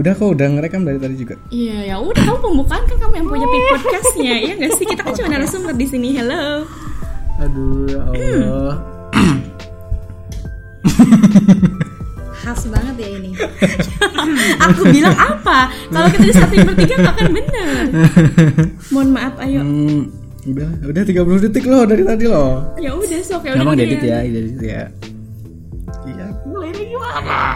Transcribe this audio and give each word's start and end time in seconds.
Udah 0.00 0.16
kok 0.16 0.32
udah 0.32 0.48
ngerekam 0.56 0.88
dari 0.88 0.96
tadi 0.96 1.12
juga. 1.12 1.36
Iya 1.52 1.92
ya 1.92 1.96
udah 2.00 2.24
kamu 2.24 2.40
pembukaan 2.40 2.88
kan 2.88 2.96
kamu 3.04 3.14
yang 3.20 3.28
punya 3.28 3.44
pik 3.52 3.62
podcastnya 3.68 4.34
ya 4.48 4.52
nggak 4.56 4.72
sih 4.80 4.86
kita 4.88 5.00
kan 5.04 5.12
cuma 5.12 5.28
narasumber 5.28 5.76
di 5.76 5.84
sini 5.84 6.08
hello. 6.16 6.64
Aduh 7.36 7.84
ya 7.84 8.00
Allah. 8.08 8.74
Khas 12.40 12.64
banget 12.72 12.96
ya 12.96 13.08
ini. 13.12 13.36
Aku 14.72 14.88
bilang 14.88 15.12
apa? 15.20 15.68
Kalau 15.68 16.08
kita 16.08 16.24
di 16.24 16.32
satu 16.32 16.54
bertiga 16.64 16.94
nggak 16.96 17.14
akan 17.20 17.28
bener. 17.36 17.82
Mohon 18.88 19.08
maaf 19.12 19.34
ayo. 19.44 19.60
Hmm, 19.60 20.08
udah 20.48 20.68
udah 20.80 21.02
30 21.04 21.44
detik 21.44 21.68
loh 21.68 21.84
dari 21.84 22.08
tadi 22.08 22.24
loh. 22.24 22.72
Ya 22.80 22.96
udah 22.96 23.20
sok 23.20 23.44
ya 23.44 23.52
udah. 23.52 23.76
Gini 23.76 23.84
edit 23.84 24.00
ya, 24.00 24.18
edit 24.24 24.56
ya. 24.64 24.84
Iya. 27.10 27.20
Gimana? 27.20 27.50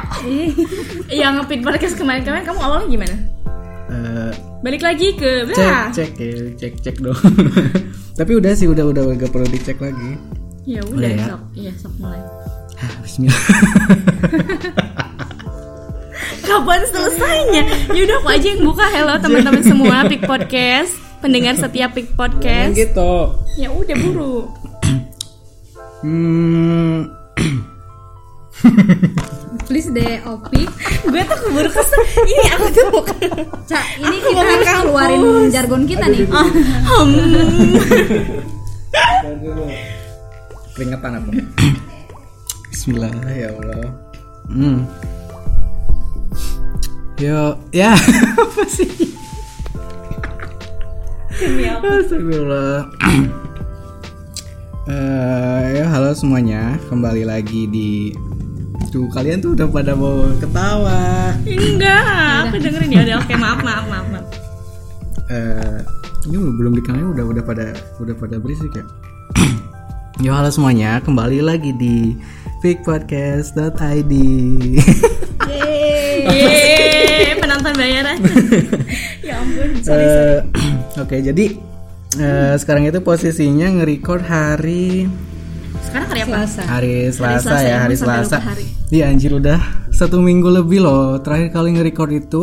Yang 1.14 1.32
ngepit 1.38 1.60
podcast 1.62 1.94
kemarin-kemarin 1.94 2.44
kamu 2.44 2.60
awalnya 2.60 2.88
gimana? 2.88 3.16
Eh, 3.86 4.30
Balik 4.60 4.80
lagi 4.80 5.12
ke 5.12 5.44
cek 5.44 5.52
blah. 5.52 5.84
cek 5.92 6.12
ya, 6.16 6.34
cek 6.56 6.72
cek 6.80 6.96
dong. 6.98 7.20
Tapi 8.18 8.32
udah 8.32 8.52
sih 8.52 8.64
udah 8.64 8.84
udah 8.86 9.02
gak 9.14 9.28
perlu 9.28 9.44
dicek 9.46 9.78
lagi. 9.78 10.16
Ya 10.64 10.80
Udah 10.80 10.96
udah 10.96 11.10
ya? 11.10 11.24
sok. 11.28 11.40
Iya 11.52 11.72
sok 11.76 11.92
mulai. 11.98 12.20
Hah, 12.74 12.92
Bismillah. 13.00 13.42
Kapan 16.44 16.80
selesainya? 16.86 17.62
Ya 17.90 18.00
udah 18.02 18.16
aku 18.18 18.28
aja 18.30 18.46
yang 18.48 18.62
buka. 18.64 18.84
Hello 18.86 19.14
teman-teman 19.18 19.62
semua 19.62 20.04
Pik 20.04 20.22
Podcast, 20.22 20.92
pendengar 21.20 21.54
setiap 21.54 21.92
Pik 21.92 22.06
Jangan 22.06 22.18
Podcast. 22.18 22.74
gitu. 22.74 23.12
Ya 23.54 23.68
udah 23.68 23.96
buru. 23.98 24.34
Hmm, 26.00 27.08
Please 29.64 29.88
deh 29.88 30.20
Opi. 30.28 30.68
Gue 31.10 31.22
tuh 31.24 31.38
keburu 31.40 31.70
kesel. 31.72 32.00
Ini 32.24 32.44
aku 32.52 32.66
tuh 32.72 32.86
bukan. 32.92 33.16
Cak, 33.64 33.86
ini 34.00 34.16
kita 34.20 34.42
keluarin 34.84 35.22
jargon 35.48 35.82
kita 35.88 36.04
nih. 36.08 36.28
keringetan 40.74 41.12
aku. 41.22 41.30
Bismillah 42.68 43.12
ya 43.32 43.48
Allah. 43.54 43.88
Hmm. 44.50 44.78
Yo, 47.14 47.56
ya 47.70 47.94
apa 48.42 48.64
sih? 48.68 48.90
Astagfirullah. 52.04 52.90
Eh, 54.84 55.80
ya 55.80 55.88
halo 55.88 56.12
semuanya, 56.12 56.76
kembali 56.92 57.24
lagi 57.24 57.64
di 57.64 58.12
Tuh 58.94 59.10
kalian 59.10 59.42
tuh 59.42 59.58
udah 59.58 59.66
pada 59.74 59.90
mau 59.98 60.22
ketawa. 60.38 61.34
Enggak, 61.42 62.46
aku 62.46 62.62
dengerin 62.62 62.94
ya 62.94 63.02
udah. 63.02 63.16
Oke 63.26 63.34
maaf 63.34 63.58
maaf 63.66 63.84
maaf. 63.90 64.06
maaf. 64.06 64.26
Eh, 65.34 65.78
ini 66.30 66.38
belum 66.38 66.78
dikenalin 66.78 67.10
udah 67.10 67.26
udah 67.26 67.42
pada 67.42 67.74
udah 67.98 68.14
pada 68.14 68.38
berisik 68.38 68.70
ya. 68.70 68.86
Yo 70.22 70.30
halo 70.30 70.46
semuanya, 70.54 71.02
kembali 71.02 71.42
lagi 71.42 71.74
di 71.74 72.14
fikpodcast.id. 72.62 74.12
Yeay, 76.30 77.34
penonton 77.42 77.74
bayaran. 77.74 78.22
ya 79.26 79.42
ampun. 79.42 79.74
Sorry, 79.82 80.06
sorry. 80.06 80.38
Eh, 80.38 80.38
Oke, 81.02 81.18
jadi 81.18 81.50
eh, 82.22 82.54
sekarang 82.62 82.86
itu 82.86 83.02
posisinya 83.02 83.74
nge-record 83.74 84.22
hari 84.22 85.10
Sekarang 85.84 86.08
hari 86.10 86.20
apa? 86.24 86.30
Selasa. 86.44 86.62
hari 86.66 86.94
Selasa, 87.12 87.40
Selasa 87.44 87.58
ya, 87.62 87.68
ya, 87.68 87.76
hari 87.84 87.96
Selasa. 87.96 88.38
hari. 88.40 88.66
Iya 88.90 89.04
anjir 89.10 89.32
udah 89.34 89.60
satu 89.90 90.18
minggu 90.20 90.48
lebih 90.50 90.82
loh. 90.82 91.18
Terakhir 91.20 91.48
kali 91.54 91.68
nge-record 91.76 92.10
itu 92.14 92.42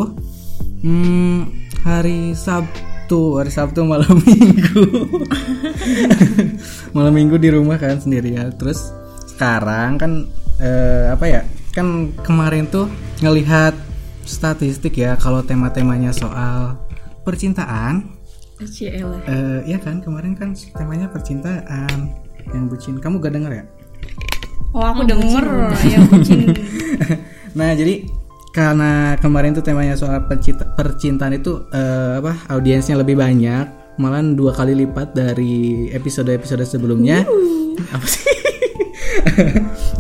hmm, 0.84 1.40
hari 1.84 2.34
Sabtu, 2.34 3.40
hari 3.42 3.52
Sabtu 3.52 3.84
malam 3.84 4.16
minggu. 4.26 4.84
malam 6.96 7.14
minggu 7.14 7.36
di 7.42 7.50
rumah 7.52 7.76
kan 7.76 8.00
sendirian. 8.00 8.54
Terus 8.56 8.92
sekarang 9.28 9.98
kan 10.00 10.12
eh, 10.60 11.12
apa 11.12 11.26
ya? 11.28 11.42
Kan 11.72 12.12
kemarin 12.24 12.68
tuh 12.68 12.88
ngelihat 13.24 13.76
statistik 14.28 14.96
ya 14.96 15.18
kalau 15.18 15.42
tema-temanya 15.42 16.14
soal 16.14 16.78
percintaan 17.24 18.22
Ciela. 18.62 19.18
Eh, 19.26 19.74
ya 19.74 19.82
kan 19.82 20.06
kemarin 20.06 20.38
kan 20.38 20.54
temanya 20.78 21.10
percintaan 21.10 22.14
yang 22.50 22.66
bucin. 22.66 22.98
Kamu 22.98 23.22
gak 23.22 23.34
denger 23.38 23.52
ya? 23.54 23.64
Oh 24.72 24.84
aku 24.88 25.04
denger 25.04 25.46
ya 25.84 26.00
kucing. 26.08 26.48
nah 27.60 27.76
jadi 27.76 28.08
karena 28.56 29.16
kemarin 29.20 29.52
tuh 29.52 29.64
temanya 29.64 30.00
soal 30.00 30.24
percinta, 30.28 30.64
percintaan 30.76 31.36
itu 31.36 31.68
eh, 31.72 32.24
apa 32.24 32.48
audiensnya 32.52 33.00
lebih 33.00 33.20
banyak, 33.20 33.96
malah 34.00 34.24
dua 34.24 34.56
kali 34.56 34.76
lipat 34.76 35.12
dari 35.12 35.88
episode-episode 35.92 36.64
sebelumnya. 36.64 37.24
Apa 37.92 38.06
sih? 38.08 38.24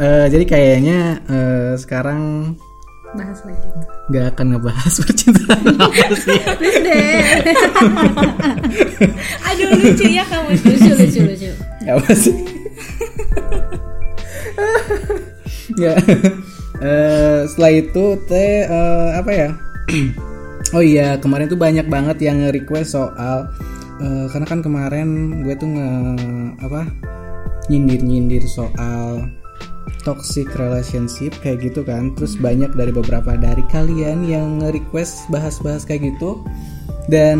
Eh, 0.01 0.27
jadi 0.33 0.45
kayaknya 0.49 1.21
eh, 1.29 1.73
sekarang 1.77 2.53
Bahas 3.13 3.43
lagi. 3.45 3.69
nggak 4.09 4.25
akan 4.33 4.45
ngebahas 4.55 4.93
percintaan 5.03 5.65
apa 5.77 6.05
sih? 6.15 6.39
Aduh 9.45 9.67
lucu 9.77 10.05
ya 10.09 10.23
kamu. 10.25 10.57
lucu 10.57 10.91
lucu 10.95 11.19
lucu. 11.27 11.51
Apa 11.87 12.11
sih? 12.13 12.35
Ya. 15.79 15.95
Eh, 16.81 17.45
setelah 17.45 17.71
itu 17.77 18.17
teh 18.25 18.65
eh, 18.65 19.09
apa 19.13 19.31
ya? 19.31 19.49
Oh 20.71 20.79
iya 20.79 21.19
kemarin 21.19 21.51
tuh 21.51 21.59
banyak 21.59 21.91
banget 21.91 22.31
yang 22.31 22.47
request 22.47 22.95
soal 22.95 23.49
eh, 23.99 24.25
karena 24.31 24.47
kan 24.47 24.63
kemarin 24.63 25.41
gue 25.43 25.51
tuh 25.59 25.67
nge 25.67 25.91
apa 26.63 26.87
nyindir 27.67 27.99
nyindir 27.99 28.39
soal 28.47 29.27
toxic 30.01 30.49
relationship 30.57 31.35
kayak 31.45 31.61
gitu 31.69 31.85
kan. 31.85 32.13
Terus 32.17 32.39
banyak 32.39 32.73
dari 32.73 32.89
beberapa 32.89 33.37
dari 33.37 33.61
kalian 33.69 34.25
yang 34.25 34.63
nge-request 34.63 35.29
bahas-bahas 35.29 35.85
kayak 35.85 36.13
gitu. 36.13 36.41
Dan 37.09 37.37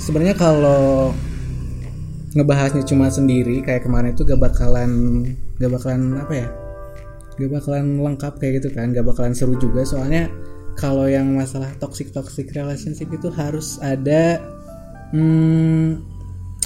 sebenarnya 0.00 0.34
kalau 0.38 1.12
ngebahasnya 2.34 2.82
cuma 2.82 3.06
sendiri 3.08 3.62
kayak 3.62 3.86
kemarin 3.86 4.12
itu 4.12 4.26
gak 4.26 4.42
bakalan 4.42 4.90
gak 5.62 5.70
bakalan 5.70 6.18
apa 6.18 6.34
ya? 6.34 6.48
Gak 7.38 7.50
bakalan 7.50 7.86
lengkap 8.02 8.32
kayak 8.42 8.52
gitu 8.62 8.68
kan 8.74 8.90
gak 8.90 9.06
bakalan 9.06 9.32
seru 9.34 9.54
juga. 9.58 9.86
Soalnya 9.86 10.30
kalau 10.74 11.06
yang 11.06 11.34
masalah 11.38 11.70
toxic 11.78 12.10
toxic 12.10 12.50
relationship 12.50 13.06
itu 13.14 13.30
harus 13.30 13.78
ada 13.78 14.42
hmm, 15.14 16.02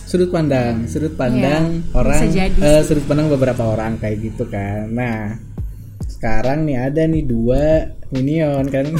sudut 0.08 0.32
pandang. 0.32 0.88
Sudut 0.88 1.12
pandang 1.14 1.84
orang 1.92 2.32
Iya, 2.32 2.48
jadi 2.48 2.58
eh, 2.64 2.82
sudut 2.84 3.04
pandang 3.04 3.28
beberapa 3.28 3.68
orang 3.68 4.00
kayak 4.00 4.24
gitu 4.24 4.48
kan. 4.48 4.88
Nah 4.88 5.47
sekarang 6.18 6.66
nih 6.66 6.82
ada 6.82 7.02
nih 7.04 7.22
dua 7.22 7.62
minion 8.10 8.66
kan 8.66 8.90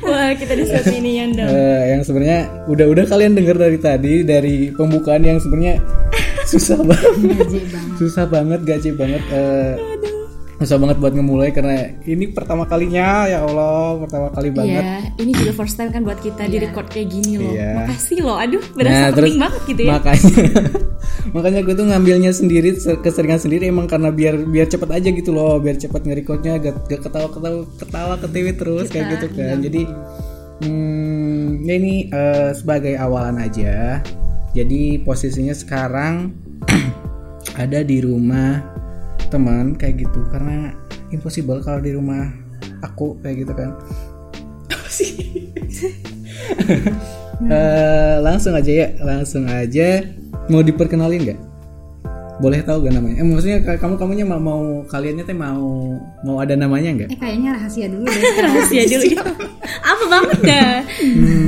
Wah 0.00 0.32
kita 0.32 0.56
disebut 0.56 0.88
minion 0.90 1.36
dong. 1.36 1.46
Eh, 1.46 1.82
yang 1.90 2.00
sebenarnya 2.00 2.40
udah-udah 2.64 3.04
kalian 3.04 3.36
dengar 3.36 3.54
dari 3.54 3.76
tadi 3.76 4.24
dari 4.24 4.72
pembukaan 4.72 5.20
yang 5.20 5.36
sebenarnya 5.36 5.84
susah 6.50 6.80
banget 6.80 7.12
Gaji 7.12 7.60
banget. 7.68 7.94
susah 8.00 8.24
banget 8.24 8.60
gaji 8.64 8.90
banget 8.94 9.22
eh, 9.28 9.72
susah 10.58 10.74
banget 10.74 10.98
buat 10.98 11.14
ngemulai 11.14 11.54
karena 11.54 11.94
ini 12.02 12.34
pertama 12.34 12.66
kalinya 12.66 13.30
ya 13.30 13.46
Allah 13.46 14.02
pertama 14.02 14.26
kali 14.34 14.50
banget 14.50 14.82
Iya, 14.82 14.98
ini 15.22 15.30
juga 15.30 15.52
first 15.54 15.78
time 15.78 15.94
kan 15.94 16.02
buat 16.02 16.18
kita 16.18 16.50
di 16.50 16.58
record 16.58 16.90
kayak 16.90 17.08
gini 17.14 17.38
loh. 17.38 17.54
Iya. 17.54 17.86
Makasih 17.86 18.18
loh, 18.26 18.36
aduh 18.42 18.62
berasa 18.74 19.14
penting 19.14 19.38
banget 19.38 19.62
gitu 19.70 19.80
ya. 19.86 19.90
makanya 19.94 20.34
makanya 21.34 21.60
gue 21.62 21.74
tuh 21.78 21.86
ngambilnya 21.86 22.32
sendiri 22.34 22.74
se- 22.74 22.98
keseringan 22.98 23.38
sendiri 23.38 23.70
emang 23.70 23.86
karena 23.86 24.10
biar 24.10 24.34
biar 24.50 24.66
cepet 24.66 24.90
aja 24.90 25.08
gitu 25.14 25.30
loh 25.30 25.62
biar 25.62 25.78
cepet 25.78 26.02
nge-recordnya 26.02 26.58
gak, 26.58 26.74
gak 26.90 27.00
ketawa 27.06 27.28
ketawa 27.30 27.58
ketawa 27.78 28.14
ke 28.18 28.26
TV 28.26 28.46
terus 28.58 28.86
kayak 28.90 29.06
gitu 29.14 29.26
kan 29.38 29.56
jadi 29.62 29.82
hmm, 30.64 31.62
ini 31.64 32.10
eh, 32.10 32.50
sebagai 32.56 32.98
awalan 32.98 33.38
aja 33.38 34.02
jadi 34.56 34.82
posisinya 35.06 35.54
sekarang 35.54 36.34
ada 37.62 37.86
di 37.86 38.02
rumah 38.02 38.77
teman 39.28 39.76
kayak 39.76 40.02
gitu 40.02 40.20
karena 40.28 40.72
impossible 41.08 41.60
kalau 41.60 41.78
di 41.78 41.92
rumah 41.92 42.28
aku 42.80 43.16
kayak 43.20 43.44
gitu 43.44 43.52
kan 43.52 43.70
apa 44.68 44.88
sih 44.88 45.12
Eh, 47.38 48.16
langsung 48.18 48.50
aja 48.50 48.66
ya 48.66 48.88
langsung 48.98 49.46
aja 49.46 50.02
mau 50.50 50.58
diperkenalin 50.58 51.22
nggak 51.22 51.40
boleh 52.38 52.66
tahu 52.66 52.82
gak 52.82 52.98
namanya 52.98 53.22
eh 53.22 53.26
maksudnya 53.26 53.58
ka- 53.62 53.78
kamu 53.78 53.94
kamunya 53.94 54.26
mau, 54.26 54.42
mau 54.42 54.62
kaliannya 54.86 55.22
teh 55.22 55.34
mau 55.34 55.94
mau 56.26 56.42
ada 56.42 56.58
namanya 56.58 56.90
nggak 56.98 57.08
Eh 57.14 57.18
kayaknya 57.18 57.54
rahasia 57.54 57.86
dulu 57.86 58.06
deh. 58.06 58.22
Rahasia 58.46 58.82
dulu 58.86 59.04
ya. 59.10 59.22
Apa 59.90 60.04
banget 60.10 60.38
dah. 60.42 60.72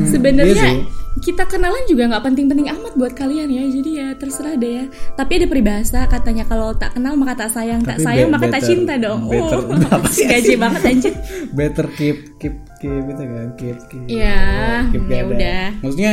Sebenarnya 0.06 0.54
iya 0.54 0.62
sih. 0.62 0.78
Kita 1.18 1.42
kenalan 1.44 1.82
juga 1.84 2.06
nggak 2.06 2.22
penting-penting 2.22 2.70
amat 2.70 2.92
buat 2.94 3.12
kalian 3.12 3.48
ya. 3.48 3.64
Jadi 3.68 3.90
ya 3.92 4.08
terserah 4.14 4.54
deh 4.54 4.72
ya. 4.72 4.84
Tapi 5.12 5.32
ada 5.34 5.46
peribahasa 5.46 6.06
katanya 6.06 6.44
kalau 6.44 6.70
tak 6.72 6.94
kenal 6.94 7.12
maka 7.14 7.34
tak 7.36 7.50
sayang, 7.50 7.82
tak 7.82 7.98
Tapi 7.98 8.06
sayang 8.06 8.28
be- 8.28 8.32
maka 8.32 8.46
tak 8.46 8.52
better- 8.56 8.68
cinta 8.70 8.94
dong. 8.96 9.20
better- 9.26 9.58
Oh, 9.60 9.92
apa 9.96 10.08
sih? 10.08 10.24
gaji 10.24 10.54
banget 10.56 10.80
anjir. 10.86 11.14
better 11.50 11.86
keep 11.90 12.18
keep 12.36 12.54
keep 12.76 13.02
gitu 13.04 13.22
kan 13.22 13.48
keep 13.54 13.76
keep 13.84 14.02
Iya, 14.06 14.40
keep 14.88 15.04
ya 15.04 15.22
udah. 15.26 15.64
maksudnya 15.80 16.12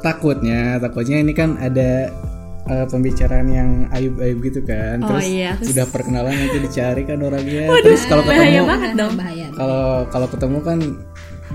takutnya 0.00 0.60
takutnya 0.78 1.18
ini 1.18 1.32
kan 1.32 1.54
ada 1.56 2.08
eh, 2.64 2.86
pembicaraan 2.86 3.48
yang 3.48 3.70
ayub-ayub 3.88 4.38
gitu 4.42 4.60
kan 4.62 5.00
Oh, 5.00 5.08
terus 5.10 5.24
iya, 5.26 5.54
terus- 5.54 5.72
sudah 5.72 5.86
perkenalan 5.86 6.34
nanti 6.34 6.58
dicari 6.58 7.02
kan 7.02 7.16
orangnya 7.18 7.64
terus 7.78 8.04
kalau 8.04 8.20
bahaya 8.22 8.44
ketemu 8.50 8.66
banget 8.66 8.90
dong. 8.94 9.12
bahaya 9.14 9.46
kalau 9.50 9.82
kalau 10.06 10.26
ketemu 10.26 10.58
kan 10.60 10.78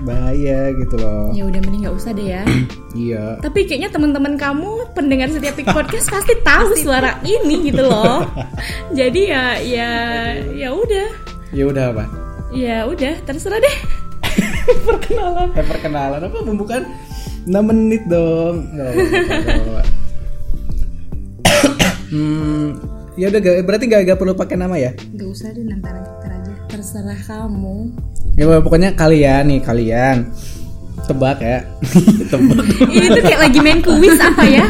bahaya 0.02 0.74
gitu 0.74 0.98
loh 0.98 1.30
Ya 1.30 1.44
udah 1.44 1.60
mending 1.60 1.86
nggak 1.86 1.94
usah 1.94 2.10
deh 2.10 2.26
ya. 2.28 2.42
iya 2.98 3.38
Tapi 3.38 3.62
kayaknya 3.62 3.88
teman-teman 3.88 4.34
kamu 4.34 4.90
pendengar 4.90 5.30
setiap 5.30 5.54
podcast 5.66 6.10
pasti 6.10 6.34
tahu 6.40 6.74
suara 6.74 7.22
ini 7.22 7.70
gitu 7.70 7.82
loh. 7.82 8.26
Jadi 8.98 9.30
ya 9.30 9.44
ya 9.56 9.90
ya 10.50 10.68
udah. 10.70 11.08
ya 11.50 11.64
udah 11.64 11.84
apa 11.90 12.04
Ya 12.50 12.86
udah, 12.86 13.18
terserah 13.22 13.58
deh. 13.58 13.76
Perkenalan. 14.86 15.48
Eh, 15.52 15.62
perkenalan 15.62 16.20
apa 16.22 16.38
pembukaan 16.40 16.84
6 17.44 17.50
menit 17.60 18.02
dong 18.08 18.64
apa-apa, 18.72 19.82
hmm, 22.08 22.66
ya 23.14 23.28
udah 23.28 23.40
gak- 23.42 23.62
berarti 23.62 23.84
gak, 23.84 24.00
gak 24.06 24.16
perlu 24.16 24.32
pakai 24.32 24.56
nama 24.56 24.74
ya 24.74 24.96
Gak 25.12 25.28
usah 25.28 25.52
deh 25.52 25.60
ntar 25.68 25.92
aja 25.92 26.12
Terserah 26.66 27.20
kamu. 27.20 27.92
Ya 28.34 28.60
pokoknya 28.60 28.90
kalian 28.94 29.42
nih 29.48 29.60
kalian. 29.62 30.16
Tebak 31.04 31.38
ya. 31.38 31.58
Tebak. 32.32 32.64
Ini 32.88 33.06
tuh 33.12 33.22
kayak 33.22 33.40
lagi 33.44 33.58
main 33.60 33.80
kuis 33.84 34.16
apa 34.16 34.42
ya? 34.48 34.64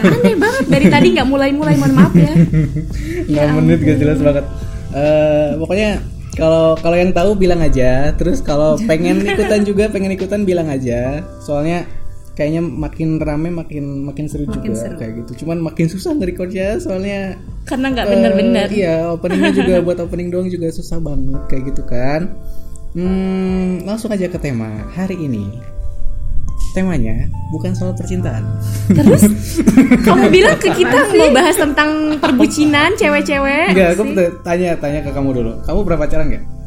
Aneh 0.00 0.34
banget. 0.34 0.64
Dari 0.64 0.86
tadi 0.88 1.06
nggak 1.12 1.28
mulai-mulai 1.28 1.76
mohon 1.76 1.92
maaf 1.92 2.14
ya. 2.16 2.32
6 3.28 3.56
menit 3.60 3.78
gak 3.84 3.98
jelas 4.00 4.18
banget. 4.18 4.44
Eh, 4.96 5.48
pokoknya 5.60 6.00
kalau 6.32 6.72
kalau 6.80 6.96
yang 6.96 7.12
tahu 7.12 7.36
bilang 7.36 7.60
aja. 7.60 8.16
Terus 8.16 8.40
kalau 8.40 8.80
pengen 8.88 9.20
ikutan 9.20 9.60
juga 9.68 9.92
pengen 9.92 10.16
ikutan 10.16 10.48
bilang 10.48 10.72
aja. 10.72 11.20
Soalnya 11.44 11.84
kayaknya 12.32 12.62
makin 12.64 13.18
rame 13.20 13.50
makin 13.52 14.08
makin 14.08 14.24
seru 14.24 14.48
juga 14.48 14.72
kayak 14.96 15.26
gitu. 15.26 15.44
Cuman 15.44 15.60
makin 15.60 15.90
susah 15.90 16.16
nge-recordnya 16.16 16.80
soalnya 16.80 17.36
Karena 17.68 17.92
nggak 17.92 18.06
Eh, 18.08 18.10
bener-bener. 18.14 18.66
iya, 18.72 18.96
openingnya 19.12 19.52
juga 19.52 19.74
buat 19.84 19.98
opening 20.00 20.32
doang 20.32 20.48
juga 20.48 20.72
susah 20.72 20.96
banget 20.96 21.42
kayak 21.52 21.62
gitu 21.74 21.82
kan. 21.84 22.32
Hmm, 22.96 23.84
langsung 23.84 24.08
aja 24.08 24.28
ke 24.28 24.38
tema 24.40 24.88
hari 24.96 25.16
ini. 25.20 25.44
Temanya 26.76 27.28
bukan 27.52 27.72
soal 27.72 27.96
percintaan. 27.96 28.44
Terus 28.92 29.24
kamu 30.06 30.28
bilang 30.28 30.58
ke 30.60 30.68
kita 30.72 31.16
mau 31.16 31.30
bahas 31.32 31.56
tentang 31.56 32.20
perbucinan 32.20 32.92
cewek-cewek. 32.96 33.72
Enggak, 33.72 33.88
aku 33.96 34.02
tanya 34.44 34.76
tanya 34.76 35.00
ke 35.00 35.10
kamu 35.12 35.30
dulu. 35.32 35.52
Kamu 35.64 35.78
pernah 35.84 36.00
pacaran 36.04 36.26
nggak? 36.28 36.57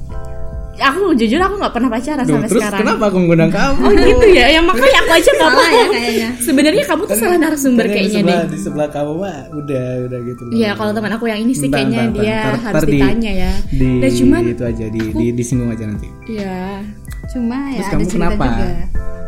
Aku 0.82 1.14
jujur 1.14 1.38
aku 1.38 1.56
nggak 1.56 1.74
pernah 1.74 1.90
pacaran 1.90 2.26
Duh, 2.26 2.34
sampai 2.34 2.50
terus 2.50 2.62
sekarang. 2.66 2.80
kenapa 2.82 3.04
aku 3.06 3.18
mengundang 3.22 3.52
kamu? 3.52 3.80
Oh 3.80 3.92
gitu 3.94 4.26
ya, 4.28 4.46
ya 4.50 4.60
makanya 4.60 4.98
aku 5.00 5.12
aja 5.14 5.30
nggak 5.30 5.46
ya 5.46 5.56
paham. 5.56 5.88
kayaknya 5.92 6.30
Sebenarnya 6.42 6.84
kamu 6.84 7.02
tuh 7.06 7.16
salah 7.16 7.38
narasumber 7.38 7.84
yang 7.84 7.92
di 7.92 7.96
kayaknya 7.96 8.18
sebelah, 8.18 8.42
deh. 8.42 8.50
Di 8.50 8.58
sebelah 8.58 8.90
kamu 8.90 9.12
mah 9.14 9.38
udah 9.54 9.86
udah 10.10 10.20
gitu. 10.26 10.42
Iya, 10.50 10.70
kalau 10.74 10.92
teman 10.92 11.12
aku 11.14 11.26
yang 11.26 11.40
ini 11.40 11.54
sih 11.54 11.68
kayaknya 11.68 12.00
ntar, 12.02 12.10
ntar, 12.10 12.18
dia 12.18 12.38
ntar, 12.42 12.56
harus 12.66 12.84
ditanya 12.84 13.32
ya. 13.32 13.52
Di 13.70 13.90
Dan 14.02 14.12
cuman 14.18 14.42
itu 14.48 14.64
aja 14.66 14.86
di, 14.88 15.02
di 15.14 15.26
disinggung 15.32 15.70
aja 15.70 15.84
nanti. 15.86 16.08
ya, 16.26 16.82
cuma 17.30 17.58
ya 17.70 17.78
Terus 17.78 17.86
ada 17.86 17.94
kamu 17.94 18.02
cerita 18.04 18.18
kenapa? 18.18 18.46
juga 18.48 18.68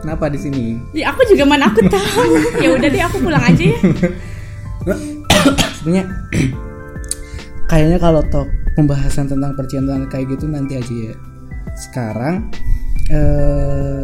Kenapa 0.03 0.25
di 0.27 0.39
sini? 0.41 0.63
ya 0.91 1.05
aku 1.09 1.21
juga 1.25 1.43
mana 1.45 1.63
aku 1.69 1.79
tahu. 1.87 2.27
ya 2.65 2.69
udah 2.71 2.89
deh 2.89 3.01
aku 3.01 3.17
pulang 3.21 3.39
aja 3.39 3.63
ya. 3.63 3.77
sebenarnya 5.77 6.03
kayaknya 7.69 7.97
kalau 7.97 8.21
top 8.27 8.47
pembahasan 8.73 9.25
tentang 9.25 9.53
percintaan 9.53 10.07
kayak 10.07 10.27
gitu 10.29 10.45
nanti 10.45 10.75
aja 10.75 10.95
ya 11.07 11.15
sekarang 11.75 12.49
eh 13.09 14.03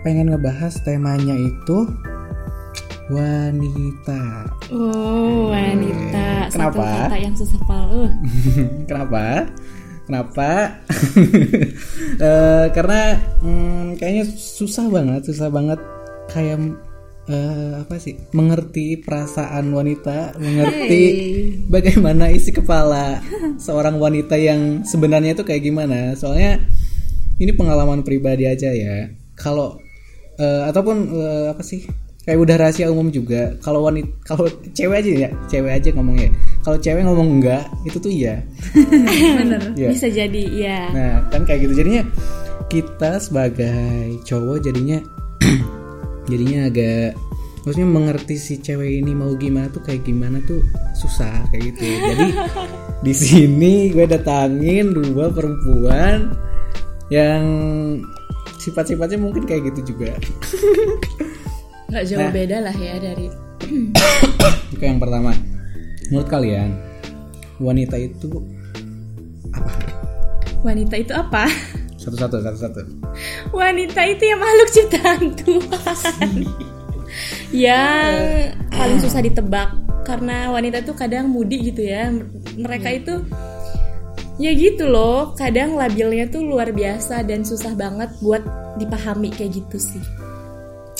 pengen 0.00 0.30
ngebahas 0.30 0.74
temanya 0.82 1.34
itu 1.34 1.86
wanita 3.06 4.50
Oh, 4.70 5.50
wanita. 5.50 6.50
Satu 6.50 6.74
Kenapa? 6.74 7.06
kata 7.06 7.18
yang 7.18 7.34
susah 7.34 7.60
palu. 7.62 8.10
kenapa 8.90 9.46
kenapa 10.06 10.50
Eh, 12.16 12.66
karena 12.72 13.20
hmm, 13.42 14.00
kayaknya 14.00 14.24
susah 14.30 14.88
banget 14.88 15.20
susah 15.28 15.52
banget 15.52 15.76
kayak 16.32 16.58
eh, 17.28 17.72
apa 17.76 17.94
sih 18.00 18.16
mengerti 18.32 18.96
perasaan 18.98 19.68
wanita 19.68 20.34
mengerti 20.40 21.02
bagaimana 21.68 22.32
isi 22.32 22.50
kepala 22.50 23.20
seorang 23.60 24.00
wanita 24.00 24.34
yang 24.34 24.80
sebenarnya 24.82 25.36
itu 25.36 25.44
kayak 25.44 25.60
gimana 25.62 26.16
soalnya 26.16 26.62
ini 27.36 27.52
pengalaman 27.52 28.02
pribadi 28.06 28.48
aja 28.48 28.72
ya. 28.72 29.10
Kalau 29.36 29.80
eh, 30.40 30.62
ataupun 30.68 30.96
eh, 31.12 31.46
apa 31.52 31.62
sih? 31.64 31.84
Kayak 32.26 32.42
udah 32.42 32.56
rahasia 32.58 32.90
umum 32.90 33.08
juga. 33.14 33.54
Kalau 33.62 33.86
wanita 33.86 34.10
kalau 34.26 34.50
cewek 34.74 34.96
aja 34.98 35.10
ya 35.26 35.28
cewek 35.46 35.72
aja 35.78 35.94
ngomongnya 35.94 36.34
kalau 36.66 36.82
cewek 36.82 37.06
ngomong 37.06 37.38
enggak 37.38 37.62
itu 37.86 38.02
tuh 38.02 38.10
iya. 38.10 38.42
Bener. 39.38 39.62
Iya. 39.78 39.88
Bisa 39.94 40.10
jadi 40.10 40.42
ya. 40.50 40.80
Nah, 40.90 41.12
kan 41.30 41.46
kayak 41.46 41.62
gitu. 41.62 41.78
Jadinya 41.78 42.02
kita 42.66 43.22
sebagai 43.22 44.18
cowok 44.26 44.66
jadinya 44.66 44.98
jadinya 46.30 46.66
agak 46.66 47.14
maksudnya 47.62 47.86
mengerti 47.86 48.34
si 48.34 48.58
cewek 48.58 48.98
ini 48.98 49.14
mau 49.14 49.30
gimana 49.38 49.70
tuh 49.70 49.78
kayak 49.86 50.02
gimana 50.02 50.42
tuh 50.42 50.58
susah 50.98 51.46
kayak 51.54 51.70
gitu. 51.70 51.86
Jadi 51.86 52.28
di 53.06 53.14
sini 53.14 53.94
gue 53.94 54.02
datangin 54.10 54.90
dua 54.90 55.30
perempuan 55.30 56.34
yang 57.12 57.42
sifat-sifatnya 58.58 59.18
mungkin 59.20 59.46
kayak 59.46 59.70
gitu 59.72 59.94
juga. 59.94 60.14
Nggak 61.90 62.04
jauh 62.10 62.28
beda 62.34 62.56
lah 62.66 62.74
ya 62.74 62.98
dari 62.98 63.30
Oke, 64.74 64.84
yang 64.86 64.98
pertama. 65.02 65.34
Menurut 66.10 66.28
kalian 66.30 66.70
wanita 67.58 67.98
itu 67.98 68.30
apa? 69.50 69.70
wanita 70.62 70.94
itu 70.98 71.12
apa? 71.14 71.46
Satu-satu, 71.94 72.42
satu-satu. 72.42 72.80
Wanita 73.54 74.02
itu 74.06 74.22
yang 74.26 74.38
makhluk 74.42 74.68
ciptaan 74.70 75.22
Tuhan. 75.34 76.30
yang 77.66 78.10
paling 78.70 78.98
susah 78.98 79.22
ditebak 79.22 79.74
karena 80.06 80.50
wanita 80.50 80.82
tuh 80.86 80.94
kadang 80.94 81.30
mudi 81.30 81.70
gitu 81.70 81.86
ya. 81.86 82.10
Mereka 82.54 82.88
itu 83.02 83.14
ya 84.36 84.52
gitu 84.52 84.84
loh, 84.86 85.32
kadang 85.32 85.74
labilnya 85.74 86.28
tuh 86.28 86.44
luar 86.44 86.70
biasa 86.70 87.24
dan 87.24 87.40
susah 87.42 87.72
banget 87.72 88.12
buat 88.20 88.44
dipahami 88.76 89.32
kayak 89.32 89.60
gitu 89.60 89.78
sih. 89.80 90.04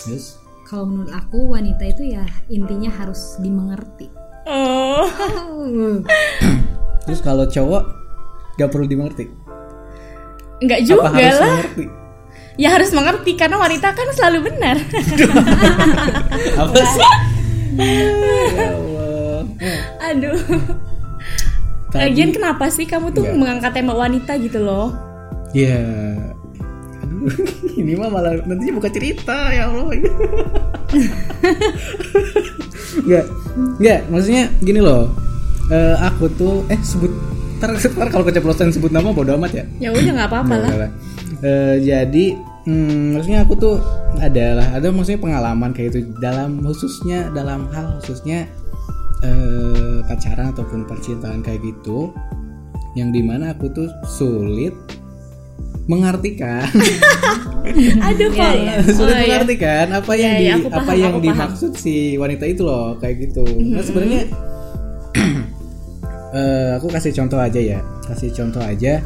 Terus 0.01 0.41
kalau 0.65 0.89
menurut 0.89 1.13
aku 1.13 1.53
wanita 1.53 1.85
itu 1.87 2.11
ya 2.11 2.27
intinya 2.49 2.91
harus 2.91 3.39
dimengerti 3.39 4.11
Oh, 4.47 5.07
Terus 7.03 7.19
kalau 7.19 7.47
cowok 7.47 7.83
gak 8.57 8.71
perlu 8.71 8.87
dimengerti. 8.87 9.27
nggak 10.57 10.81
Apa 10.81 10.89
juga 10.89 11.09
harus 11.11 11.35
lah. 11.37 11.51
mengerti? 11.51 11.85
Ya 12.57 12.69
harus 12.73 12.91
mengerti 12.95 13.33
karena 13.37 13.57
wanita 13.59 13.93
kan 13.93 14.09
selalu 14.15 14.39
benar. 14.49 14.77
Apa 16.63 16.79
sih? 16.79 17.11
ya 18.57 18.71
Allah. 18.73 19.41
Aduh. 20.09 20.39
Tadi- 21.87 22.03
Lagian 22.03 22.31
kenapa 22.31 22.67
sih 22.67 22.85
kamu 22.85 23.11
tuh 23.11 23.23
Nggak. 23.23 23.37
mengangkat 23.37 23.73
tema 23.73 23.93
wanita 23.93 24.33
gitu 24.37 24.59
loh? 24.59 24.91
Ya. 25.55 25.79
Aduh, 27.01 27.31
ini 27.81 27.95
mah 27.95 28.11
malah 28.11 28.35
nantinya 28.43 28.75
buka 28.75 28.91
cerita 28.91 29.51
ya 29.51 29.71
Allah. 29.71 29.87
Enggak. 32.97 33.25
Enggak, 33.79 34.01
maksudnya 34.09 34.45
gini 34.61 34.81
loh. 34.81 35.13
Eh, 35.67 35.97
aku 35.99 36.31
tuh 36.33 36.63
eh 36.69 36.79
sebut 36.81 37.11
ntar, 37.59 37.75
ntar 37.75 38.09
kalau 38.09 38.23
keceplosan 38.23 38.71
sebut 38.71 38.91
nama 38.91 39.11
bodo 39.11 39.35
amat 39.35 39.53
ya. 39.53 39.65
Ya 39.81 39.91
udah 39.91 40.13
nggak 40.15 40.31
apa-apa 40.31 40.55
lah. 40.57 40.71
Eh, 41.43 41.77
jadi 41.83 42.25
hmm, 42.65 43.17
maksudnya 43.17 43.41
aku 43.43 43.55
tuh 43.55 43.77
adalah 44.17 44.73
ada 44.73 44.89
maksudnya 44.89 45.21
pengalaman 45.21 45.71
kayak 45.71 45.93
itu 45.93 46.01
dalam 46.19 46.63
khususnya 46.63 47.29
dalam 47.31 47.69
hal 47.71 47.99
khususnya 48.01 48.49
eh, 49.21 49.99
pacaran 50.03 50.51
ataupun 50.51 50.85
percintaan 50.85 51.41
kayak 51.41 51.63
gitu 51.63 52.13
yang 52.93 53.09
di 53.09 53.21
mana 53.21 53.53
aku 53.53 53.69
tuh 53.69 53.89
sulit 54.07 54.73
mengartikan 55.87 56.67
Aduh 58.09 58.29
kok. 58.29 58.53
sulit 58.89 59.15
Oh, 59.15 59.19
iya. 59.19 59.23
mengartikan 59.39 59.87
apa 59.93 60.13
yang 60.15 60.33
Iya, 60.35 60.55
di 60.57 60.63
paham, 60.65 60.77
apa 60.77 60.93
yang 60.93 61.09
aku 61.09 61.19
paham. 61.19 61.27
dimaksud 61.29 61.73
si 61.75 61.95
wanita 62.15 62.45
itu 62.45 62.63
loh 62.63 62.97
kayak 62.97 63.17
gitu 63.25 63.45
nah 63.65 63.81
sebenarnya 63.81 64.23
eh, 66.33 66.71
aku 66.75 66.87
kasih 66.89 67.13
contoh 67.15 67.39
aja 67.39 67.59
ya 67.59 67.79
kasih 68.05 68.31
contoh 68.31 68.61
aja 68.61 69.03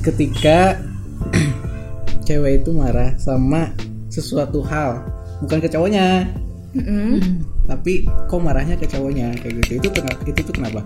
ketika 0.00 0.78
cewek 2.26 2.62
itu 2.62 2.70
marah 2.70 3.14
sama 3.16 3.74
sesuatu 4.06 4.62
hal 4.62 5.02
bukan 5.40 5.58
ke 5.58 5.68
cowoknya 5.68 6.26
Mm-mm. 6.70 7.18
Tapi 7.70 7.92
kok 8.26 8.36
marahnya 8.36 8.74
ke 8.74 8.84
cowoknya 8.84 9.30
kayak 9.38 9.62
gitu 9.62 9.78
itu 9.78 9.88
kenapa 9.88 10.20
itu 10.26 10.40
tuh 10.42 10.52
kenapa 10.52 10.82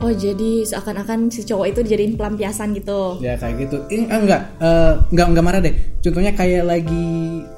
Oh 0.00 0.08
jadi 0.08 0.64
seakan-akan 0.64 1.28
si 1.28 1.44
cowok 1.44 1.76
itu 1.76 1.80
dijadiin 1.84 2.16
pelampiasan 2.16 2.72
gitu. 2.72 3.20
Ya 3.20 3.36
kayak 3.36 3.68
gitu. 3.68 3.84
Ini 3.84 4.08
ah, 4.08 4.16
enggak 4.16 4.40
eh, 4.56 4.92
enggak 5.12 5.26
enggak 5.28 5.44
marah 5.44 5.60
deh. 5.60 5.74
Contohnya 6.00 6.32
kayak 6.32 6.64
lagi 6.64 7.08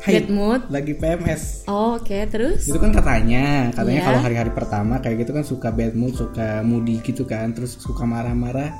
Bad 0.03 0.27
mood. 0.27 0.61
lagi 0.67 0.91
PMS. 0.91 1.71
Oh, 1.71 1.95
Oke 1.95 2.27
terus? 2.27 2.67
Itu 2.67 2.83
kan 2.83 2.91
katanya, 2.91 3.71
katanya 3.71 3.95
Iya. 3.95 4.07
kalau 4.11 4.21
hari-hari 4.27 4.51
pertama 4.51 4.99
kayak 4.99 5.23
gitu 5.23 5.31
kan 5.31 5.47
suka 5.47 5.71
bad 5.71 5.95
mood, 5.95 6.19
suka 6.19 6.67
moody 6.67 6.99
gitu 6.99 7.23
kan, 7.23 7.55
terus 7.55 7.79
suka 7.79 8.03
marah-marah. 8.03 8.75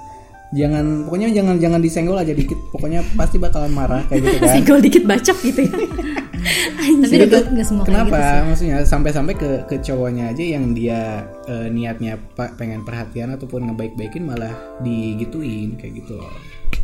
Jangan 0.51 1.07
pokoknya 1.07 1.31
jangan 1.31 1.55
jangan 1.63 1.79
disenggol 1.79 2.19
aja 2.19 2.35
dikit. 2.35 2.59
Pokoknya 2.75 3.07
pasti 3.15 3.39
bakalan 3.39 3.71
marah 3.71 4.03
kayak 4.11 4.27
gitu 4.27 4.37
kan. 4.43 4.55
Single 4.59 4.83
dikit 4.83 5.03
bacok 5.07 5.39
gitu 5.39 5.61
ya. 5.71 5.75
Tapi 6.43 7.15
Itu 7.17 7.27
nggak 7.31 7.45
nggak 7.55 7.67
semua 7.67 7.83
kayak 7.87 7.95
Kenapa? 7.95 8.17
gitu 8.17 8.23
sih. 8.27 8.47
Maksudnya 8.51 8.79
sampai-sampai 8.85 9.35
ke 9.39 9.51
ke 9.71 9.77
cowoknya 9.81 10.25
aja 10.35 10.45
yang 10.45 10.65
dia 10.75 11.01
eh, 11.47 11.69
niatnya 11.71 12.19
pak 12.35 12.59
pengen 12.59 12.83
perhatian 12.83 13.35
ataupun 13.35 13.71
ngebaik-baikin 13.71 14.27
malah 14.27 14.53
digituin 14.83 15.79
kayak 15.79 16.03
gitu 16.03 16.19
loh. 16.19 16.31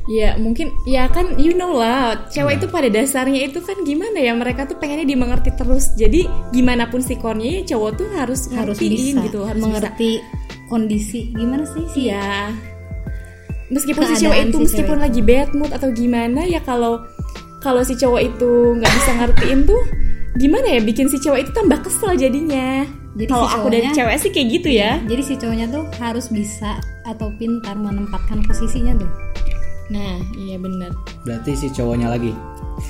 Ya 0.09 0.41
mungkin 0.41 0.73
ya 0.89 1.05
kan 1.13 1.37
you 1.37 1.53
know 1.53 1.77
lah 1.77 2.25
cewek 2.33 2.65
itu 2.65 2.67
pada 2.73 2.89
dasarnya 2.89 3.45
itu 3.45 3.61
kan 3.61 3.77
gimana 3.85 4.17
ya 4.17 4.33
mereka 4.33 4.65
tuh 4.65 4.81
pengennya 4.81 5.05
dimengerti 5.05 5.53
terus 5.53 5.93
jadi 6.01 6.25
gimana 6.49 6.89
pun 6.89 7.05
sikonnya 7.05 7.61
ya 7.61 7.77
cowok 7.77 7.91
tuh 7.93 8.09
harus 8.17 8.49
harus 8.57 8.81
ngertiin 8.81 9.21
bisa 9.21 9.25
gitu 9.29 9.45
harus 9.45 9.61
mengerti 9.61 10.25
kondisi 10.73 11.29
gimana 11.37 11.69
sih 11.69 11.85
bisa. 11.85 11.93
sih 11.93 12.03
Iya. 12.09 12.29
Meskipun 13.69 14.01
si 14.09 14.15
cewek 14.25 14.39
itu 14.49 14.57
si 14.57 14.65
meskipun 14.65 14.97
cewek. 14.97 15.05
lagi 15.05 15.21
bad 15.21 15.51
mood 15.53 15.73
atau 15.77 15.89
gimana 15.93 16.41
ya 16.49 16.61
kalau 16.65 17.05
kalau 17.59 17.83
si 17.83 17.95
cowok 17.95 18.21
itu 18.25 18.51
nggak 18.75 18.93
bisa 18.93 19.11
ngertiin 19.15 19.61
tuh 19.65 19.83
gimana 20.35 20.67
ya 20.69 20.81
bikin 20.81 21.07
si 21.07 21.19
cowok 21.19 21.39
itu 21.41 21.51
tambah 21.51 21.79
kesel 21.81 22.15
jadinya. 22.15 22.87
Jadi 23.11 23.27
Kalau 23.27 23.45
si 23.45 23.53
aku 23.53 23.67
dari 23.67 23.83
cowoknya- 23.85 23.97
cewek 23.99 24.17
sih 24.17 24.31
kayak 24.31 24.49
gitu 24.53 24.69
ya. 24.71 24.91
jadi 25.03 25.23
si 25.23 25.35
cowoknya 25.35 25.67
tuh 25.69 25.85
harus 25.99 26.27
bisa 26.29 26.71
atau 27.03 27.35
pintar 27.35 27.75
menempatkan 27.75 28.43
posisinya 28.43 28.95
tuh 28.95 29.11
Nah, 29.89 30.15
iya 30.39 30.55
benar. 30.55 30.93
Berarti 31.25 31.57
si 31.57 31.67
cowoknya 31.69 32.09
lagi. 32.09 32.31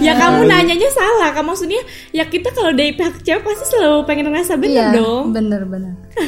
Ya 0.00 0.16
kamu 0.16 0.42
nanyanya 0.44 0.88
salah. 0.90 1.30
Kamu 1.30 1.52
maksudnya 1.52 1.78
ya 2.10 2.24
kita 2.24 2.50
kalau 2.50 2.72
dari 2.72 2.90
pihak 2.90 3.20
cewek 3.20 3.42
pasti 3.42 3.64
selalu 3.68 4.02
pengen 4.04 4.26
ngerasa 4.26 4.56
bener 4.56 4.90
Iya, 4.90 4.96
dong. 4.96 5.30
bener-bener 5.30 5.94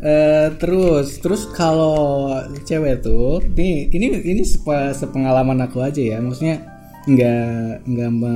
Eh, 0.00 0.48
terus 0.56 1.20
terus 1.20 1.44
kalau 1.46 2.32
cewek 2.58 3.00
tuh 3.00 3.44
ini 3.52 3.84
ini 3.86 4.06
ini 4.16 4.42
sepe- 4.42 4.90
sepengalaman 4.90 5.60
aku 5.60 5.80
aja 5.80 6.00
ya 6.00 6.16
maksudnya 6.18 6.56
nggak 7.02 7.84
nggak 7.86 8.10
me, 8.10 8.32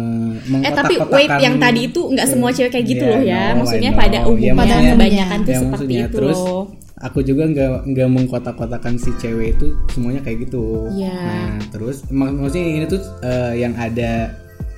Eh 0.60 0.72
tapi 0.72 0.96
wait 1.06 1.32
yang 1.38 1.56
tadi 1.56 1.80
itu 1.86 2.00
nggak 2.02 2.24
semua 2.26 2.48
cewek 2.48 2.68
kayak 2.70 2.86
gitu 2.86 3.00
Iya, 3.02 3.10
loh 3.10 3.22
ya. 3.22 3.42
no, 3.46 3.56
Maksudnya 3.60 3.90
know. 3.90 3.98
pada 3.98 4.18
Ya, 4.18 4.24
umumnya 4.26 4.52
maksudnya- 4.54 4.92
kebanyakan 4.92 5.38
tuh 5.38 5.48
ya, 5.48 5.58
seperti 5.58 5.94
itu 5.94 6.08
terus 6.10 6.38
loh. 6.38 6.62
aku 6.96 7.18
juga 7.20 7.42
nggak 7.46 7.70
nggak 7.86 8.08
mengkotak-kotakan 8.10 8.94
si 8.96 9.10
cewek 9.14 9.48
itu 9.54 9.66
semuanya 9.90 10.20
kayak 10.20 10.38
gitu 10.42 10.64
Iya. 10.90 11.16
nah 11.16 11.48
terus 11.70 11.96
mak- 12.08 12.32
maksudnya 12.34 12.66
ini 12.66 12.86
tuh 12.86 13.00
eh, 13.20 13.52
yang 13.58 13.72
ada 13.74 14.12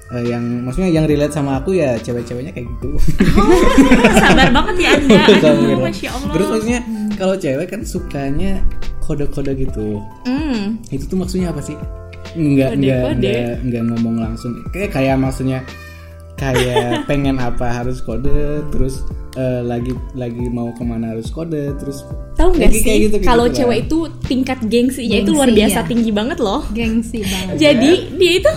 eh, 0.08 0.24
yang 0.24 0.42
maksudnya 0.62 0.90
yang 0.90 1.04
relate 1.04 1.32
sama 1.32 1.56
aku 1.56 1.74
ya 1.74 1.98
cewek-ceweknya 1.98 2.50
kayak 2.50 2.66
gitu 2.68 2.90
Sabar 4.16 4.48
banget 4.50 4.76
ya 4.78 4.90
Anda. 4.92 5.16
Aduh, 5.44 5.78
masya 5.80 6.08
Allah. 6.10 6.32
terus 6.32 6.46
maksudnya 6.48 6.80
kalau 7.14 7.34
cewek 7.34 7.66
kan 7.66 7.80
sukanya 7.82 8.52
kode-kode 9.00 9.52
gitu 9.56 10.02
Hmm. 10.24 10.78
itu 10.88 11.04
tuh 11.04 11.16
maksudnya 11.16 11.50
apa 11.50 11.60
sih 11.60 11.74
nggak 12.32 12.70
nggak 12.76 12.98
Kode-kode. 13.00 13.32
nggak 13.32 13.56
nggak 13.64 13.82
ngomong 13.88 14.16
langsung 14.20 14.52
kayak 14.68 14.90
kayak 14.90 15.16
maksudnya 15.16 15.62
kayak 16.34 17.06
pengen 17.06 17.38
apa 17.38 17.64
harus 17.72 17.98
kode 17.98 18.30
terus 18.68 19.00
eh, 19.34 19.62
lagi 19.62 19.88
lagi 20.12 20.44
mau 20.46 20.68
ke 20.70 20.82
mana 20.82 21.12
harus 21.12 21.30
kode 21.30 21.72
terus 21.76 22.04
Tahu 22.34 22.52
nggak 22.52 22.68
sih 22.70 22.82
kayak 22.82 22.98
gitu- 23.08 23.20
kalau 23.22 23.46
gitu 23.46 23.52
lah. 23.54 23.58
cewek 23.64 23.78
itu 23.82 23.98
tingkat 24.22 24.58
gengsinya 24.62 25.16
itu 25.18 25.30
luar 25.30 25.48
Gengsi, 25.48 25.58
biasa 25.58 25.78
ya. 25.78 25.86
tinggi 25.86 26.10
banget 26.10 26.38
loh. 26.38 26.60
gengsi 26.70 27.18
banget 27.22 27.54
Jadi 27.56 27.90
dia 28.14 28.32
itu 28.36 28.52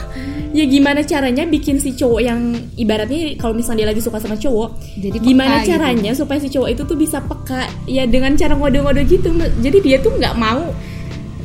ya 0.50 0.66
gimana 0.66 1.06
caranya 1.06 1.46
bikin 1.46 1.78
si 1.78 1.94
cowok 1.94 2.22
yang 2.22 2.40
ibaratnya 2.76 3.38
kalau 3.38 3.54
misalnya 3.54 3.86
dia 3.86 3.90
lagi 3.94 4.02
suka 4.02 4.18
sama 4.18 4.36
cowok, 4.36 4.70
Jadi 4.98 5.18
peka 5.18 5.28
gimana 5.30 5.56
gitu. 5.62 5.68
caranya 5.76 6.12
supaya 6.18 6.40
si 6.42 6.50
cowok 6.50 6.70
itu 6.74 6.82
tuh 6.86 6.98
bisa 6.98 7.18
peka? 7.22 7.70
Ya 7.86 8.04
dengan 8.10 8.34
cara 8.34 8.58
ngode-ngode 8.58 9.06
gitu. 9.06 9.30
Jadi 9.62 9.78
dia 9.82 9.98
tuh 10.02 10.18
nggak 10.18 10.36
mau 10.38 10.74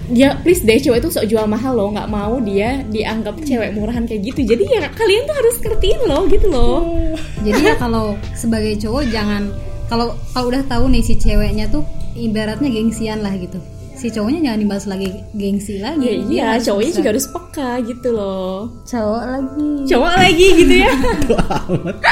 dia 0.04 0.36
please 0.44 0.60
deh 0.60 0.76
cewek 0.76 1.00
itu 1.00 1.08
sok 1.08 1.24
jual 1.32 1.48
mahal 1.48 1.72
loh 1.72 1.88
nggak 1.88 2.12
mau 2.12 2.36
dia 2.36 2.84
dianggap 2.92 3.40
cewek 3.40 3.72
murahan 3.72 4.04
kayak 4.04 4.32
gitu. 4.32 4.40
Jadi 4.44 4.64
ya 4.68 4.88
kalian 4.92 5.22
tuh 5.24 5.36
harus 5.36 5.54
ngertiin 5.64 6.00
loh 6.04 6.22
gitu 6.28 6.46
loh. 6.52 6.80
Jadi 7.40 7.60
ya 7.60 7.74
kalau 7.80 8.16
sebagai 8.36 8.76
cowok 8.80 9.08
jangan 9.08 9.48
kalau 9.88 10.16
kalau 10.32 10.48
udah 10.52 10.64
tahu 10.64 10.88
nih 10.88 11.04
si 11.04 11.16
ceweknya 11.16 11.68
tuh 11.68 11.84
ibaratnya 12.16 12.70
gengsian 12.70 13.20
lah 13.20 13.34
gitu 13.36 13.58
si 13.94 14.06
cowoknya 14.08 14.40
jangan 14.44 14.60
dibahas 14.60 14.84
lagi 14.84 15.08
gengsi 15.32 15.78
lagi 15.78 16.02
ya 16.02 16.14
iya 16.24 16.44
harus 16.52 16.64
cowoknya 16.64 16.90
bisa. 16.90 16.98
juga 16.98 17.08
harus 17.10 17.26
peka 17.26 17.70
gitu 17.82 18.08
loh. 18.10 18.56
Cowok 18.84 19.22
lagi. 19.24 19.68
Cowok 19.86 20.12
lagi 20.14 20.46
gitu 20.56 20.74
ya. 20.76 20.90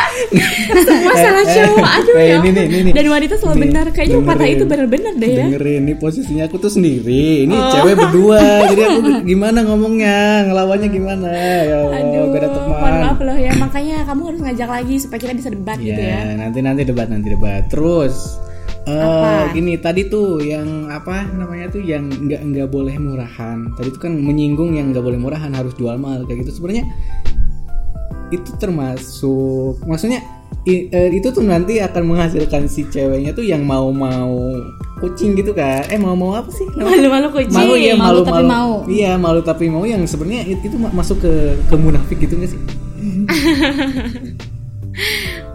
Semua 0.83 1.15
salah 1.15 1.43
Eh, 1.43 1.53
cowok 1.53 1.89
aduh 1.93 2.15
eh, 2.15 2.25
ya 2.25 2.37
ini 2.39 2.49
ini 2.62 2.79
nih. 2.83 2.93
dan 2.93 3.07
wanita 3.09 3.35
selalu 3.37 3.57
benar 3.62 3.87
kayaknya 3.89 4.17
dengerin. 4.17 4.53
itu 4.53 4.65
benar-benar 4.65 5.12
deh 5.17 5.29
ya. 5.29 5.45
Dengerin 5.45 5.81
ini 5.83 5.95
posisinya 5.95 6.45
aku 6.47 6.57
tuh 6.59 6.71
sendiri. 6.71 7.45
Ini 7.45 7.55
Oh. 7.55 7.71
cewek 7.73 7.95
berdua 7.97 8.41
jadi 8.71 8.83
aku 8.89 9.01
gimana 9.25 9.59
ngomongnya 9.62 10.17
ngelawannya 10.47 10.89
gimana? 10.89 11.29
Ya 11.29 11.77
Allah 11.81 11.99
aduh 11.99 12.25
gak 12.29 12.41
ada 12.41 12.49
teman. 12.53 12.93
maaf 13.03 13.19
loh 13.19 13.37
ya 13.37 13.53
makanya 13.55 13.97
kamu 14.05 14.23
harus 14.25 14.41
ngajak 14.41 14.69
lagi 14.71 14.95
supaya 14.97 15.19
kita 15.21 15.35
bisa 15.35 15.49
debat 15.49 15.77
gitu 15.77 15.97
ya. 15.97 16.19
nanti 16.37 16.59
nanti 16.61 16.83
debat 16.83 17.07
nanti 17.07 17.29
debat. 17.29 17.67
Terus 17.67 18.39
Apa? 18.85 19.53
gini 19.53 19.77
tadi 19.77 20.05
tuh 20.05 20.39
yang 20.39 20.87
apa 20.87 21.25
namanya 21.31 21.69
tuh 21.69 21.81
yang 21.81 22.09
nggak 22.09 22.39
nggak 22.43 22.67
boleh 22.67 22.97
murahan 22.97 23.69
tadi 23.73 23.89
tuh 23.89 24.01
kan 24.01 24.12
menyinggung 24.12 24.73
yang 24.73 24.91
nggak 24.91 25.01
boleh 25.01 25.17
murahan 25.17 25.51
harus 25.51 25.73
jual 25.73 25.95
mahal 25.95 26.23
kayak 26.23 26.43
gitu 26.43 26.59
sebenarnya 26.59 26.83
itu 28.29 28.49
termasuk 28.57 29.77
maksudnya 29.83 30.21
i- 30.65 30.87
eh, 30.89 31.09
itu 31.11 31.29
tuh 31.29 31.41
nanti 31.41 31.79
akan 31.79 32.01
menghasilkan 32.07 32.65
si 32.65 32.85
ceweknya 32.85 33.31
tuh 33.31 33.43
yang 33.43 33.62
mau 33.62 33.89
mau 33.89 34.33
kucing 34.99 35.33
gitu 35.33 35.51
kan 35.51 35.85
eh 35.85 35.97
mau 35.97 36.12
mau 36.12 36.33
apa 36.33 36.49
sih 36.49 36.65
namanya? 36.69 37.12
malu-malu 37.12 37.29
kucing 37.33 37.55
malu 37.55 37.73
ya 37.77 37.93
Malu 37.93 37.95
malu, 37.95 38.19
tapi 38.25 38.43
mau. 38.45 38.69
iya 38.89 39.11
malu 39.17 39.41
tapi 39.41 39.65
mau 39.69 39.85
yang 39.85 40.01
sebenarnya 40.05 40.49
it- 40.49 40.61
itu 40.61 40.75
ma- 40.75 40.93
masuk 40.93 41.19
ke 41.19 41.33
ke 41.61 41.75
munafik 41.77 42.17
gitu 42.19 42.37
gak 42.37 42.49
sih 42.49 42.61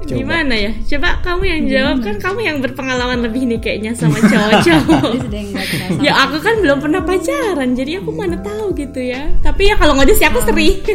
Coba. 0.07 0.19
gimana 0.23 0.55
ya? 0.55 0.71
Coba 0.87 1.19
kamu 1.19 1.43
yang 1.43 1.61
jawab. 1.67 1.95
Kan 1.99 2.15
kamu 2.15 2.39
yang 2.39 2.57
berpengalaman 2.63 3.19
lebih 3.27 3.43
nih 3.43 3.59
kayaknya 3.59 3.91
sama 3.91 4.23
cowok-cowok. 4.23 5.11
Jadi 5.27 5.51
ya 5.99 6.15
aku 6.23 6.39
kan 6.39 6.63
belum 6.63 6.79
pernah 6.79 7.03
pacaran 7.03 7.75
jadi 7.75 7.99
aku 7.99 8.15
mana 8.15 8.39
tahu 8.39 8.71
gitu 8.71 9.03
ya. 9.03 9.27
Tapi 9.43 9.67
ya 9.67 9.75
kalau 9.75 9.99
nggak 9.99 10.07
ada 10.07 10.15
sih 10.15 10.27
aku 10.27 10.39
sering 10.47 10.75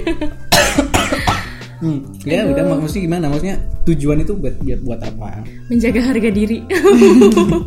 Hmm, 1.83 1.99
ya 2.23 2.47
udah 2.47 2.63
mak- 2.63 2.87
maksudnya 2.87 3.11
gimana? 3.11 3.25
Maksudnya 3.27 3.59
tujuan 3.83 4.23
itu 4.23 4.39
buat 4.39 4.55
buat, 4.63 4.81
buat 4.87 5.01
apa? 5.03 5.43
menjaga 5.67 6.15
harga 6.15 6.31
diri. 6.31 6.63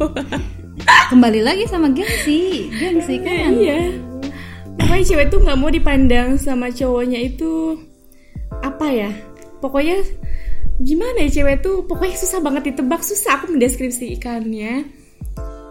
Kembali 1.11 1.43
lagi 1.43 1.67
sama 1.67 1.91
gengsi 1.91 2.71
gengsi 2.79 3.19
kan? 3.19 3.51
Iya. 3.59 3.91
Pokoknya 4.79 5.03
cewek 5.03 5.27
tuh 5.27 5.43
nggak 5.43 5.59
mau 5.59 5.67
dipandang 5.67 6.39
sama 6.39 6.71
cowoknya 6.71 7.27
itu 7.27 7.75
apa 8.63 8.87
ya? 8.87 9.11
Pokoknya 9.59 9.99
gimana 10.85 11.25
ya 11.25 11.29
cewek 11.33 11.65
tuh 11.65 11.81
pokoknya 11.83 12.15
susah 12.15 12.39
banget 12.39 12.63
ditebak 12.71 13.01
susah 13.01 13.41
aku 13.41 13.51
mendeskripsikannya 13.51 14.85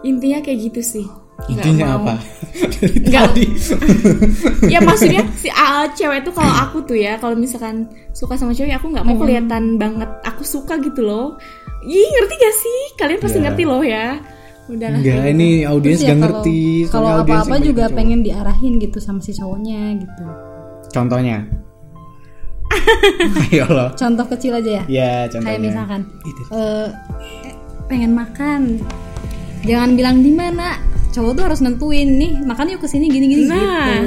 intinya 0.03 0.39
kayak 0.43 0.59
gitu 0.69 0.81
sih 0.83 1.07
Intinya 1.51 1.99
apa? 1.99 2.15
Nggak. 3.11 3.35
ya 4.73 4.79
maksudnya 4.79 5.27
si 5.35 5.51
ah, 5.51 5.83
cewek 5.91 6.23
tuh 6.23 6.31
kalau 6.31 6.47
aku 6.63 6.87
tuh 6.87 6.95
ya 6.95 7.19
kalau 7.19 7.35
misalkan 7.35 7.91
suka 8.15 8.39
sama 8.39 8.55
cewek 8.55 8.71
aku 8.71 8.87
nggak 8.87 9.03
mau 9.03 9.19
kelihatan 9.19 9.75
banget 9.75 10.07
aku 10.23 10.47
suka 10.47 10.79
gitu 10.79 11.03
loh 11.03 11.35
Ih 11.85 12.07
ngerti 12.07 12.33
gak 12.39 12.55
sih 12.55 12.79
kalian 12.97 13.19
pasti 13.19 13.37
Ya. 13.37 13.43
ngerti 13.45 13.63
loh 13.67 13.83
ya 13.83 14.17
udahlah 14.65 14.97
Enggak, 14.97 15.25
ini 15.29 15.49
audiens 15.67 15.99
Terus 16.01 16.07
ya 16.07 16.15
gak 16.15 16.19
ngerti. 16.23 16.59
kalau 16.89 17.09
audiens 17.21 17.45
apa-apa 17.45 17.55
juga 17.61 17.85
pengen 17.93 18.19
diarahin 18.25 18.73
gitu 18.81 18.97
sama 18.97 19.21
si 19.21 19.35
cowoknya 19.35 20.01
gitu. 20.01 20.23
Contohnya. 20.89 21.45
Ayo 23.45 23.65
loh. 23.67 23.89
contoh 23.93 24.25
kecil 24.27 24.55
aja 24.55 24.71
ya 24.71 24.83
Ya, 24.87 25.13
contohnya. 25.25 25.47
kayak 25.47 25.61
misalkan 25.61 26.01
Itu. 26.21 26.41
eh, 26.49 26.87
eh, 27.43 27.53
pengen 27.85 28.11
makan 28.11 28.61
jangan 29.61 29.89
bilang 29.93 30.17
di 30.19 30.31
mana 30.31 30.77
cowok 31.09 31.31
tuh 31.33 31.43
harus 31.43 31.59
nentuin 31.59 32.09
nih 32.11 32.37
makan 32.39 32.69
yuk 32.69 32.79
ke 32.79 32.87
sini 32.87 33.07
gini 33.07 33.25
gini 33.27 33.43
Nah. 33.45 33.61
gitu 33.95 34.01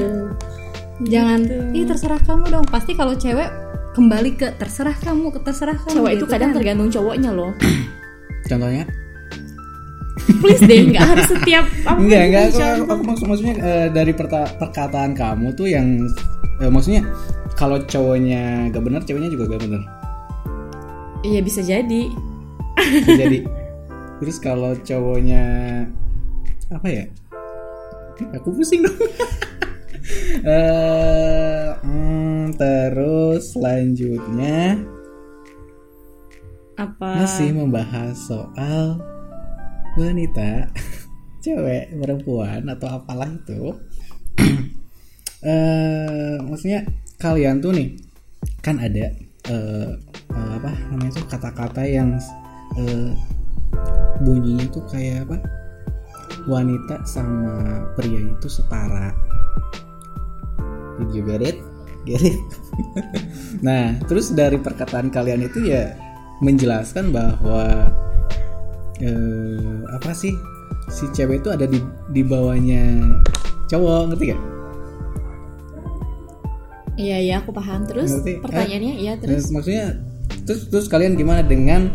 jangan 1.08 1.40
ih 1.70 1.84
terserah 1.84 2.20
kamu 2.20 2.44
dong 2.48 2.66
pasti 2.66 2.92
kalau 2.92 3.14
cewek 3.14 3.46
kembali 3.92 4.30
ke 4.34 4.54
terserah 4.54 4.94
kamu 4.96 5.30
ke 5.30 5.40
terserah 5.40 5.74
kamu 5.76 5.94
cowok 5.94 6.10
itu 6.10 6.16
gitu 6.16 6.24
kadang 6.28 6.50
kan. 6.50 6.56
tergantung 6.56 6.88
cowoknya 6.88 7.30
loh 7.30 7.52
Contohnya? 8.48 8.88
Please 10.38 10.60
deh 10.60 10.80
nggak 10.86 11.04
harus 11.06 11.26
setiap 11.28 11.64
apa 11.82 11.98
Enggak, 11.98 12.22
enggak. 12.24 12.42
gitu, 12.46 12.58
Aku, 12.58 12.68
aku, 12.74 12.82
aku 12.88 13.02
maksud 13.04 13.24
maksudnya 13.26 13.54
eh, 13.56 13.86
dari 13.88 14.12
perta- 14.12 14.52
perkataan 14.54 15.12
kamu 15.12 15.46
tuh 15.52 15.66
yang 15.66 15.86
eh, 16.58 16.68
maksudnya 16.68 17.02
kalau 17.52 17.82
cowoknya 17.82 18.70
gak 18.70 18.82
benar, 18.82 19.02
ceweknya 19.02 19.28
juga 19.28 19.50
gak 19.50 19.62
benar. 19.64 19.82
iya 21.20 21.40
bisa 21.40 21.58
jadi 21.58 22.02
Bisa 22.78 23.18
jadi 23.18 23.38
terus 24.18 24.38
kalau 24.38 24.74
cowoknya 24.76 25.44
apa 26.68 26.86
ya 26.86 27.04
aku 28.32 28.50
pusing 28.52 28.82
dong 28.82 28.94
Eh, 30.40 31.68
hmm, 31.84 32.56
terus 32.56 33.52
selanjutnya 33.52 34.80
Apa? 36.74 37.20
masih 37.20 37.52
membahas 37.52 38.16
soal 38.16 39.02
wanita, 39.98 40.70
cewek, 41.44 41.90
perempuan 41.98 42.62
atau 42.70 42.88
apalah 43.02 43.26
itu. 43.26 43.74
eh 45.38 46.34
maksudnya 46.42 46.82
kalian 47.18 47.62
tuh 47.62 47.70
nih 47.70 47.94
kan 48.58 48.78
ada 48.78 49.14
eh, 49.50 49.90
eh, 50.34 50.50
apa 50.58 50.70
namanya 50.90 51.18
tuh 51.18 51.26
kata-kata 51.26 51.82
yang 51.86 52.18
eh, 52.78 53.10
bunyinya 54.22 54.66
tuh 54.70 54.86
kayak 54.86 55.26
apa? 55.26 55.38
Wanita 56.46 57.02
sama 57.02 57.86
pria 57.98 58.22
itu 58.22 58.48
setara. 58.48 59.10
Did 60.98 61.10
you 61.14 61.22
get 61.26 61.42
it? 61.42 61.58
Get 62.06 62.22
it? 62.22 62.38
nah, 63.66 63.98
terus 64.06 64.30
dari 64.34 64.58
perkataan 64.58 65.10
kalian 65.10 65.46
itu 65.46 65.70
ya 65.70 65.94
menjelaskan 66.38 67.10
bahwa 67.10 67.90
eh, 69.02 69.78
apa 69.90 70.10
sih 70.14 70.34
si 70.88 71.04
cewek 71.12 71.44
itu 71.44 71.48
ada 71.52 71.68
di 71.68 71.78
di 72.12 72.22
bawahnya 72.24 73.12
cowok 73.68 74.12
ngerti 74.12 74.24
gak? 74.32 74.42
Iya 76.98 77.16
iya 77.22 77.34
aku 77.38 77.54
paham. 77.54 77.86
Terus 77.86 78.10
Ngerti? 78.10 78.42
pertanyaannya 78.42 78.94
iya 78.98 79.12
Nah, 79.14 79.22
terus 79.22 79.46
maksudnya 79.54 79.86
terus 80.42 80.66
terus 80.66 80.86
kalian 80.90 81.14
gimana 81.14 81.46
dengan 81.46 81.94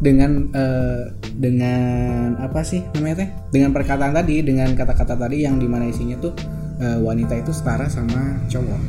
dengan 0.00 0.48
eh, 0.56 1.12
dengan 1.36 2.34
apa 2.40 2.64
sih 2.64 2.80
namanya 2.96 3.26
teh? 3.26 3.28
Dengan 3.52 3.70
perkataan 3.76 4.16
tadi, 4.16 4.40
dengan 4.40 4.72
kata-kata 4.72 5.20
tadi 5.20 5.44
yang 5.44 5.60
di 5.60 5.68
mana 5.68 5.92
isinya 5.92 6.16
tuh 6.16 6.32
eh, 6.80 6.96
wanita 6.96 7.36
itu 7.36 7.52
setara 7.52 7.92
sama 7.92 8.40
cowok. 8.48 8.80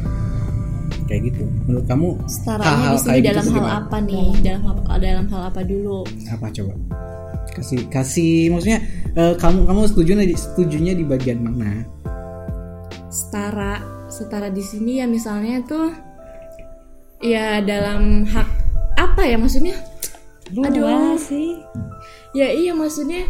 Kayak 1.11 1.33
gitu. 1.33 1.43
Menurut 1.67 1.85
kamu 1.89 2.07
setaranya 2.29 2.69
hal-hal 2.69 2.95
di 2.95 3.01
sini 3.01 3.17
gitu 3.19 3.27
dalam 3.27 3.43
hal 3.43 3.57
gimana? 3.57 3.73
apa 3.83 3.97
nih? 3.99 4.27
Dalam 4.39 4.61
hal, 4.63 4.75
dalam 5.01 5.25
hal 5.27 5.41
apa 5.49 5.61
dulu? 5.65 5.99
apa 6.29 6.47
coba? 6.55 6.73
Kasih 7.49 7.89
kasih 7.89 8.53
maksudnya 8.53 8.79
eh, 9.17 9.33
kamu 9.35 9.65
kamu 9.67 9.81
setuju 9.89 10.11
setujunya 10.37 10.93
di 10.95 11.03
bagian 11.03 11.43
mana? 11.43 11.83
Setara 13.09 13.81
setara 14.09 14.49
di 14.49 14.61
sini 14.61 15.01
ya 15.01 15.05
misalnya 15.05 15.61
tuh 15.65 15.93
ya 17.19 17.59
dalam 17.61 18.25
hak 18.25 18.47
apa 18.97 19.21
ya 19.25 19.37
maksudnya? 19.37 19.75
Aduh. 20.49 21.17
sih. 21.17 21.61
Ya 22.33 22.49
iya 22.53 22.73
maksudnya 22.73 23.25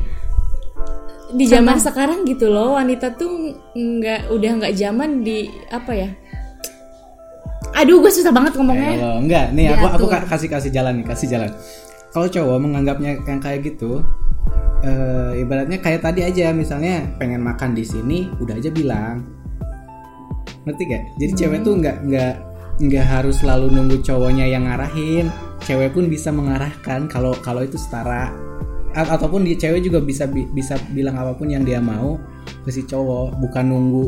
di 1.29 1.45
zaman 1.45 1.77
sekarang 1.77 2.25
gitu 2.25 2.49
loh 2.49 2.73
wanita 2.73 3.13
tuh 3.13 3.53
nggak 3.77 4.33
udah 4.33 4.51
nggak 4.63 4.73
zaman 4.75 5.21
di 5.21 5.45
apa 5.69 5.91
ya? 5.93 6.09
Aduh 7.77 8.01
gue 8.01 8.11
susah 8.11 8.33
banget 8.33 8.57
ngomongnya. 8.57 8.91
Eh, 8.97 9.17
enggak, 9.23 9.45
nih 9.55 9.71
aku 9.71 9.85
aku 9.87 10.05
ka- 10.09 10.25
kasih 10.27 10.49
kasih 10.51 10.71
jalan 10.73 10.99
nih, 10.99 11.05
kasih 11.05 11.27
jalan. 11.31 11.51
Kalau 12.09 12.25
cowok 12.25 12.57
menganggapnya 12.57 13.21
yang 13.21 13.37
kayak 13.37 13.69
gitu, 13.69 14.01
eh, 14.81 15.41
ibaratnya 15.45 15.77
kayak 15.77 16.01
tadi 16.01 16.25
aja, 16.25 16.49
misalnya 16.49 17.05
pengen 17.21 17.45
makan 17.45 17.77
di 17.77 17.85
sini, 17.85 18.33
udah 18.41 18.57
aja 18.57 18.73
bilang, 18.73 19.21
ngerti 20.65 20.83
gak? 20.89 21.03
Jadi 21.21 21.31
cewek 21.37 21.59
tuh 21.61 21.77
nggak 21.77 21.97
nggak 22.09 22.33
nggak 22.79 23.05
harus 23.05 23.43
selalu 23.43 23.69
nunggu 23.75 24.01
cowoknya 24.01 24.49
yang 24.49 24.65
ngarahin, 24.65 25.29
cewek 25.61 25.93
pun 25.93 26.09
bisa 26.09 26.33
mengarahkan 26.33 27.05
kalau 27.05 27.37
kalau 27.45 27.61
itu 27.61 27.77
setara. 27.77 28.33
A- 28.97 29.11
ataupun 29.13 29.45
di 29.45 29.53
cewek 29.53 29.85
juga 29.85 30.01
bisa 30.01 30.25
bi- 30.25 30.49
bisa 30.49 30.81
bilang 30.97 31.13
apa 31.13 31.37
pun 31.37 31.45
yang 31.53 31.61
dia 31.61 31.77
mau 31.77 32.17
ke 32.65 32.73
si 32.73 32.81
cowok, 32.89 33.37
bukan 33.37 33.69
nunggu 33.69 34.03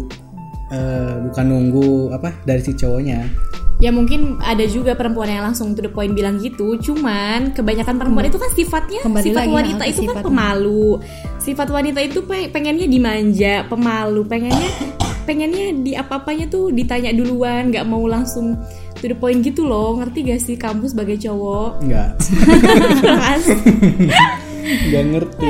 eh, 0.74 1.16
bukan 1.30 1.46
nunggu 1.46 2.18
apa 2.18 2.34
dari 2.50 2.66
si 2.66 2.74
cowoknya. 2.74 3.30
Ya 3.82 3.90
mungkin 3.90 4.38
ada 4.40 4.62
juga 4.64 4.94
perempuan 4.94 5.26
yang 5.26 5.42
langsung 5.44 5.74
to 5.74 5.82
the 5.82 5.90
point 5.90 6.14
bilang 6.14 6.38
gitu, 6.38 6.78
cuman 6.78 7.50
kebanyakan 7.52 7.98
perempuan 7.98 8.30
itu 8.30 8.38
kan 8.38 8.54
sifatnya 8.54 9.02
Kembali 9.02 9.26
sifat 9.26 9.42
lagi, 9.42 9.52
wanita 9.52 9.84
itu 9.84 10.00
kan 10.00 10.06
sifatnya. 10.06 10.26
pemalu. 10.30 10.88
Sifat 11.36 11.68
wanita 11.68 12.00
itu 12.00 12.20
pe- 12.22 12.48
pengennya 12.48 12.86
dimanja, 12.86 13.66
pemalu, 13.66 14.22
pengennya 14.24 14.70
pengennya 15.22 15.74
di 15.76 15.92
apa-apanya 15.94 16.46
tuh 16.46 16.70
ditanya 16.70 17.10
duluan, 17.10 17.70
nggak 17.70 17.82
mau 17.84 18.06
langsung 18.06 18.54
to 18.96 19.10
the 19.10 19.14
point 19.14 19.42
gitu 19.42 19.66
loh. 19.66 19.98
Ngerti 19.98 20.30
gak 20.30 20.40
sih 20.40 20.56
kamu 20.56 20.86
sebagai 20.86 21.18
cowok? 21.18 21.82
Enggak. 21.82 22.10
Keras. 23.02 23.44
Gak 24.62 25.04
ngerti, 25.04 25.50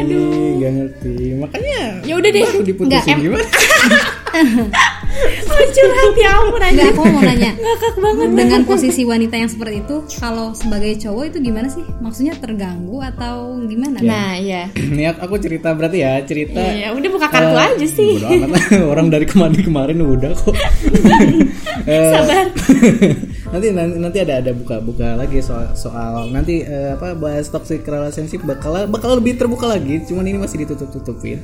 gak 0.58 0.72
ngerti. 0.72 1.14
Makanya 1.36 2.00
ya 2.02 2.16
udah 2.16 2.32
deh. 2.32 2.48
Nggak, 2.64 3.04
em- 3.06 3.22
gimana? 3.22 3.44
Oh, 5.22 5.66
curhat 5.70 6.16
ya 6.18 6.30
ampun 6.42 6.62
anjir. 6.62 6.86
aku 6.92 7.02
mau 7.06 7.22
nanya. 7.22 7.52
Ngakak 7.54 7.96
banget. 8.02 8.28
Dengan 8.34 8.62
posisi 8.66 9.02
wanita 9.04 9.36
yang 9.38 9.50
seperti 9.52 9.76
itu, 9.86 9.96
kalau 10.18 10.54
sebagai 10.58 10.94
cowok 10.98 11.24
itu 11.30 11.38
gimana 11.44 11.68
sih? 11.70 11.86
Maksudnya 12.02 12.34
terganggu 12.40 12.98
atau 13.04 13.62
gimana? 13.66 14.02
Nah, 14.02 14.34
ya. 14.52 14.72
Nih 14.74 15.12
aku 15.14 15.38
cerita 15.38 15.74
berarti 15.76 16.02
ya, 16.02 16.22
cerita 16.26 16.60
Ya 16.62 16.94
udah 16.96 17.10
buka 17.12 17.28
kartu 17.30 17.56
eh, 17.56 17.68
aja 17.76 17.88
sih. 17.88 18.14
Orang 18.92 19.14
dari 19.14 19.26
kemarin-kemarin 19.28 20.00
udah 20.02 20.32
kok. 20.34 20.56
Eh, 21.82 22.14
Sabar. 22.14 22.46
nanti 23.52 23.68
nanti 23.74 24.18
ada 24.22 24.38
ada 24.38 24.52
buka-buka 24.54 25.18
lagi 25.18 25.42
soal 25.42 25.74
soal 25.74 26.30
nanti 26.30 26.62
eh, 26.62 26.94
apa 26.94 27.18
bahas 27.18 27.50
toxic 27.50 27.82
relationship 27.84 28.46
bakal 28.46 28.86
bakal 28.86 29.18
lebih 29.18 29.34
terbuka 29.34 29.66
lagi 29.66 29.98
cuman 30.06 30.30
ini 30.30 30.38
masih 30.38 30.62
ditutup-tutupin 30.62 31.42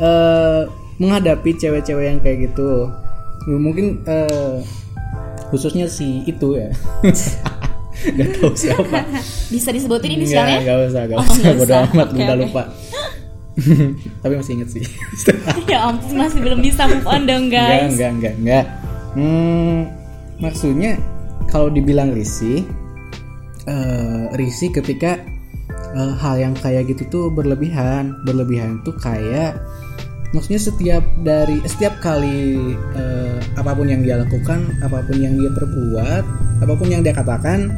eh 0.00 0.62
menghadapi 0.96 1.50
cewek-cewek 1.60 2.04
yang 2.08 2.18
kayak 2.24 2.50
gitu 2.50 2.88
mungkin 3.48 4.02
eh, 4.04 4.58
khususnya 5.48 5.86
si 5.86 6.22
itu 6.22 6.54
ya 6.54 6.68
nggak 8.06 8.28
tahu 8.36 8.52
siapa 8.52 9.02
Bisa 9.48 9.70
disebutin 9.70 10.12
Nggak, 10.12 10.20
inisialnya? 10.20 10.58
nggak 10.60 10.76
usah 10.84 11.02
nggak 11.06 11.16
Oh, 11.16 11.24
usah 11.24 11.52
bodo 11.54 11.64
usah. 11.64 11.80
amat 11.88 12.08
Oke, 12.08 12.20
udah 12.20 12.36
lupa 12.36 12.62
tapi 14.20 14.32
masih 14.36 14.52
inget 14.54 14.68
sih 14.70 14.84
ya 15.72 15.78
ampun 15.86 16.12
masih 16.14 16.38
belum 16.38 16.60
bisa 16.60 16.84
move 16.84 17.06
on 17.06 17.24
dong 17.24 17.48
Enggak, 17.48 17.66
guys. 17.66 17.88
enggak, 17.90 18.10
enggak, 18.12 18.34
enggak. 18.36 18.64
Hmm, 19.16 19.78
maksudnya 20.36 21.00
kalau 21.48 21.72
dibilang 21.72 22.12
risih, 22.12 22.68
eh, 23.64 24.22
risih 24.34 24.68
ketika 24.70 25.16
eh, 25.96 26.12
hal 26.20 26.36
yang 26.36 26.52
kayak 26.52 26.84
gitu 26.86 27.08
tuh 27.08 27.24
berlebihan. 27.32 28.12
Berlebihan 28.22 28.84
tuh 28.84 28.92
kayak 28.92 29.56
maksudnya 30.34 30.60
setiap 30.60 31.04
dari 31.22 31.62
setiap 31.66 31.98
kali 32.02 32.72
eh, 32.96 33.38
apa 33.58 33.70
pun 33.76 33.86
yang 33.86 34.02
dia 34.02 34.18
lakukan, 34.22 34.66
apa 34.82 35.02
pun 35.06 35.16
yang 35.18 35.38
dia 35.38 35.50
perbuat, 35.52 36.24
apa 36.62 36.72
pun 36.74 36.88
yang 36.90 37.02
dia 37.02 37.14
katakan 37.14 37.70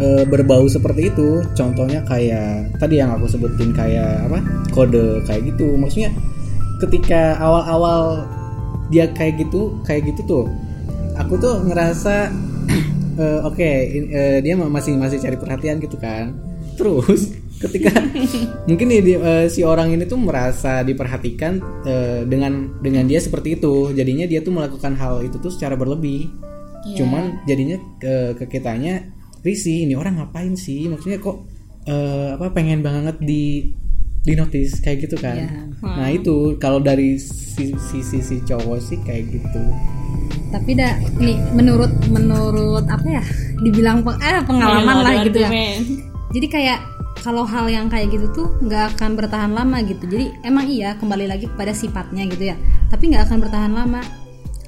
eh, 0.00 0.24
berbau 0.28 0.68
seperti 0.68 1.12
itu. 1.12 1.44
Contohnya 1.56 2.04
kayak 2.04 2.76
tadi 2.80 3.00
yang 3.00 3.12
aku 3.14 3.28
sebutin 3.28 3.72
kayak 3.72 4.26
apa? 4.28 4.40
kode 4.74 5.24
kayak 5.24 5.48
gitu. 5.54 5.74
Maksudnya 5.78 6.12
ketika 6.78 7.34
awal-awal 7.42 8.26
dia 8.88 9.10
kayak 9.12 9.44
gitu 9.44 9.76
kayak 9.84 10.08
gitu 10.08 10.20
tuh 10.24 10.44
aku 11.18 11.36
tuh 11.36 11.60
ngerasa 11.66 12.32
eh, 13.20 13.40
oke 13.44 13.68
in- 13.92 14.10
eh, 14.10 14.38
dia 14.40 14.54
ma- 14.56 14.70
masih 14.70 14.96
masih 14.96 15.20
cari 15.20 15.36
perhatian 15.36 15.82
gitu 15.82 15.98
kan 16.00 16.32
terus 16.78 17.36
ketika 17.60 17.90
mungkin 18.68 18.86
nih 18.86 19.00
dia- 19.00 19.20
eh, 19.20 19.46
si 19.46 19.60
orang 19.60 19.90
ini 19.90 20.04
tuh 20.04 20.16
merasa 20.16 20.80
diperhatikan 20.80 21.52
eh, 21.82 22.20
dengan 22.24 22.78
dengan 22.78 23.04
dia 23.04 23.18
seperti 23.18 23.54
itu 23.54 23.90
jadinya 23.90 24.24
dia 24.24 24.38
tuh 24.38 24.52
melakukan 24.52 24.94
hal 24.94 25.20
itu 25.20 25.36
tuh 25.36 25.50
secara 25.50 25.74
berlebih 25.74 26.30
Iya. 26.80 27.02
cuman 27.02 27.24
jadinya 27.44 27.74
ke, 27.96 28.14
ke 28.34 28.44
kitanya 28.48 29.02
risih 29.40 29.82
ini 29.82 29.92
orang 29.92 30.14
ngapain 30.16 30.54
sih 30.54 30.86
maksudnya 30.86 31.18
kok 31.18 31.42
eh, 31.84 32.32
apa 32.32 32.48
pengen 32.50 32.80
banget 32.80 33.18
di 33.18 33.74
di 34.20 34.32
notice 34.32 34.78
kayak 34.78 35.04
gitu 35.04 35.16
kan 35.16 35.36
Iya. 35.36 35.50
nah 35.82 36.08
itu 36.08 36.54
kalau 36.56 36.78
dari 36.78 37.18
si 37.18 37.74
si, 37.76 37.98
si, 38.00 38.18
si 38.18 38.38
cowok 38.40 38.78
sih 38.78 38.98
kayak 39.00 39.26
gitu 39.28 39.62
Tapi 40.48 40.72
dah 40.72 40.96
nih 41.14 41.36
menurut 41.52 41.92
menurut 42.08 42.86
apa 42.86 43.04
ya? 43.10 43.22
Dibilang 43.58 44.00
peng- 44.00 44.16
eh, 44.18 44.40
pengalaman 44.40 44.96
lah 44.98 45.14
gitu 45.20 45.38
ya. 45.38 45.50
Jadi 46.30 46.46
kayak 46.46 46.78
kalau 47.22 47.44
hal 47.44 47.66
yang 47.66 47.86
kayak 47.90 48.14
gitu 48.14 48.26
tuh 48.34 48.46
nggak 48.62 48.96
akan 48.96 49.18
bertahan 49.18 49.52
lama 49.52 49.82
gitu. 49.84 50.06
Jadi 50.06 50.32
emang 50.46 50.66
iya 50.70 50.94
kembali 50.96 51.26
lagi 51.26 51.46
kepada 51.50 51.74
sifatnya 51.74 52.24
gitu 52.30 52.54
ya. 52.54 52.56
Tapi 52.88 53.10
nggak 53.10 53.28
akan 53.28 53.38
bertahan 53.42 53.72
lama. 53.74 54.02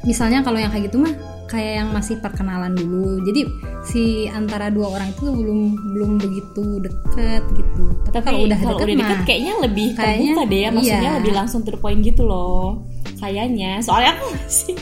Misalnya 0.04 0.40
kalau 0.40 0.56
yang 0.56 0.72
kayak 0.72 0.88
gitu 0.88 0.98
mah 1.00 1.12
kayak 1.50 1.82
yang 1.82 1.88
masih 1.90 2.22
perkenalan 2.22 2.72
dulu. 2.78 3.20
Jadi 3.26 3.42
si 3.82 4.30
antara 4.30 4.70
dua 4.70 4.94
orang 4.94 5.10
itu 5.10 5.26
belum 5.26 5.60
belum 5.98 6.12
begitu 6.22 6.64
deket 6.78 7.42
gitu. 7.58 7.84
Tapi, 8.06 8.14
Tapi 8.14 8.24
kalau 8.24 8.40
udah 8.46 8.58
kalau 8.62 8.78
deket 8.78 8.86
udah 8.86 8.96
deket 8.96 9.18
mah 9.18 9.26
kayaknya 9.26 9.54
lebih 9.58 9.88
kayaknya 9.98 10.32
terbuka 10.32 10.50
deh 10.50 10.60
ya, 10.60 10.68
maksudnya 10.70 11.10
iya. 11.10 11.18
lebih 11.18 11.32
langsung 11.34 11.60
point 11.66 12.00
gitu 12.00 12.22
loh. 12.22 12.86
Kayaknya, 13.20 13.84
soalnya 13.84 14.16
aku 14.16 14.32
masih 14.32 14.76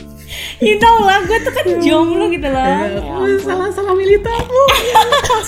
You 0.61 0.77
know 0.77 1.01
lah, 1.01 1.25
gue 1.25 1.37
tuh 1.41 1.53
kan 1.53 1.65
jomblo 1.81 2.29
gitu 2.29 2.45
loh. 2.45 2.61
Ya 2.61 2.85
ampun. 2.85 3.39
salah 3.41 3.69
salah 3.73 3.93
milih 3.97 4.21
tahu 4.21 4.63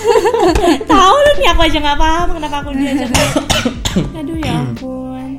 Tahu 0.91 1.13
lu 1.15 1.31
nih 1.37 1.47
aku 1.53 1.61
aja 1.67 1.77
nggak 1.77 1.99
paham 1.99 2.27
kenapa 2.33 2.55
aku 2.65 2.69
diajak. 2.73 3.09
Aduh 4.17 4.37
ya 4.41 4.53
ampun. 4.57 5.31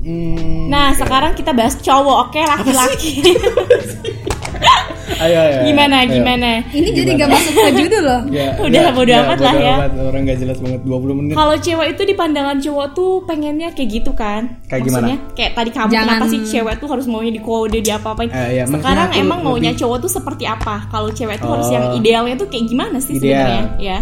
Hmm, 0.00 0.72
Nah 0.72 0.96
sekarang 0.96 1.36
kita 1.36 1.52
bahas 1.52 1.76
cowok, 1.76 2.30
oke 2.30 2.40
laki-laki. 2.40 3.12
ayo, 5.22 5.36
ayo, 5.36 5.52
ayo. 5.52 5.60
gimana 5.64 5.96
Ayo. 5.98 6.12
gimana? 6.12 6.48
Ini 6.66 6.88
jadi 6.92 7.10
gak 7.14 7.28
masuk 7.28 7.52
ke 7.52 7.70
judul 7.76 8.02
loh. 8.02 8.20
Ya, 8.28 8.46
Udah, 8.56 8.90
bodo 8.90 9.12
amat 9.14 9.38
lah 9.38 9.54
ya. 9.54 9.74
amat. 9.78 9.90
Orang 10.02 10.22
gak 10.22 10.38
jelas 10.38 10.58
banget 10.58 10.80
20 10.82 11.12
menit. 11.14 11.34
Kalau 11.34 11.56
cewek 11.56 11.86
itu 11.90 12.02
di 12.02 12.14
pandangan 12.14 12.56
cowok 12.56 12.86
tuh 12.90 13.10
pengennya 13.24 13.68
kayak 13.70 13.90
gitu 13.92 14.12
kan? 14.12 14.60
Kayak 14.66 14.86
Maksudnya 14.86 15.16
kayak 15.32 15.52
tadi 15.54 15.70
kamu 15.70 15.90
Jangan- 15.90 16.08
kenapa 16.14 16.24
sih 16.26 16.40
cewek 16.42 16.74
tuh 16.76 16.88
harus 16.88 17.06
maunya 17.06 17.30
di 17.30 17.40
kode 17.40 17.78
di 17.78 17.90
apa-apain? 17.90 18.28
Eh, 18.28 18.34
iya, 18.54 18.64
maksudnya 18.64 18.80
Sekarang 18.80 19.08
emang 19.14 19.38
maunya 19.40 19.70
lebih- 19.70 19.80
cowok 19.80 19.98
tuh 19.98 20.10
seperti 20.12 20.44
apa? 20.44 20.86
Kalau 20.86 21.08
cewek 21.10 21.36
tuh 21.36 21.50
harus 21.50 21.66
Oh. 21.66 21.72
yang 21.72 21.84
idealnya 21.94 22.34
tuh 22.34 22.46
kayak 22.46 22.64
gimana 22.66 22.96
sih 22.96 23.14
Ideal. 23.14 23.28
sebenarnya? 23.40 23.64
Ya. 23.78 23.98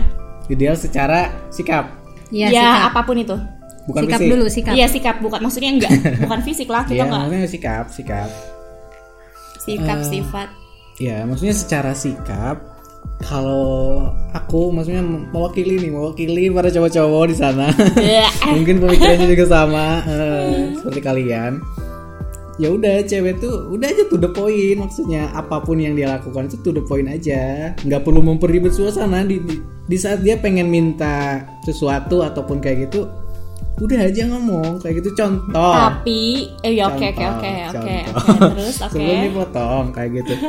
Ideal 0.49 0.75
secara 0.75 1.21
sikap, 1.49 1.85
Iya, 2.29 2.49
ya, 2.49 2.63
sikap. 2.63 2.89
apa 2.89 3.01
pun 3.03 3.17
itu. 3.17 3.37
bukan 3.85 4.05
sikap 4.05 4.19
fisik. 4.19 4.31
dulu, 4.31 4.45
sikap. 4.47 4.73
Iya 4.75 4.87
sikap 4.87 5.17
bukan 5.19 5.41
maksudnya 5.41 5.71
enggak 5.71 5.93
bukan 6.25 6.41
fisik 6.43 6.69
lah 6.69 6.85
kita 6.85 6.93
Iya, 6.95 7.05
enggak 7.05 7.21
maksudnya 7.23 7.49
sikap, 7.49 7.85
sikap. 7.89 8.29
Sikap 9.69 9.99
Eh, 10.01 10.09
sifat. 10.09 10.49
Ya, 10.99 11.23
maksudnya 11.29 11.55
secara 11.55 11.93
sikap 11.93 12.57
kalau 13.23 14.09
aku 14.31 14.71
maksudnya 14.71 15.03
mewakili 15.05 15.79
nih, 15.79 15.91
mewakili 15.91 16.49
para 16.51 16.71
cowok-cowok 16.71 17.25
di 17.29 17.37
sana. 17.37 17.69
Ya. 17.99 18.27
Mungkin 18.57 18.81
pemikirannya 18.81 19.27
juga 19.29 19.45
sama 19.47 20.03
eh, 20.07 20.75
seperti 20.79 21.01
kalian. 21.05 21.61
Ya 22.59 22.75
udah, 22.75 23.07
cewek 23.07 23.39
tuh 23.39 23.71
udah 23.71 23.87
aja 23.87 24.03
to 24.11 24.19
the 24.19 24.27
point 24.35 24.83
maksudnya 24.83 25.31
apa 25.31 25.63
pun 25.63 25.79
yang 25.79 25.95
dia 25.95 26.19
lakukan 26.19 26.51
itu 26.51 26.59
to 26.59 26.75
the 26.75 26.83
point 26.83 27.07
aja. 27.07 27.71
nggak 27.87 28.03
perlu 28.03 28.19
memperibet 28.19 28.75
suasana 28.75 29.23
di, 29.23 29.39
di 29.39 29.63
di 29.63 29.95
saat 29.97 30.27
dia 30.27 30.35
pengen 30.43 30.67
minta 30.67 31.47
sesuatu 31.63 32.27
ataupun 32.27 32.59
kayak 32.59 32.91
gitu 32.91 33.07
udah 33.79 33.99
aja 34.11 34.23
ngomong 34.27 34.83
kayak 34.83 35.01
gitu 35.01 35.11
contoh. 35.15 35.75
Tapi 35.75 36.51
eh 36.67 36.73
ya 36.75 36.91
oke 36.91 37.05
oke 37.15 37.25
oke 37.25 37.51
oke 37.71 37.97
terus 38.55 38.77
oke. 38.85 38.93
sebelum 38.93 39.17
dipotong 39.31 39.87
kayak 39.95 40.11
gitu. 40.23 40.35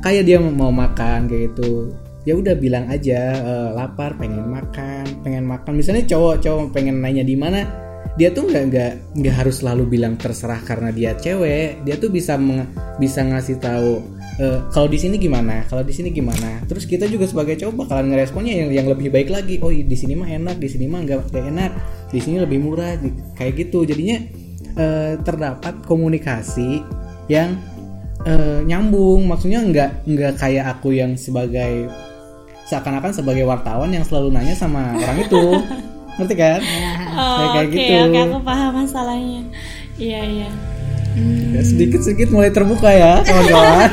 Kayak 0.00 0.32
dia 0.32 0.40
mau 0.40 0.72
makan 0.72 1.28
kayak 1.28 1.52
gitu. 1.52 1.92
Ya 2.24 2.32
udah 2.32 2.56
bilang 2.56 2.88
aja 2.88 3.36
eh, 3.36 3.68
lapar 3.76 4.16
pengen 4.16 4.48
makan 4.48 5.04
pengen 5.20 5.44
makan. 5.44 5.76
Misalnya 5.76 6.08
cowok 6.08 6.40
cowok 6.40 6.66
pengen 6.72 7.04
nanya 7.04 7.20
di 7.20 7.36
mana 7.36 7.68
dia 8.16 8.32
tuh 8.32 8.48
nggak 8.48 8.64
nggak 8.72 8.92
nggak 9.20 9.34
harus 9.36 9.60
selalu 9.60 10.00
bilang 10.00 10.16
terserah 10.16 10.64
karena 10.64 10.88
dia 10.88 11.12
cewek. 11.20 11.84
Dia 11.84 12.00
tuh 12.00 12.08
bisa 12.08 12.40
meng- 12.40 12.72
bisa 12.96 13.20
ngasih 13.28 13.60
tahu 13.60 14.00
eh, 14.40 14.64
kalau 14.72 14.88
di 14.88 14.96
sini 14.96 15.20
gimana 15.20 15.68
kalau 15.68 15.84
di 15.84 15.92
sini 15.92 16.08
gimana. 16.16 16.64
Terus 16.64 16.88
kita 16.88 17.04
juga 17.04 17.28
sebagai 17.28 17.60
cowok 17.60 17.84
bakalan 17.84 18.08
ngeresponnya 18.08 18.56
yang 18.56 18.70
yang 18.72 18.86
lebih 18.88 19.12
baik 19.12 19.28
lagi. 19.28 19.60
Oh 19.60 19.68
di 19.68 19.96
sini 20.00 20.16
mah 20.16 20.32
enak 20.32 20.56
di 20.56 20.68
sini 20.72 20.88
mah 20.88 21.04
nggak 21.04 21.28
enak 21.28 21.72
di 22.10 22.18
sini 22.18 22.42
lebih 22.42 22.58
murah 22.58 22.98
kayak 23.34 23.54
gitu 23.66 23.86
jadinya 23.86 24.18
eh, 24.76 25.14
terdapat 25.22 25.82
komunikasi 25.86 26.82
yang 27.30 27.54
eh, 28.26 28.60
nyambung 28.66 29.26
maksudnya 29.30 29.62
nggak 29.62 29.90
nggak 30.06 30.32
kayak 30.38 30.64
aku 30.78 30.94
yang 30.94 31.14
sebagai 31.14 31.86
seakan-akan 32.66 33.10
sebagai 33.10 33.42
wartawan 33.46 33.90
yang 33.90 34.06
selalu 34.06 34.30
nanya 34.34 34.54
sama 34.54 34.94
orang 35.02 35.18
itu 35.22 35.42
ngerti 36.18 36.34
kan 36.36 36.60
Oh, 37.10 37.52
kayak 37.52 37.68
oke 37.68 37.74
gitu. 37.74 37.94
oke 38.06 38.18
aku 38.22 38.38
paham 38.46 38.72
masalahnya. 38.86 39.42
Iya 39.98 40.20
iya. 40.24 40.48
Ya, 41.50 41.60
sedikit-sedikit 41.66 42.30
mulai 42.30 42.54
terbuka 42.54 42.86
ya 42.86 43.18
kawan-kawan 43.26 43.90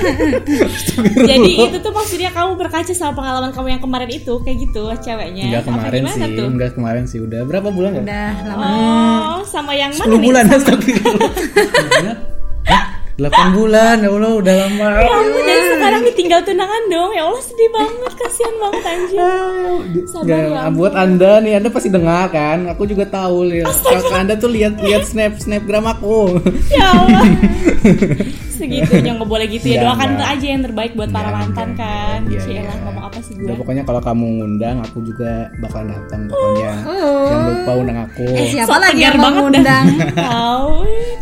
Jadi 1.34 1.52
itu 1.58 1.78
tuh 1.82 1.90
maksudnya 1.90 2.30
kamu 2.30 2.54
berkaca 2.62 2.94
sama 2.94 3.18
pengalaman 3.18 3.50
kamu 3.50 3.68
yang 3.74 3.82
kemarin 3.82 4.10
itu 4.14 4.34
kayak 4.46 4.58
gitu 4.70 4.84
ceweknya. 5.02 5.50
Enggak 5.50 5.64
kemarin 5.66 6.02
sih, 6.06 6.22
tuh? 6.38 6.48
enggak 6.48 6.72
kemarin 6.78 7.04
sih. 7.10 7.20
Udah 7.20 7.42
berapa 7.44 7.74
bulan 7.74 7.98
ya? 7.98 8.04
Udah 8.06 8.30
lama. 8.54 8.68
Oh, 8.70 9.42
sama 9.50 9.74
yang 9.74 9.90
mana 9.98 10.06
10 10.06 10.14
nih? 10.14 10.22
bulan 10.22 10.46
astagfirullah. 10.54 11.32
Hah? 13.18 13.50
8 13.50 13.58
bulan 13.58 13.96
ya 13.98 14.10
Allah 14.14 14.32
udah 14.38 14.56
lama. 14.62 14.90
Ya 15.02 15.10
ampun, 15.10 15.42
dari 15.42 15.64
sekarang 15.74 16.02
ditinggal 16.06 16.40
tunangan 16.46 16.84
dong. 16.86 17.12
Ya 17.12 17.24
Allah 17.26 17.42
sedih 17.42 17.70
banget, 17.74 18.14
kasihan 18.14 18.56
banget 18.62 18.84
anjir. 18.86 19.18
Sabar 20.06 20.22
Nggak, 20.22 20.38
ya 20.38 20.60
ampun. 20.62 20.78
buat 20.78 20.94
anda 20.94 21.32
nih, 21.42 21.54
anda 21.58 21.70
pasti 21.74 21.90
dengar 21.90 22.30
kan? 22.30 22.60
Aku 22.70 22.86
juga 22.86 23.10
tahu 23.10 23.38
lihat. 23.50 23.74
Kalau 23.82 24.14
anda 24.14 24.38
tuh 24.38 24.54
lihat 24.54 24.78
lihat 24.78 25.02
snap 25.04 25.34
snapgram 25.42 25.90
aku. 25.90 26.38
Ya 26.70 26.86
Allah. 26.94 27.26
Segitunya 28.58 29.14
nggak 29.14 29.30
boleh 29.30 29.46
gitu 29.50 29.70
ya. 29.70 29.86
Enggak, 29.86 29.86
Doakan 29.86 30.10
enggak. 30.18 30.34
aja 30.34 30.46
yang 30.50 30.62
terbaik 30.66 30.92
buat 30.98 31.10
para 31.14 31.30
Enggak, 31.30 31.42
mantan 31.46 31.70
kan. 31.78 32.20
Iya, 32.26 32.40
Cielah 32.42 32.74
iya. 32.74 32.84
ngomong 32.90 33.04
apa 33.06 33.18
sih 33.22 33.34
gue? 33.38 33.46
Udah 33.46 33.56
pokoknya 33.62 33.84
kalau 33.86 34.02
kamu 34.02 34.26
ngundang, 34.42 34.78
aku 34.82 34.98
juga 35.06 35.32
bakal 35.62 35.82
datang 35.86 36.22
pokoknya. 36.26 36.72
Jangan 37.30 37.46
lupa 37.54 37.72
undang 37.78 38.00
aku. 38.10 38.26
Eh, 38.34 38.48
siapa 38.50 38.76
lagi 38.82 39.02
yang 39.06 39.16
mau 39.22 39.30
ngundang? 39.30 39.86
Tahu. 40.26 40.74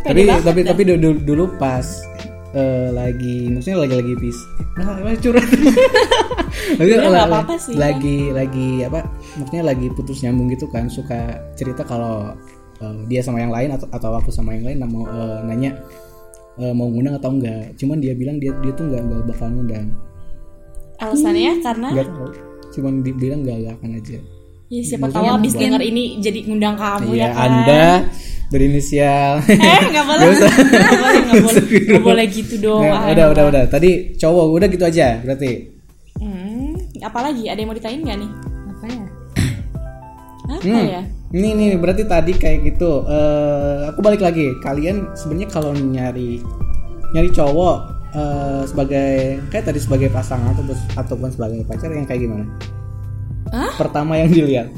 tapi 0.05 0.21
tapi 0.31 0.59
tapi 0.63 0.81
dulu, 0.87 0.97
dulu, 1.01 1.17
dulu 1.27 1.43
pas 1.85 1.91
eh, 2.57 2.89
lagi 2.89 3.35
maksudnya 3.53 3.77
lagi 3.85 3.95
lagi 4.01 4.13
bis 4.17 4.37
nah, 4.75 4.97
curhat. 5.21 5.45
Lagi- 6.65 6.97
la- 6.97 7.29
apa-apa 7.29 7.55
sih, 7.61 7.77
lagi 7.77 8.33
lagi 8.33 8.81
apa 8.81 9.05
maksudnya 9.37 9.63
lagi 9.69 9.85
putus 9.93 10.25
nyambung 10.25 10.49
gitu 10.49 10.65
kan 10.71 10.89
suka 10.89 11.37
cerita 11.53 11.85
kalau 11.85 12.33
eh, 12.81 12.95
dia 13.05 13.21
sama 13.21 13.37
yang 13.43 13.53
lain 13.53 13.69
atau 13.75 13.85
atau 13.93 14.17
aku 14.17 14.33
sama 14.33 14.57
yang 14.57 14.65
lain 14.65 14.77
nah, 14.81 14.89
mau 14.89 15.05
eh, 15.05 15.39
nanya 15.45 15.71
eh, 16.57 16.73
mau 16.73 16.87
ngundang 16.89 17.19
atau 17.19 17.31
enggak. 17.35 17.75
Cuman 17.75 17.99
dia 18.01 18.15
bilang 18.15 18.39
dia 18.41 18.55
dia 18.63 18.71
tuh 18.73 18.87
nggak 18.87 19.01
nggak 19.03 19.21
bakal 19.29 19.47
ngundang. 19.51 19.87
Alasannya 20.99 21.53
karena? 21.59 21.87
Nggak 21.91 22.07
tahu. 22.07 22.27
Cuman 22.75 22.93
dibilang 23.03 23.39
nggak 23.43 23.57
nggak 23.61 23.73
akan 23.79 23.91
aja. 23.99 24.17
Ya 24.65 24.81
siapa 24.81 25.07
tahu 25.13 25.25
abis 25.29 25.53
denger 25.53 25.81
ini 25.85 26.17
jadi 26.17 26.39
ngundang 26.49 26.73
kamu 26.79 27.13
ya 27.13 27.15
Iya, 27.15 27.27
kan. 27.29 27.45
anda 27.45 27.83
berinisial 28.47 29.41
Eh 29.43 29.57
nggak 29.89 30.05
boleh. 30.05 30.25
Nggak 30.35 30.95
boleh 30.95 31.19
nggak 31.19 31.35
boleh 31.41 31.61
nggak 31.89 32.03
boleh 32.03 32.25
gitu 32.27 32.55
dong. 32.59 32.83
Nah, 32.83 33.01
Ah. 33.01 33.11
udah 33.11 33.25
udah 33.31 33.43
udah 33.49 33.63
tadi 33.65 33.89
cowok 34.15 34.45
udah 34.53 34.67
gitu 34.67 34.83
aja 34.83 35.19
berarti 35.19 35.51
Hmm, 36.15 36.71
apalagi 36.99 37.45
ada 37.45 37.57
yang 37.57 37.67
mau 37.67 37.75
ditanyain 37.75 38.01
nggak 38.01 38.17
nih? 38.17 38.31
Apa 38.71 38.85
ya? 38.87 39.03
Apa 40.45 40.63
Hmm. 40.63 40.85
ya? 40.87 41.01
Ini 41.27 41.49
nih 41.51 41.69
berarti 41.75 42.03
tadi 42.05 42.31
kayak 42.31 42.59
gitu. 42.65 43.03
Eh, 43.03 43.89
aku 43.89 43.99
balik 43.99 44.21
lagi. 44.21 44.55
Kalian 44.57 45.11
sebenarnya 45.11 45.49
kalau 45.49 45.73
nyari 45.73 46.39
nyari 47.11 47.29
cowok 47.29 47.77
eh, 48.13 48.61
sebagai 48.63 49.11
kayak 49.49 49.65
tadi 49.65 49.79
sebagai 49.79 50.07
pasangan 50.07 50.55
atau 50.55 50.63
ataupun 50.95 51.29
sebagai 51.29 51.67
pacar 51.67 51.91
yang 51.91 52.07
kayak 52.07 52.23
gimana? 52.23 52.45
Hah? 53.51 53.75
Pertama 53.75 54.15
yang 54.15 54.31
dilihat. 54.31 54.71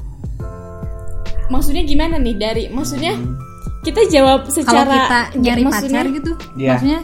Maksudnya 1.47 1.85
gimana 1.85 2.17
nih 2.17 2.35
dari 2.35 2.63
maksudnya 2.67 3.13
kita 3.87 4.01
jawab 4.09 4.39
Kalau 4.43 4.53
secara 4.53 4.91
kita 4.91 5.19
nyari 5.39 5.61
maksudnya- 5.63 6.03
pacar 6.03 6.05
gitu, 6.13 6.31
Iya. 6.55 6.69
maksudnya 6.75 6.99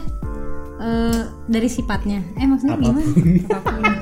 eh, 0.76 1.20
dari 1.46 1.68
sifatnya. 1.68 2.20
Eh 2.34 2.44
maksudnya 2.44 2.76
gimana? 2.76 3.00
Apa 3.48 3.70
pun. 3.72 3.82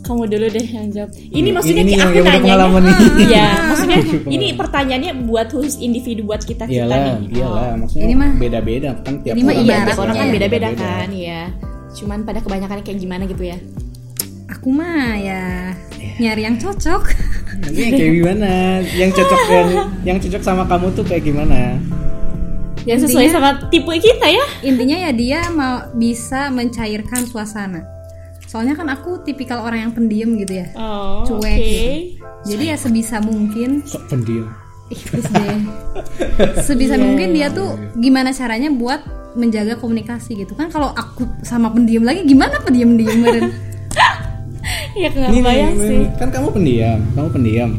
Kamu 0.00 0.26
dulu 0.26 0.46
deh 0.48 0.66
yang 0.66 0.90
jawab. 0.90 1.10
Ini 1.14 1.48
maksudnya 1.50 1.82
ini 1.84 1.94
yang- 1.94 2.10
aku 2.10 2.18
nanya. 2.18 2.34
pengalaman 2.42 2.82
nih. 2.82 2.94
Iya, 3.24 3.46
maksudnya 3.70 3.98
ini 4.26 4.46
pertanyaannya 4.54 5.12
buat 5.22 5.48
khusus 5.48 5.78
individu 5.78 6.24
buat 6.24 6.42
kita 6.42 6.66
kita 6.66 6.82
Iyalah, 6.82 6.98
nih. 7.20 7.30
iyalah. 7.30 7.70
Maksudnya 7.76 8.04
Ini 8.04 8.14
mah- 8.16 8.34
beda-beda 8.34 8.90
kan 8.98 9.14
tiap 9.20 9.34
ini 9.34 9.42
mah 9.42 9.52
orang. 9.52 9.62
Iya, 9.62 9.76
tiap 9.84 10.00
orang 10.00 10.14
kan 10.16 10.26
ya. 10.26 10.32
beda-beda 10.32 10.68
kan, 10.74 11.08
iya. 11.10 11.40
Cuman 11.92 12.18
pada 12.22 12.38
kebanyakan 12.40 12.78
kayak 12.80 12.98
gimana 12.98 13.22
gitu 13.24 13.42
ya. 13.44 13.58
Aku 14.50 14.68
mah 14.68 15.14
ya 15.14 15.42
Iya. 15.94 16.14
nyari 16.18 16.42
yang 16.44 16.56
cocok. 16.56 17.02
Nanti 17.60 17.80
yang 17.80 17.92
kayak 17.94 18.12
gimana? 18.16 18.50
Yang 18.96 19.10
cocok 19.16 19.40
yang 19.48 19.68
yang 20.02 20.18
cocok 20.18 20.42
sama 20.42 20.64
kamu 20.64 20.86
tuh 20.96 21.04
kayak 21.04 21.22
gimana? 21.24 21.76
Yang 22.88 23.08
sesuai 23.08 23.26
sama 23.28 23.50
tipe 23.68 23.92
kita 24.00 24.26
ya. 24.26 24.44
Intinya 24.64 24.96
ya 24.96 25.10
dia 25.12 25.40
mau 25.52 25.84
bisa 25.92 26.48
mencairkan 26.48 27.28
suasana. 27.28 27.84
Soalnya 28.48 28.74
kan 28.74 28.88
aku 28.90 29.22
tipikal 29.22 29.62
orang 29.62 29.86
yang 29.86 29.92
pendiam 29.94 30.34
gitu 30.34 30.58
ya. 30.58 30.66
Oh, 30.74 31.22
Cuek 31.22 31.38
oke. 31.38 31.62
gitu. 31.62 31.88
Jadi 32.50 32.64
ya 32.72 32.76
sebisa 32.80 33.20
mungkin 33.20 33.84
Sok 33.84 34.10
pendiam. 34.10 34.48
Ih, 34.90 34.98
please 35.06 35.30
deh. 35.30 35.58
Sebisa 36.66 36.98
Iya. 36.98 37.04
mungkin 37.04 37.30
dia 37.30 37.46
tuh 37.46 37.78
gimana 37.94 38.34
caranya 38.34 38.74
buat 38.74 38.98
menjaga 39.38 39.78
komunikasi 39.78 40.42
gitu 40.42 40.58
kan 40.58 40.66
kalau 40.66 40.90
aku 40.90 41.22
sama 41.46 41.70
pendiam 41.70 42.02
lagi 42.02 42.26
gimana 42.26 42.58
pendiam-diam 42.58 43.22
kemarin 43.22 43.54
Iya, 44.92 45.08
nggak 45.08 45.28
Nih, 45.28 45.40
kebayang 45.40 45.72
nih, 45.72 45.86
sih. 45.86 46.02
Kan 46.16 46.28
kamu 46.28 46.48
pendiam, 46.50 46.98
kamu 47.12 47.28
pendiam. 47.30 47.70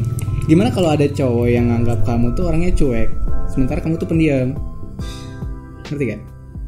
Gimana 0.42 0.68
kalau 0.68 0.88
ada 0.88 1.04
cowok 1.04 1.46
yang 1.46 1.68
nganggap 1.68 2.02
kamu 2.02 2.32
tuh 2.32 2.44
orangnya 2.46 2.72
cuek, 2.72 3.08
sementara 3.46 3.78
kamu 3.78 3.94
tuh 3.94 4.06
pendiam? 4.06 4.48
Ngerti 5.84 6.04
gak? 6.08 6.20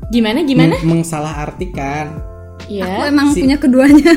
Gimana 0.07 0.39
gimana? 0.43 0.75
Meng- 0.79 1.01
Mengsalah-artikan. 1.01 2.07
aku 2.61 2.73
Iya. 2.73 3.09
emang 3.09 3.29
Si- 3.31 3.41
punya 3.41 3.57
keduanya 3.57 4.09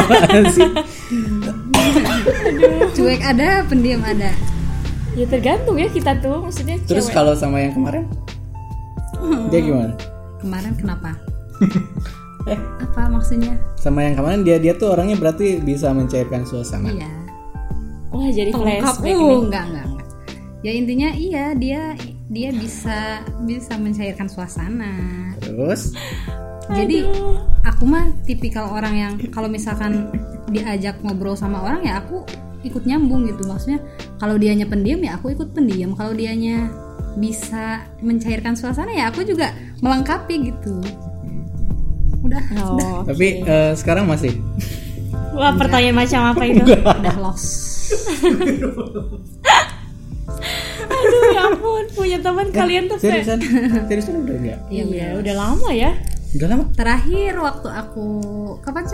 Apaan 0.00 0.44
sih? 0.48 0.64
cuek 2.90 3.20
ada 3.20 3.64
pendiam 3.64 4.00
ada 4.00 4.32
Ya 5.12 5.26
tergantung 5.26 5.76
ya 5.76 5.88
kita 5.88 6.16
tuh, 6.18 6.40
maksudnya 6.40 6.80
Terus 6.82 7.12
kalau 7.12 7.32
sama 7.34 7.60
yang 7.60 7.74
kemarin? 7.74 8.08
Dia 9.48 9.60
gimana? 9.60 9.92
kemarin 10.38 10.72
kenapa 10.74 11.14
Eh, 12.50 12.58
apa 12.82 13.06
maksudnya? 13.06 13.54
sama 13.78 14.06
yang 14.06 14.14
kemarin 14.14 14.46
dia 14.46 14.62
dia 14.62 14.78
tuh 14.78 14.94
orangnya 14.94 15.18
berarti 15.18 15.58
bisa 15.58 15.90
mencairkan 15.90 16.46
suasana. 16.46 16.90
iya. 16.94 17.10
Wah 18.14 18.28
jadi 18.30 18.50
pelengkap 18.52 18.94
flashback 19.00 19.16
uh 19.16 19.18
nih. 19.18 19.40
enggak 19.42 19.64
enggak 19.66 19.86
enggak 19.88 20.02
ya 20.62 20.72
intinya 20.72 21.08
iya 21.18 21.44
dia 21.58 21.98
dia 22.30 22.48
bisa 22.54 23.20
bisa 23.44 23.74
mencairkan 23.76 24.30
suasana. 24.30 24.94
Terus? 25.42 25.92
Jadi 26.72 27.04
aku 27.66 27.82
mah 27.84 28.08
tipikal 28.24 28.70
orang 28.70 28.94
yang 28.94 29.12
kalau 29.34 29.50
misalkan 29.50 30.08
diajak 30.48 30.96
ngobrol 31.02 31.34
sama 31.34 31.60
orang 31.60 31.82
ya 31.84 32.00
aku 32.00 32.22
ikut 32.62 32.86
nyambung 32.86 33.26
gitu. 33.26 33.44
Maksudnya 33.44 33.82
kalau 34.22 34.38
dianya 34.38 34.64
pendiam 34.64 35.02
ya 35.02 35.18
aku 35.18 35.34
ikut 35.34 35.52
pendiam. 35.52 35.92
Kalau 35.98 36.14
dianya 36.14 36.70
bisa 37.18 37.84
mencairkan 38.00 38.56
suasana 38.56 38.94
ya 38.94 39.12
aku 39.12 39.26
juga 39.26 39.52
melengkapi 39.84 40.48
gitu 40.48 40.80
udah. 42.32 42.44
Oh. 42.64 43.04
tapi 43.04 43.44
eh, 43.44 43.72
sekarang 43.76 44.08
masih? 44.08 44.40
Wah 45.32 45.52
pertanyaan 45.56 45.96
macam 45.96 46.20
apa 46.32 46.42
itu? 46.44 46.64
udah 46.64 47.16
lost. 47.20 47.48
Aduh 50.92 51.22
ya 51.32 51.40
ampun. 51.48 51.84
Punya 51.92 52.18
teman 52.20 52.48
kalian 52.50 52.88
tuh 52.88 52.98
seriusan? 52.98 53.38
Seriusan 53.86 54.24
udah 54.24 54.36
enggak? 54.36 54.58
Ya 54.68 54.82
Iya. 54.82 54.84
udah 54.84 55.08
udah 55.20 55.34
lama 55.36 55.70
ya. 55.72 55.90
udah 56.32 56.48
lama? 56.48 56.64
Terakhir 56.72 57.32
waktu 57.36 57.68
aku 57.68 58.06
kapan 58.64 58.84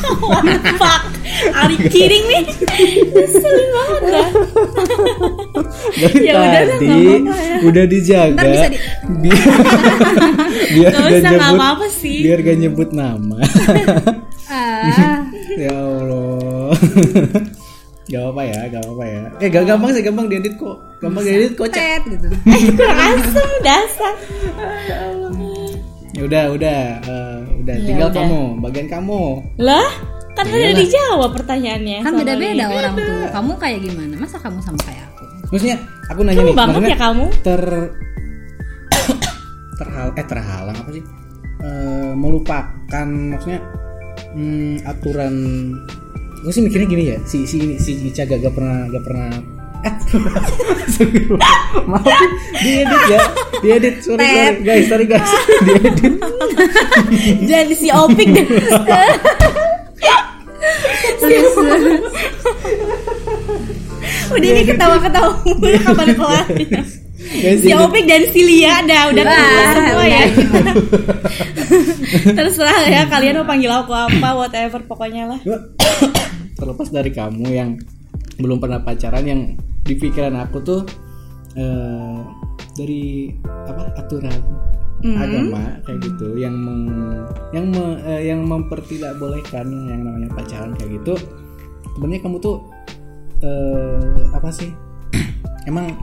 cak 0.00 0.44
Fuck, 0.76 1.02
are 1.52 1.70
you 1.70 1.78
kidding 1.86 2.24
nih? 2.26 2.42
Ngeselin 3.06 3.68
banget 3.70 4.00
dari 4.02 4.22
Ya 6.20 6.34
udah 6.34 6.62
tadi 6.66 6.86
nggak 6.86 6.98
apa-apa 6.98 7.36
ya. 7.36 7.56
udah 7.62 7.84
dijaga. 7.86 8.34
Ntar 8.34 8.46
bisa 8.46 8.66
di- 8.66 8.82
biar 9.20 9.40
biar 10.70 10.90
Gak 10.90 11.02
usah 11.02 11.20
nyebut 11.30 11.50
apa-apa 11.52 11.86
sih. 11.90 12.18
biar 12.20 12.38
gak 12.40 12.58
nyebut 12.58 12.88
nama. 12.90 13.38
Ah. 14.50 15.22
Ya 15.54 15.70
Allah. 15.70 16.74
Gak 18.04 18.24
apa 18.26 18.42
ya 18.42 18.60
gak 18.68 18.82
apa 18.84 19.04
ya. 19.04 19.22
Eh 19.38 19.46
gak 19.48 19.62
gampang 19.64 19.94
sih 19.94 20.02
gampang 20.02 20.26
diedit 20.26 20.58
kok. 20.58 20.74
Gampang 20.98 21.22
diedit 21.22 21.54
kok 21.54 21.68
Cak. 21.68 21.78
tet 21.78 22.02
gitu. 22.08 22.26
Kurang 22.74 22.98
asem 23.14 23.50
dasar. 23.60 24.14
ya 26.20 26.22
udah 26.28 26.44
udah. 26.52 26.80
Eh, 27.00 27.38
udah. 27.64 27.74
Ya 27.80 27.86
tinggal 27.88 28.08
udah. 28.12 28.20
kamu 28.20 28.40
bagian 28.60 28.86
kamu. 28.92 29.22
Lah, 29.56 29.90
kan 30.36 30.44
udah 30.52 30.72
dijawab 30.76 31.30
pertanyaannya. 31.32 31.98
kan 32.04 32.12
beda-beda 32.12 32.64
ini. 32.68 32.76
orang 32.76 32.94
tuh. 33.00 33.24
Kamu 33.32 33.52
kayak 33.56 33.78
gimana? 33.88 34.14
Masa 34.20 34.36
kamu 34.36 34.60
sama 34.60 34.80
kayak 34.84 35.04
aku? 35.16 35.24
Maksudnya 35.56 35.78
aku 36.12 36.20
nanya 36.22 36.40
Kamu 36.44 36.50
nih 36.52 36.56
banget 36.56 36.74
maksudnya 36.76 36.92
ya 36.92 37.00
kamu? 37.00 37.24
ter 37.40 37.62
terhal 39.80 40.08
eh 40.12 40.26
terhalang 40.28 40.76
apa 40.76 40.90
sih? 40.92 41.04
Eh, 41.60 42.12
melupakan 42.12 43.08
maksudnya 43.08 43.60
hmm, 44.36 44.84
aturan. 44.84 45.34
Gue 46.40 46.52
sih 46.52 46.64
mikirnya 46.64 46.88
gini 46.88 47.04
ya 47.16 47.18
si 47.28 47.44
si 47.44 47.76
si 47.76 48.00
Ica 48.08 48.24
gak, 48.24 48.40
gak 48.40 48.54
pernah 48.56 48.88
gak 48.88 49.04
pernah 49.04 49.59
maaf 51.88 52.08
diedit 52.60 53.02
ya 53.08 53.18
diedit 53.64 53.96
sorry 54.04 54.24
sorry 54.24 54.60
guys 54.60 54.84
sorry 54.90 55.06
guys 55.08 55.30
diedit 55.64 56.14
Jadi 57.40 57.74
si 57.76 57.88
Opik 57.92 58.28
deh. 58.32 58.46
Udah 64.30 64.46
ini 64.46 64.62
ketawa-ketawa 64.62 65.30
mulu 65.42 65.78
kapan 65.82 66.08
kelarnya. 66.14 66.82
guys 67.20 67.60
Si. 67.60 67.70
Opik 67.76 68.04
dan 68.08 68.22
si 68.32 68.40
Lia 68.42 68.80
dah 68.84 69.12
udah 69.12 69.24
keluar 69.24 69.66
semua 69.76 70.04
ya. 70.06 70.24
Terserah 72.34 72.80
ya 72.88 73.02
kalian 73.06 73.42
mau 73.42 73.46
panggil 73.46 73.70
aku 73.70 73.92
apa 73.92 74.28
whatever 74.34 74.80
pokoknya 74.88 75.36
lah. 75.36 75.40
Terlepas 76.56 76.88
dari 76.90 77.10
kamu 77.12 77.46
yang 77.52 77.70
belum 78.40 78.56
pernah 78.56 78.80
pacaran 78.80 79.24
yang 79.28 79.42
di 79.90 79.98
pikiran 79.98 80.38
aku 80.38 80.62
tuh 80.62 80.80
eh, 81.58 82.18
dari 82.78 83.34
apa 83.66 83.90
aturan 83.98 84.38
Hmm. 85.00 85.16
agama 85.16 85.80
kayak 85.88 86.12
gitu 86.12 86.36
yang 86.36 86.52
meng- 86.52 87.24
yang 87.56 87.72
me- 87.72 88.04
eh, 88.04 88.28
yang 88.28 88.44
mempertidakbolehkan 88.44 89.64
yang 89.88 90.04
namanya 90.04 90.28
pacaran 90.36 90.76
kayak 90.76 91.00
gitu 91.00 91.16
sebenarnya 91.96 92.20
kamu 92.20 92.36
tuh 92.36 92.68
eh, 93.40 93.96
apa 94.36 94.52
sih 94.52 94.68
emang 95.72 95.96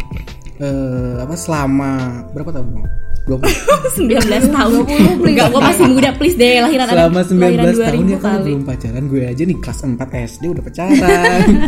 eh, 0.57 1.13
apa 1.21 1.37
selama 1.37 2.25
berapa 2.33 2.49
tahun 2.49 2.73
kamu? 2.73 2.87
20 2.89 3.06
19 3.27 4.07
tahun. 4.49 4.83
Enggak, 5.19 5.47
gua 5.51 5.61
masih 5.61 5.85
muda 5.85 6.09
please 6.13 6.33
deh 6.33 6.57
lahiran 6.57 6.87
selama 6.87 7.19
anak- 7.21 7.35
lahiran 7.35 7.65
19 7.67 7.75
tahun 7.77 7.91
2000 7.99 8.07
ya 8.07 8.17
kali. 8.17 8.43
belum 8.47 8.61
pacaran. 8.63 9.03
Gue 9.05 9.21
aja 9.25 9.43
nih 9.43 9.57
kelas 9.57 9.79
4 9.83 9.99
SD 10.25 10.43
udah 10.47 10.63
pacaran. 10.63 11.47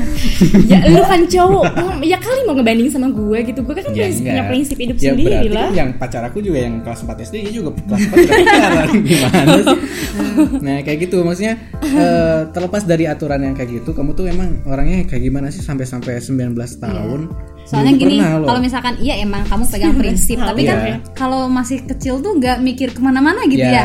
Ya 0.66 0.80
lu 0.86 1.02
kan 1.02 1.22
cowok, 1.26 1.66
ya 2.00 2.16
kali 2.16 2.40
mau 2.46 2.54
ngebanding 2.54 2.88
sama 2.88 3.10
gue 3.10 3.40
gitu. 3.44 3.60
Gue 3.60 3.74
kan 3.74 3.84
Ya, 3.90 4.08
punya 4.08 4.44
prinsip 4.48 4.78
hidup 4.78 4.96
Ya, 4.96 5.12
sendiri 5.12 5.50
lah. 5.50 5.68
kan 5.68 5.76
yang 5.76 5.90
pacar 5.96 6.22
aku 6.24 6.40
juga 6.40 6.60
yang 6.62 6.80
kelas 6.80 7.04
4 7.04 7.20
SD 7.20 7.36
dia 7.44 7.54
juga 7.54 7.70
kelas 7.76 8.02
4 8.02 8.16
udah 8.16 8.36
pacaran. 8.40 8.88
Gimana 9.10 9.54
sih? 9.58 9.80
Nah 10.60 10.78
kayak 10.82 10.98
gitu. 11.04 11.18
Maksudnya 11.22 11.54
eh, 11.82 12.42
terlepas 12.50 12.84
dari 12.86 13.04
aturan 13.04 13.42
yang 13.42 13.54
kayak 13.54 13.70
gitu 13.76 13.92
kamu 13.92 14.14
tuh 14.14 14.26
emang 14.26 14.64
orangnya 14.64 15.04
kayak 15.04 15.24
gimana 15.24 15.50
sih 15.50 15.60
sampai 15.60 15.84
sampai 15.84 16.20
19 16.20 16.56
tahun 16.78 17.22
soalnya 17.70 17.94
Belum 17.94 18.02
gini 18.10 18.18
kalau 18.42 18.60
misalkan 18.60 18.94
iya 18.98 19.14
emang 19.18 19.46
kamu 19.46 19.64
pegang 19.64 19.94
prinsip 19.94 20.38
tapi 20.38 20.62
kan 20.64 20.78
Iya. 20.82 20.96
kalau 21.14 21.46
masih 21.48 21.86
kecil 21.86 22.18
tuh 22.18 22.34
nggak 22.34 22.58
mikir 22.60 22.90
ke 22.90 23.00
mana-mana 23.00 23.46
gitu 23.46 23.62
Ya, 23.62 23.70
ya, 23.72 23.84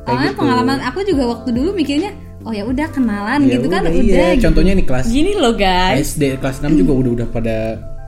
kayak 0.00 0.06
soalnya 0.06 0.24
gitu. 0.26 0.40
pengalaman 0.40 0.78
aku 0.80 0.98
juga 1.04 1.24
waktu 1.28 1.48
dulu 1.50 1.70
mikirnya 1.72 2.10
oh 2.40 2.50
ya 2.50 2.62
udah 2.62 2.88
kenalan 2.88 3.40
Ya 3.42 3.52
gitu 3.52 3.66
kan 3.68 3.82
udah, 3.82 3.92
udah 3.92 4.00
iya. 4.00 4.24
gitu. 4.32 4.42
contohnya 4.42 4.72
nih 4.72 4.86
kelas 4.86 5.06
Gini 5.06 5.32
loh 5.34 5.52
guys. 5.52 6.00
SD 6.10 6.22
kelas 6.38 6.56
6 6.58 6.72
juga 6.76 6.92
udah 6.94 7.12
udah 7.12 7.28
pada 7.28 7.56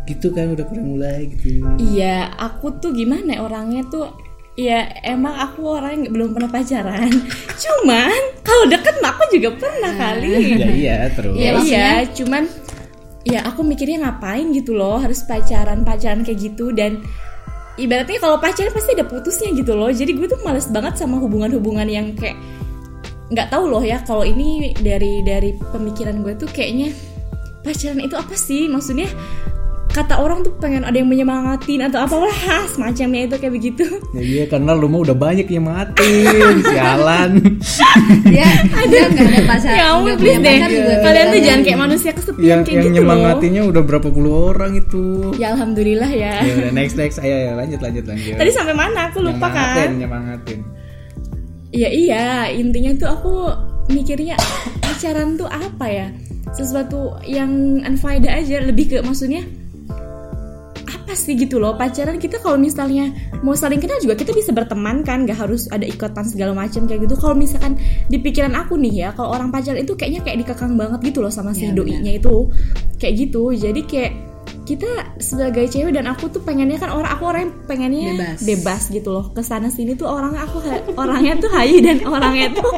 gitu 0.04 0.26
kan 0.30 0.46
udah 0.48 0.64
pada 0.64 0.80
mulai 0.80 1.28
gitu 1.28 1.60
Iya, 1.76 2.32
aku 2.34 2.72
tuh 2.74 2.90
gimana 2.90 3.28
ya, 3.30 3.40
orangnya 3.42 3.84
tuh 3.86 4.08
Ya 4.56 4.80
emang 5.04 5.36
aku 5.36 5.60
orangnya 5.68 6.02
nggak- 6.02 6.14
belum 6.14 6.28
pernah 6.32 6.50
pacaran 6.50 7.10
Cuman 7.62 8.10
kalau 8.40 8.64
deket 8.66 8.94
mah 8.98 9.12
aku 9.12 9.22
juga 9.30 9.50
pernah 9.54 9.92
kali 9.92 10.30
ya 10.56 10.66
iya 10.72 10.96
terus 11.08 11.30
Iya 11.32 11.50
maksudnya- 11.52 11.78
iya, 12.00 12.10
cuman 12.12 12.42
ya 13.28 13.44
aku 13.44 13.60
mikirnya 13.60 14.08
ngapain 14.08 14.48
gitu 14.56 14.72
loh 14.72 14.96
harus 14.96 15.20
pacaran 15.28 15.84
pacaran 15.84 16.24
kayak 16.24 16.40
gitu 16.40 16.72
dan 16.72 17.04
ibaratnya 17.76 18.18
kalau 18.18 18.40
pacaran 18.40 18.72
pasti 18.72 18.96
ada 18.96 19.04
putusnya 19.04 19.52
gitu 19.52 19.76
loh. 19.76 19.92
Jadi 19.92 20.16
gue 20.16 20.26
tuh 20.26 20.40
males 20.42 20.66
banget 20.72 20.96
sama 20.96 21.20
hubungan-hubungan 21.20 21.86
yang 21.86 22.16
kayak 22.16 22.40
nggak 23.28 23.52
tahu 23.52 23.68
loh 23.68 23.84
ya 23.84 24.00
kalau 24.08 24.24
ini 24.24 24.72
dari 24.80 25.20
dari 25.20 25.52
pemikiran 25.52 26.24
gue 26.24 26.32
tuh 26.40 26.48
kayaknya 26.48 26.96
pacaran 27.60 28.00
itu 28.00 28.16
apa 28.16 28.32
sih 28.32 28.64
maksudnya 28.72 29.12
kata 29.98 30.14
orang 30.14 30.40
tuh 30.40 30.54
pengen 30.56 30.82
ada 30.82 30.94
yang 30.94 31.06
menyemangatin 31.06 31.82
atau 31.82 31.98
apalah 32.00 32.30
semacamnya 32.66 33.26
itu 33.26 33.34
kayak 33.34 33.50
begitu. 33.50 33.82
Ya 34.14 34.22
iya 34.22 34.44
karena 34.46 34.70
lu 34.72 34.86
mah 34.86 35.02
udah 35.02 35.12
banyak 35.12 35.50
yang 35.50 35.66
matiin 35.66 36.62
sialan. 36.70 37.30
Dia 38.24 38.46
dia 38.86 39.02
nggak 39.10 39.26
ada 39.26 39.40
pacar 39.44 39.72
ya 39.72 39.84
ampun 39.90 40.14
please 40.14 40.38
punya 40.38 40.38
deh 40.38 40.54
kalian 40.54 40.70
tuh 40.70 41.02
kadang- 41.02 41.42
jangan 41.42 41.60
kayak 41.60 41.78
manusia 41.80 42.10
kesepian 42.12 42.46
yang 42.46 42.60
kayak 42.62 42.70
yang 42.70 42.84
gitu 42.84 42.88
loh. 42.88 42.94
nyemangatinya 42.94 43.62
udah 43.66 43.82
berapa 43.82 44.08
puluh 44.08 44.32
orang 44.48 44.72
itu. 44.74 45.04
Ya 45.34 45.46
alhamdulillah 45.52 46.10
ya. 46.10 46.34
Ya 46.40 46.52
udah 46.54 46.72
next 46.72 46.94
next. 46.94 47.18
Ayo, 47.18 47.34
ayo 47.34 47.50
lanjut 47.56 47.80
lanjut 47.80 48.04
lanjut. 48.06 48.34
Tadi 48.36 48.50
sampai 48.50 48.74
mana? 48.74 49.10
Aku 49.10 49.18
lupa 49.18 49.50
nyemangatin 49.50 49.74
kan. 49.74 49.90
nyemangatin. 49.98 50.58
Iya 51.68 51.88
iya, 51.90 52.24
intinya 52.48 52.96
tuh 52.96 53.08
aku 53.10 53.32
mikirnya 53.88 54.38
pacaran 54.78 55.34
tuh 55.34 55.44
apa 55.44 55.86
ya? 55.86 56.06
Sesuatu 56.48 57.20
yang 57.22 57.50
unfaedah 57.82 58.40
aja, 58.40 58.62
lebih 58.62 58.88
ke 58.88 58.96
maksudnya 59.02 59.44
apa 61.08 61.16
sih 61.16 61.40
gitu 61.40 61.56
loh 61.56 61.72
pacaran 61.72 62.20
kita 62.20 62.36
kalau 62.44 62.60
misalnya 62.60 63.08
mau 63.40 63.56
saling 63.56 63.80
kenal 63.80 63.96
juga 63.96 64.12
kita 64.12 64.36
bisa 64.36 64.52
berteman 64.52 65.00
kan 65.00 65.24
nggak 65.24 65.40
harus 65.40 65.64
ada 65.72 65.88
ikatan 65.88 66.20
segala 66.28 66.52
macam 66.52 66.84
kayak 66.84 67.08
gitu. 67.08 67.16
Kalau 67.16 67.32
misalkan 67.32 67.80
di 68.12 68.20
pikiran 68.20 68.52
aku 68.52 68.76
nih 68.76 69.08
ya 69.08 69.16
kalau 69.16 69.32
orang 69.32 69.48
pacaran 69.48 69.80
itu 69.80 69.96
kayaknya 69.96 70.20
kayak 70.20 70.44
dikekang 70.44 70.76
banget 70.76 71.00
gitu 71.08 71.24
loh 71.24 71.32
sama 71.32 71.56
si 71.56 71.64
Iya, 71.64 71.72
doinya 71.72 72.12
itu 72.12 72.52
kayak 73.00 73.14
gitu. 73.24 73.56
Jadi 73.56 73.80
kayak 73.88 74.12
kita 74.68 75.16
sebagai 75.16 75.64
cewek 75.72 75.96
dan 75.96 76.12
aku 76.12 76.28
tuh 76.28 76.44
pengennya 76.44 76.76
kan 76.76 76.92
orang 76.92 77.08
aku 77.08 77.24
orang 77.24 77.40
yang 77.48 77.54
pengennya 77.64 78.12
Bebas. 78.12 78.38
bebas 78.44 78.82
gitu 78.92 79.08
loh. 79.08 79.32
Ke 79.32 79.40
sana 79.40 79.72
sini 79.72 79.96
tuh 79.96 80.12
orang 80.12 80.36
aku 80.36 80.60
orangnya 80.92 81.40
tuh 81.40 81.48
hayu 81.56 81.80
dan 81.80 82.04
orangnya 82.04 82.52
tuh 82.52 82.68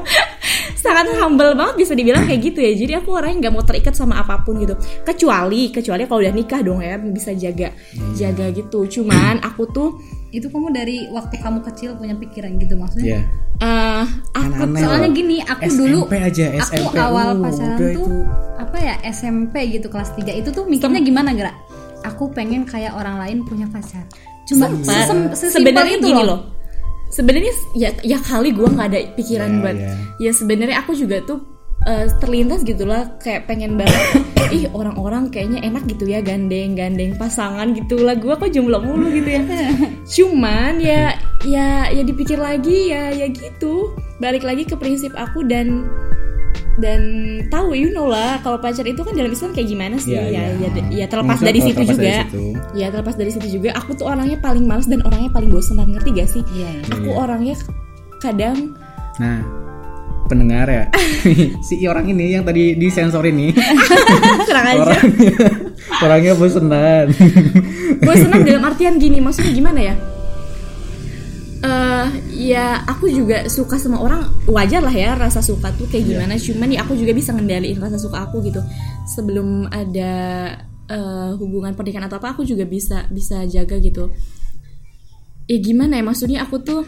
sangat 0.81 1.13
humble 1.21 1.53
banget 1.53 1.77
bisa 1.77 1.93
dibilang 1.93 2.25
kayak 2.25 2.41
gitu 2.41 2.59
ya. 2.65 2.73
Jadi 2.73 2.93
aku 2.97 3.13
orangnya 3.13 3.49
nggak 3.49 3.55
mau 3.55 3.65
terikat 3.65 3.93
sama 3.93 4.17
apa 4.19 4.41
pun 4.41 4.57
gitu. 4.59 4.75
Kecuali 5.05 5.69
kecuali 5.69 6.09
kalau 6.09 6.21
udah 6.25 6.35
nikah 6.35 6.61
dong 6.65 6.81
ya 6.81 6.97
bisa 6.97 7.37
jaga 7.37 7.71
jaga 8.17 8.49
gitu. 8.51 8.89
Cuman 8.89 9.45
aku 9.45 9.69
tuh 9.69 9.89
itu 10.33 10.47
kamu 10.49 10.73
dari 10.73 11.07
waktu 11.13 11.37
kamu 11.43 11.61
kecil 11.67 11.99
punya 11.99 12.15
pikiran 12.17 12.57
gitu 12.57 12.75
maksudnya? 12.81 13.21
Ya 13.21 13.23
eh 13.61 14.05
aku 14.33 14.73
Aneh 14.73 14.81
soalnya 14.81 15.11
loh. 15.13 15.17
gini 15.21 15.37
aku 15.45 15.69
SMP 15.69 15.81
dulu 15.85 15.99
aja, 16.09 16.45
aku 16.49 16.65
SMP, 16.81 16.97
awal 16.97 17.29
uh, 17.29 17.37
pacaran 17.45 17.77
udah 17.77 17.91
tuh 17.93 18.09
itu. 18.09 18.17
apa 18.57 18.77
ya 18.81 18.95
SMP 19.13 19.55
gitu 19.69 19.87
kelas 19.93 20.17
3 20.17 20.41
itu 20.41 20.49
tuh 20.49 20.65
mikirnya 20.65 21.05
gimana 21.05 21.37
gerak 21.37 21.53
aku 22.01 22.33
pengen 22.33 22.65
kayak 22.65 22.97
orang 22.97 23.21
lain 23.21 23.45
punya 23.45 23.69
pacar. 23.69 24.09
Cuma 24.49 24.73
sesem- 24.81 25.29
sesimpel 25.37 25.61
sebenarnya 25.61 25.97
itu 26.01 26.09
gini 26.09 26.23
loh, 26.25 26.41
loh 26.41 26.60
sebenarnya 27.11 27.53
ya 27.75 27.91
ya 28.01 28.19
kali 28.23 28.55
gue 28.55 28.67
nggak 28.67 28.89
ada 28.91 28.99
pikiran 29.19 29.51
Ya, 29.51 29.59
buat 29.61 29.77
ya. 29.77 29.93
ya 30.19 30.31
sebenarnya 30.33 30.77
aku 30.81 30.95
juga 30.95 31.19
tuh 31.27 31.43
eh, 31.85 32.07
terlintas 32.23 32.63
gitulah 32.63 33.19
kayak 33.19 33.51
pengen 33.51 33.75
banget 33.75 34.23
ih 34.57 34.67
orang-orang 34.71 35.31
kayaknya 35.31 35.63
enak 35.63 35.87
gitu 35.87 36.07
ya 36.07 36.23
gandeng 36.23 36.75
gandeng 36.75 37.15
pasangan 37.15 37.71
gitulah 37.75 38.15
gue 38.15 38.35
kok 38.35 38.51
jomblo 38.51 38.79
mulu 38.79 39.11
gitu 39.11 39.31
ya 39.31 39.43
cuman 40.19 40.79
ya 40.79 41.03
ya 41.47 41.91
ya 41.91 42.03
dipikir 42.03 42.39
lagi 42.39 42.91
ya 42.95 43.11
ya 43.11 43.27
gitu 43.27 43.95
balik 44.19 44.43
lagi 44.43 44.63
ke 44.63 44.75
prinsip 44.75 45.11
aku 45.15 45.43
dan 45.47 45.87
dan 46.81 47.01
tahu 47.53 47.77
you 47.77 47.93
know 47.93 48.09
lah 48.09 48.41
kalau 48.41 48.57
pacar 48.57 48.89
itu 48.89 49.05
kan 49.05 49.13
dalam 49.13 49.29
Islam 49.29 49.53
kayak 49.53 49.69
gimana 49.69 49.97
sih? 50.01 50.17
Ya, 50.17 50.25
ya 50.25 50.43
ya. 50.57 50.69
ya, 50.73 50.83
ya 50.89 51.07
terlepas 51.11 51.37
Maksudnya 51.37 51.49
dari 51.53 51.61
situ 51.61 51.77
terlepas 51.77 51.99
dari 51.99 52.09
juga 52.09 52.15
situ. 52.25 52.45
ya 52.73 52.87
terlepas 52.89 53.15
dari 53.21 53.31
situ 53.31 53.47
juga. 53.61 53.71
Aku 53.77 53.91
tuh 53.93 54.07
orangnya 54.09 54.39
paling 54.41 54.65
males 54.65 54.89
dan 54.89 55.05
orangnya 55.05 55.29
paling 55.29 55.51
bosenan 55.53 55.93
ngerti 55.93 56.09
gak 56.17 56.29
sih? 56.31 56.43
Iya. 56.57 56.71
aku 56.89 57.11
orangnya 57.13 57.55
kadang 58.21 58.73
Nah, 59.21 59.45
pendengar 60.25 60.65
ya, 60.65 60.85
si 61.67 61.85
orang 61.85 62.09
ini 62.09 62.33
yang 62.33 62.41
tadi 62.41 62.73
disensor 62.73 63.21
ini. 63.29 63.53
Kurang 64.49 64.65
aja 64.65 64.81
orangnya 64.81 65.33
orangnya 66.01 66.33
bosenan. 66.33 67.07
bosenan 68.01 68.41
dalam 68.41 68.63
artian 68.65 68.97
gini 68.97 69.21
maksudnya 69.21 69.53
gimana 69.53 69.81
ya 69.93 69.95
eh 71.61 72.07
ya 72.33 72.81
aku 72.89 73.13
juga 73.13 73.45
suka 73.53 73.77
sama 73.77 74.01
orang 74.01 74.25
wajar 74.49 74.81
lah 74.81 74.93
ya 74.97 75.13
rasa 75.13 75.45
suka 75.45 75.69
tuh 75.77 75.85
kayak 75.93 76.09
gimana. 76.09 76.35
Cuman 76.41 76.73
ya 76.73 76.81
aku 76.85 76.97
juga 76.97 77.13
bisa 77.13 77.37
ngendaliin 77.37 77.77
rasa 77.77 78.01
suka 78.01 78.25
aku 78.25 78.41
gitu. 78.41 78.65
Sebelum 79.13 79.69
ada 79.69 80.13
eh, 80.89 81.31
hubungan 81.37 81.77
pernikahan 81.77 82.09
atau 82.09 82.17
apa 82.17 82.33
aku 82.33 82.49
juga 82.49 82.65
bisa 82.65 83.05
bisa 83.13 83.45
jaga 83.45 83.77
gitu. 83.77 84.09
Ya 85.51 85.59
gimana 85.61 86.01
ya 86.01 86.05
maksudnya 86.07 86.47
aku 86.47 86.63
tuh 86.65 86.83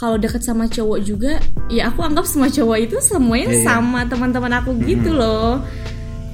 kalau 0.00 0.18
deket 0.18 0.42
sama 0.42 0.66
cowok 0.66 0.98
juga 1.04 1.38
ya 1.70 1.86
aku 1.92 2.02
anggap 2.02 2.26
semua 2.26 2.50
cowok 2.50 2.78
itu 2.80 2.96
semuanya 2.98 3.54
Iya, 3.54 3.58
iya. 3.60 3.64
sama 3.66 4.00
teman-teman 4.08 4.52
aku 4.62 4.72
gitu 4.88 5.12
loh. 5.12 5.60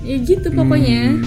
Ya 0.07 0.17
gitu 0.23 0.49
pokoknya 0.55 1.19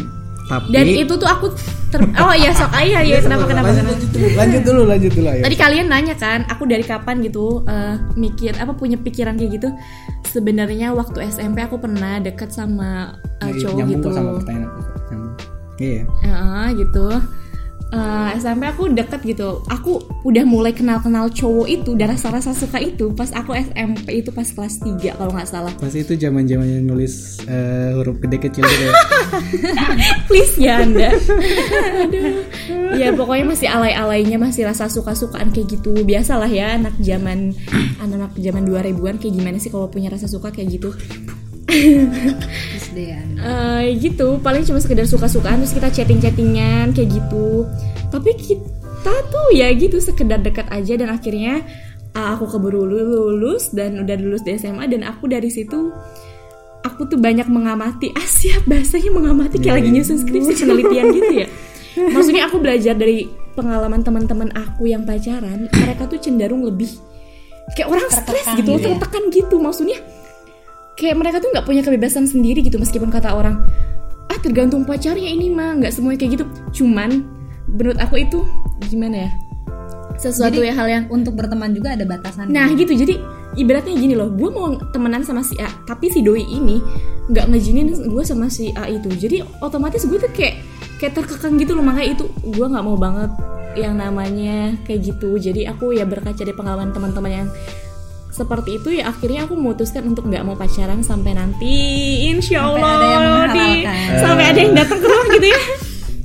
Tapi 0.52 0.68
dan 0.76 0.86
itu 0.92 1.14
tuh 1.16 1.30
aku 1.32 1.48
ter 1.88 2.04
oh 2.28 2.36
iya 2.36 2.52
sok 2.52 2.72
ayah 2.76 3.02
ya 3.08 3.24
kenapa 3.24 3.48
kenapa 3.48 3.72
kenapa 3.72 3.96
lanjut, 3.96 4.10
dulu, 4.12 4.28
lanjut 4.36 4.62
dulu, 4.68 4.82
lanjut 4.84 5.12
dulu 5.16 5.28
ayo. 5.32 5.44
tadi 5.48 5.56
kalian 5.56 5.88
nanya 5.88 6.16
kan 6.20 6.44
aku 6.52 6.64
dari 6.68 6.84
kapan 6.84 7.24
gitu 7.24 7.64
eh, 7.68 7.96
mikir 8.20 8.56
apa 8.60 8.76
punya 8.76 9.00
pikiran 9.00 9.40
kayak 9.40 9.60
gitu 9.60 9.70
sebenarnya 10.28 10.92
waktu 10.92 11.32
SMP 11.32 11.64
aku 11.64 11.80
pernah 11.80 12.20
deket 12.20 12.52
sama 12.52 13.16
Nah, 13.42 13.50
cowok 13.58 13.74
nyambung 13.74 13.98
gitu 13.98 14.08
sama 14.14 14.30
pertanyaan 14.38 14.66
aku. 14.70 14.82
Nyambung. 15.10 15.34
Iya. 15.82 16.04
Heeh, 16.22 16.66
gitu 16.78 17.06
Eh, 17.92 18.30
SMP 18.40 18.64
aku 18.64 18.88
deket 18.88 19.20
gitu. 19.28 19.68
Aku 19.68 20.00
udah 20.24 20.48
mulai 20.48 20.72
kenal-kenal 20.72 21.28
cowok 21.28 21.68
itu 21.68 21.92
dan 22.00 22.16
rasa-rasa 22.16 22.56
suka 22.56 22.80
itu 22.80 23.12
pas 23.12 23.28
aku 23.36 23.52
SMP 23.52 24.24
itu 24.24 24.32
pas 24.32 24.48
kelas 24.48 24.80
3 24.80 25.20
kalau 25.20 25.36
nggak 25.36 25.50
salah. 25.52 25.76
Pas 25.76 25.92
itu 25.92 26.16
zaman 26.16 26.48
zamannya 26.48 26.80
nulis 26.88 27.44
eh, 27.52 27.92
huruf 28.00 28.16
gede 28.24 28.48
kecil 28.48 28.64
gitu 28.64 28.84
ya. 28.88 28.94
please 30.32 30.56
ya 30.56 30.88
anda. 30.88 31.12
Aduh. 31.12 32.48
Ya 32.96 33.12
pokoknya 33.12 33.46
masih 33.52 33.68
alay-alaynya 33.68 34.40
masih 34.40 34.72
rasa 34.72 34.88
suka-sukaan 34.88 35.52
kayak 35.52 35.76
gitu. 35.76 35.92
Biasalah 36.08 36.48
ya 36.48 36.80
anak 36.80 36.96
zaman 37.04 37.52
anak-anak 38.04 38.40
zaman 38.40 38.64
2000-an 38.72 39.20
kayak 39.20 39.34
gimana 39.36 39.60
sih 39.60 39.68
kalau 39.68 39.92
punya 39.92 40.08
rasa 40.08 40.32
suka 40.32 40.48
kayak 40.48 40.80
gitu 40.80 40.96
Eh, 43.42 43.98
gitu 43.98 44.38
paling 44.38 44.62
cuma 44.62 44.78
sekedar 44.78 45.10
suka-sukaan 45.10 45.66
terus 45.66 45.74
kita 45.74 45.90
chatting-chattingan 45.90 46.94
kayak 46.94 47.10
gitu. 47.10 47.66
Tapi 48.14 48.38
kita 48.38 49.14
tuh 49.34 49.48
ya 49.58 49.74
gitu 49.74 49.98
sekedar 49.98 50.38
dekat 50.46 50.70
aja 50.70 50.94
dan 50.94 51.10
akhirnya 51.10 51.66
ah, 52.14 52.38
aku 52.38 52.46
keburu 52.46 52.86
lulus 52.86 53.74
dan 53.74 53.98
udah 53.98 54.16
lulus 54.22 54.46
di 54.46 54.54
SMA 54.62 54.86
dan 54.86 55.02
aku 55.02 55.26
dari 55.26 55.50
situ 55.50 55.90
aku 56.86 57.10
tuh 57.10 57.18
banyak 57.18 57.50
mengamati 57.50 58.14
ah 58.20 58.28
siap 58.30 58.70
bahasanya 58.70 59.10
mengamati 59.10 59.58
kayak 59.58 59.82
lagi 59.82 59.90
nyusun 59.90 60.22
skripsi 60.22 60.54
penelitian 60.62 61.06
gitu 61.18 61.34
ya. 61.34 61.48
Maksudnya 62.16 62.48
aku 62.48 62.62
belajar 62.62 62.94
dari 62.94 63.26
pengalaman 63.58 64.06
teman-teman 64.06 64.54
aku 64.54 64.88
yang 64.88 65.04
pacaran 65.04 65.68
mereka 65.68 66.08
tuh 66.08 66.22
cenderung 66.22 66.64
lebih 66.64 66.88
kayak 67.74 67.90
orang 67.90 68.08
stres 68.08 68.48
gitu 68.54 68.78
gitu 68.78 68.86
ya. 68.86 68.96
tertekan 68.96 69.24
gitu. 69.34 69.58
Maksudnya 69.58 70.21
kayak 71.00 71.16
mereka 71.18 71.38
tuh 71.40 71.50
nggak 71.52 71.66
punya 71.68 71.82
kebebasan 71.82 72.28
sendiri 72.28 72.64
gitu 72.64 72.78
meskipun 72.80 73.10
kata 73.10 73.32
orang 73.32 73.64
ah 74.32 74.40
tergantung 74.40 74.88
pacarnya 74.88 75.28
ini 75.28 75.52
mah 75.52 75.80
nggak 75.80 75.92
semuanya 75.92 76.24
kayak 76.24 76.32
gitu 76.40 76.46
cuman 76.82 77.28
menurut 77.68 78.00
aku 78.00 78.24
itu 78.24 78.44
gimana 78.88 79.28
ya 79.28 79.32
sesuatu 80.22 80.62
Jadi, 80.62 80.70
ya 80.70 80.74
hal 80.78 80.88
yang 80.88 81.06
Untuk 81.10 81.34
berteman 81.34 81.74
juga 81.74 81.98
ada 81.98 82.06
batasan. 82.06 82.54
Nah 82.54 82.70
gitu 82.78 82.94
jadi 82.94 83.18
ibaratnya 83.58 83.98
gini 83.98 84.14
loh, 84.14 84.30
gue 84.30 84.50
mau 84.54 84.78
temenan 84.94 85.26
sama 85.26 85.42
si 85.42 85.58
A, 85.58 85.68
tapi 85.90 86.14
si 86.14 86.22
doi 86.22 86.46
ini 86.46 86.78
nggak 87.34 87.50
ngejinin 87.52 87.90
gue 88.06 88.24
sama 88.24 88.48
si 88.48 88.70
A 88.78 88.86
itu. 88.86 89.10
Jadi 89.10 89.42
otomatis 89.66 90.06
gue 90.06 90.22
tuh 90.22 90.30
kayak 90.30 90.62
kayak 91.02 91.18
terkekang 91.18 91.58
gitu 91.58 91.74
loh 91.74 91.82
makanya 91.82 92.14
itu 92.14 92.30
gue 92.46 92.66
nggak 92.70 92.86
mau 92.86 92.96
banget 92.96 93.34
yang 93.74 93.98
namanya 93.98 94.78
kayak 94.86 95.10
gitu. 95.10 95.42
Jadi 95.42 95.66
aku 95.66 95.98
ya 95.98 96.06
berkaca 96.06 96.38
dari 96.38 96.54
pengalaman 96.54 96.94
teman-teman 96.94 97.32
yang 97.32 97.50
seperti 98.32 98.80
itu 98.80 98.90
ya 98.96 99.12
akhirnya 99.12 99.44
aku 99.44 99.54
memutuskan 99.54 100.08
untuk 100.08 100.26
nggak 100.26 100.42
mau 100.42 100.56
pacaran 100.56 101.04
sampai 101.04 101.36
nanti. 101.36 101.76
Insya 102.28 102.64
Sampai 102.64 102.80
Allah 102.80 102.90
ada 102.90 103.06
yang 103.06 103.26
di- 103.52 103.84
sampai 104.18 104.46
ada 104.48 104.60
yang 104.60 104.74
datang 104.74 104.98
ke 104.98 105.06
rumah 105.06 105.28
gitu 105.30 105.48
ya. 105.48 105.62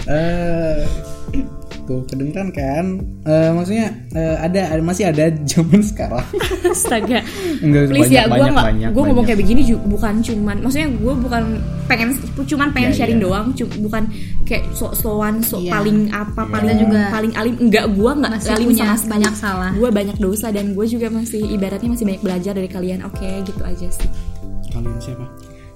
Eh 0.07 0.79
tuh 1.87 2.03
kedengeran 2.05 2.51
kan? 2.51 2.85
Eh, 3.23 3.51
maksudnya 3.51 3.87
eh, 4.11 4.37
ada 4.37 4.61
ada- 4.69 4.83
masih 4.83 5.07
ada 5.07 5.25
zaman 5.51 5.81
sekarang. 5.81 6.27
astaga 6.67 7.23
Enggak 7.59 7.83
please 7.89 8.03
banyak, 8.05 8.13
ya 8.13 8.23
gue 8.23 8.33
banyak, 8.33 8.53
nggak 8.53 8.67
banyak, 8.67 8.89
gue 8.89 9.01
ngomong 9.01 9.17
banyak. 9.17 9.29
kayak 9.29 9.41
begini 9.41 9.61
ju- 9.65 9.85
bukan 9.87 10.15
cuman 10.21 10.57
maksudnya 10.59 10.89
gue 10.91 11.15
bukan 11.17 11.43
pengen 11.87 12.09
cuman 12.37 12.69
pengen 12.71 12.91
Ya, 12.91 12.97
sharing 12.97 13.17
ya. 13.17 13.25
doang 13.25 13.47
cu- 13.53 13.77
bukan 13.81 14.03
kayak 14.43 14.63
sok 14.71 14.93
sowan 14.93 15.39
sok 15.41 15.63
Iya. 15.63 15.73
paling 15.73 15.99
apa 16.09 16.43
paling 16.45 16.69
Kita 16.69 16.83
juga 16.83 17.01
paling 17.09 17.33
alim 17.33 17.55
enggak 17.59 17.85
gue 17.89 18.11
nggak 18.13 18.33
alim 18.49 18.67
punya 18.69 18.87
sama 18.93 19.11
banyak 19.13 19.35
salah. 19.35 19.71
gue 19.73 19.89
banyak 19.91 20.17
dosa 20.17 20.47
dan 20.51 20.67
gue 20.73 20.87
juga 20.87 21.07
masih 21.09 21.43
ibaratnya 21.49 21.89
masih 21.89 22.05
banyak 22.05 22.21
belajar 22.21 22.53
dari 22.53 22.69
kalian 22.69 23.01
oke 23.03 23.23
gitu 23.43 23.63
aja 23.63 23.89
sih 23.89 24.11
Kalian 24.69 24.99
siapa? 24.99 25.25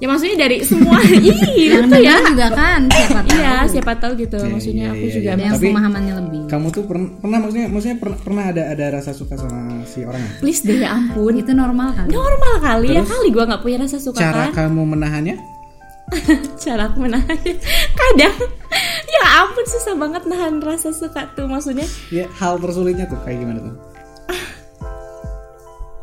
Ya 0.00 0.06
maksudnya 0.06 0.36
dari 0.38 0.56
semua 0.60 0.96
ih 1.28 1.36
yang 1.68 1.84
itu 1.86 2.00
ya 2.00 2.16
juga 2.24 2.48
kan 2.50 2.80
siapa 2.88 3.20
tahu. 3.20 3.36
iya 3.36 3.54
siapa 3.64 3.92
tahu 3.94 4.12
gitu 4.16 4.38
Iya, 4.38 4.48
maksudnya 4.48 4.82
iya, 4.82 4.92
aku 4.92 5.04
iya, 5.04 5.14
juga 5.14 5.28
Ada 5.30 5.42
yang 5.42 5.54
Tapi- 5.54 5.68
pemahamannya 5.68 6.14
lebih. 6.16 6.40
Kamu 6.46 6.66
tuh 6.70 6.82
pernah, 6.82 7.08
pernah 7.14 7.38
maksudnya 7.38 7.66
maksudnya 7.68 7.96
pernah, 7.96 8.16
pernah 8.18 8.44
ada 8.48 8.62
ada 8.66 8.84
rasa 8.90 9.10
suka 9.12 9.34
sama 9.36 9.60
si 9.84 10.00
orang 10.00 10.18
ya? 10.18 10.30
please 10.40 10.60
deh 10.60 10.78
ya 10.78 10.88
ampun 10.90 11.32
Itu 11.36 11.52
normal 11.52 11.88
kan? 11.92 12.06
normal 12.08 12.54
kali 12.58 12.88
ya 12.90 13.00
Terus, 13.00 13.12
kali 13.12 13.28
gue 13.28 13.44
nggak 13.44 13.60
punya 13.60 13.76
rasa 13.78 13.96
suka 13.96 14.18
Cara 14.18 14.48
kan 14.48 14.72
kamu 14.72 14.82
menahannya? 14.88 15.36
cara 16.58 16.82
aku 16.86 16.98
menahan 17.00 17.38
kadang 17.92 18.34
ya 19.06 19.22
ampun 19.38 19.62
susah 19.64 19.94
banget 19.94 20.26
nahan 20.26 20.58
rasa 20.58 20.90
suka 20.90 21.30
tuh 21.30 21.46
maksudnya 21.46 21.86
Ya 22.08 22.26
hal 22.34 22.56
tersulitnya 22.56 23.06
tuh 23.06 23.20
kayak 23.22 23.38
gimana 23.38 23.60
tuh? 23.62 23.74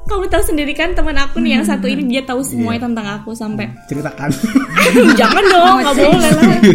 Kamu 0.08 0.26
tahu 0.26 0.44
sendiri 0.46 0.72
kan 0.72 0.92
teman 0.92 1.14
aku 1.14 1.38
nih 1.38 1.52
yang 1.54 1.64
satu 1.64 1.86
ini 1.86 2.08
dia 2.08 2.24
tahu 2.24 2.40
semuanya 2.40 2.80
Iya. 2.80 2.86
tentang 2.88 3.08
aku 3.14 3.30
sampai 3.32 3.66
Ceritakan. 3.86 4.30
jangan 5.14 5.44
dong 5.46 5.76
nggak 5.78 5.96
boleh 5.96 6.32
lah 6.32 6.46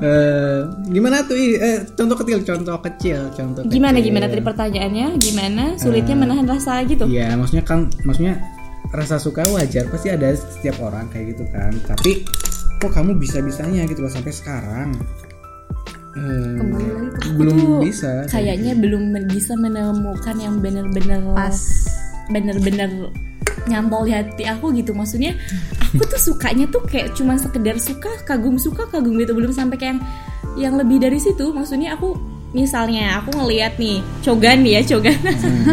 Eh, 0.00 0.58
gimana 0.88 1.20
tuh? 1.22 1.34
Eh, 1.36 1.82
contoh 1.92 2.16
kecil, 2.16 2.38
contoh 2.40 2.78
kecil, 2.80 3.20
contoh 3.30 3.60
gimana 3.64 3.96
kecil. 3.96 4.06
gimana 4.06 4.24
tadi 4.26 4.42
pertanyaannya 4.42 5.06
gimana 5.16 5.64
sulitnya 5.76 6.16
menahan 6.16 6.46
rasa 6.46 6.80
gitu 6.84 7.04
Iya, 7.04 7.34
maksudnya 7.34 7.62
kan, 7.62 7.90
maksudnya 8.02 8.38
rasa 8.90 9.16
suka 9.16 9.44
wajar 9.46 9.86
pasti 9.86 10.08
ada 10.08 10.30
setiap 10.30 10.78
orang 10.80 11.06
kayak 11.08 11.34
gitu 11.34 11.44
kan. 11.48 11.74
Tapi 11.84 12.22
kok 12.78 12.90
kamu 12.90 13.14
bisa 13.16 13.38
bisanya 13.38 13.84
gitu 13.84 14.00
loh 14.00 14.08
sampai 14.08 14.30
sekarang? 14.30 14.94
Eh, 16.10 16.58
belum 17.32 17.78
bisa. 17.80 18.26
kayaknya 18.26 18.74
belum 18.74 19.02
bisa 19.28 19.54
menemukan 19.54 20.34
yang 20.36 20.58
bener-bener 20.58 21.22
Pas. 21.32 21.86
Bener-bener 22.30 23.10
nyantol 23.68 24.08
di 24.08 24.12
hati 24.14 24.44
aku 24.48 24.72
gitu. 24.72 24.96
Maksudnya 24.96 25.36
aku 25.78 26.02
tuh 26.06 26.20
sukanya 26.20 26.66
tuh 26.70 26.82
kayak 26.86 27.12
cuma 27.18 27.36
sekedar 27.36 27.76
suka 27.76 28.10
kagum 28.24 28.56
suka 28.56 28.88
kagum 28.88 29.18
gitu. 29.20 29.36
Belum 29.36 29.52
sampai 29.52 29.76
kayak 29.76 29.90
yang 29.90 30.00
yang 30.58 30.74
lebih 30.78 31.02
dari 31.02 31.18
situ. 31.20 31.52
Maksudnya 31.52 31.94
aku 31.98 32.16
misalnya 32.50 33.22
aku 33.22 33.30
ngelihat 33.30 33.78
nih 33.78 34.02
cogan 34.26 34.66
nih 34.66 34.82
ya 34.82 34.82
cogan 34.90 35.14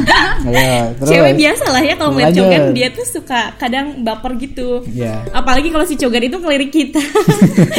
Iya, 0.46 0.94
terus. 0.94 1.10
cewek 1.10 1.34
biasa 1.34 1.66
lah 1.74 1.82
ya 1.82 1.94
kalau 1.98 2.12
ngeliat 2.14 2.34
cogan 2.38 2.64
dia 2.78 2.88
tuh 2.94 3.02
suka 3.02 3.58
kadang 3.58 4.06
baper 4.06 4.38
gitu. 4.38 4.86
Iya. 4.86 5.26
apalagi 5.34 5.74
kalau 5.74 5.90
si 5.90 5.98
cogan 5.98 6.30
itu 6.30 6.38
ngelirik 6.38 6.70
kita. 6.70 7.02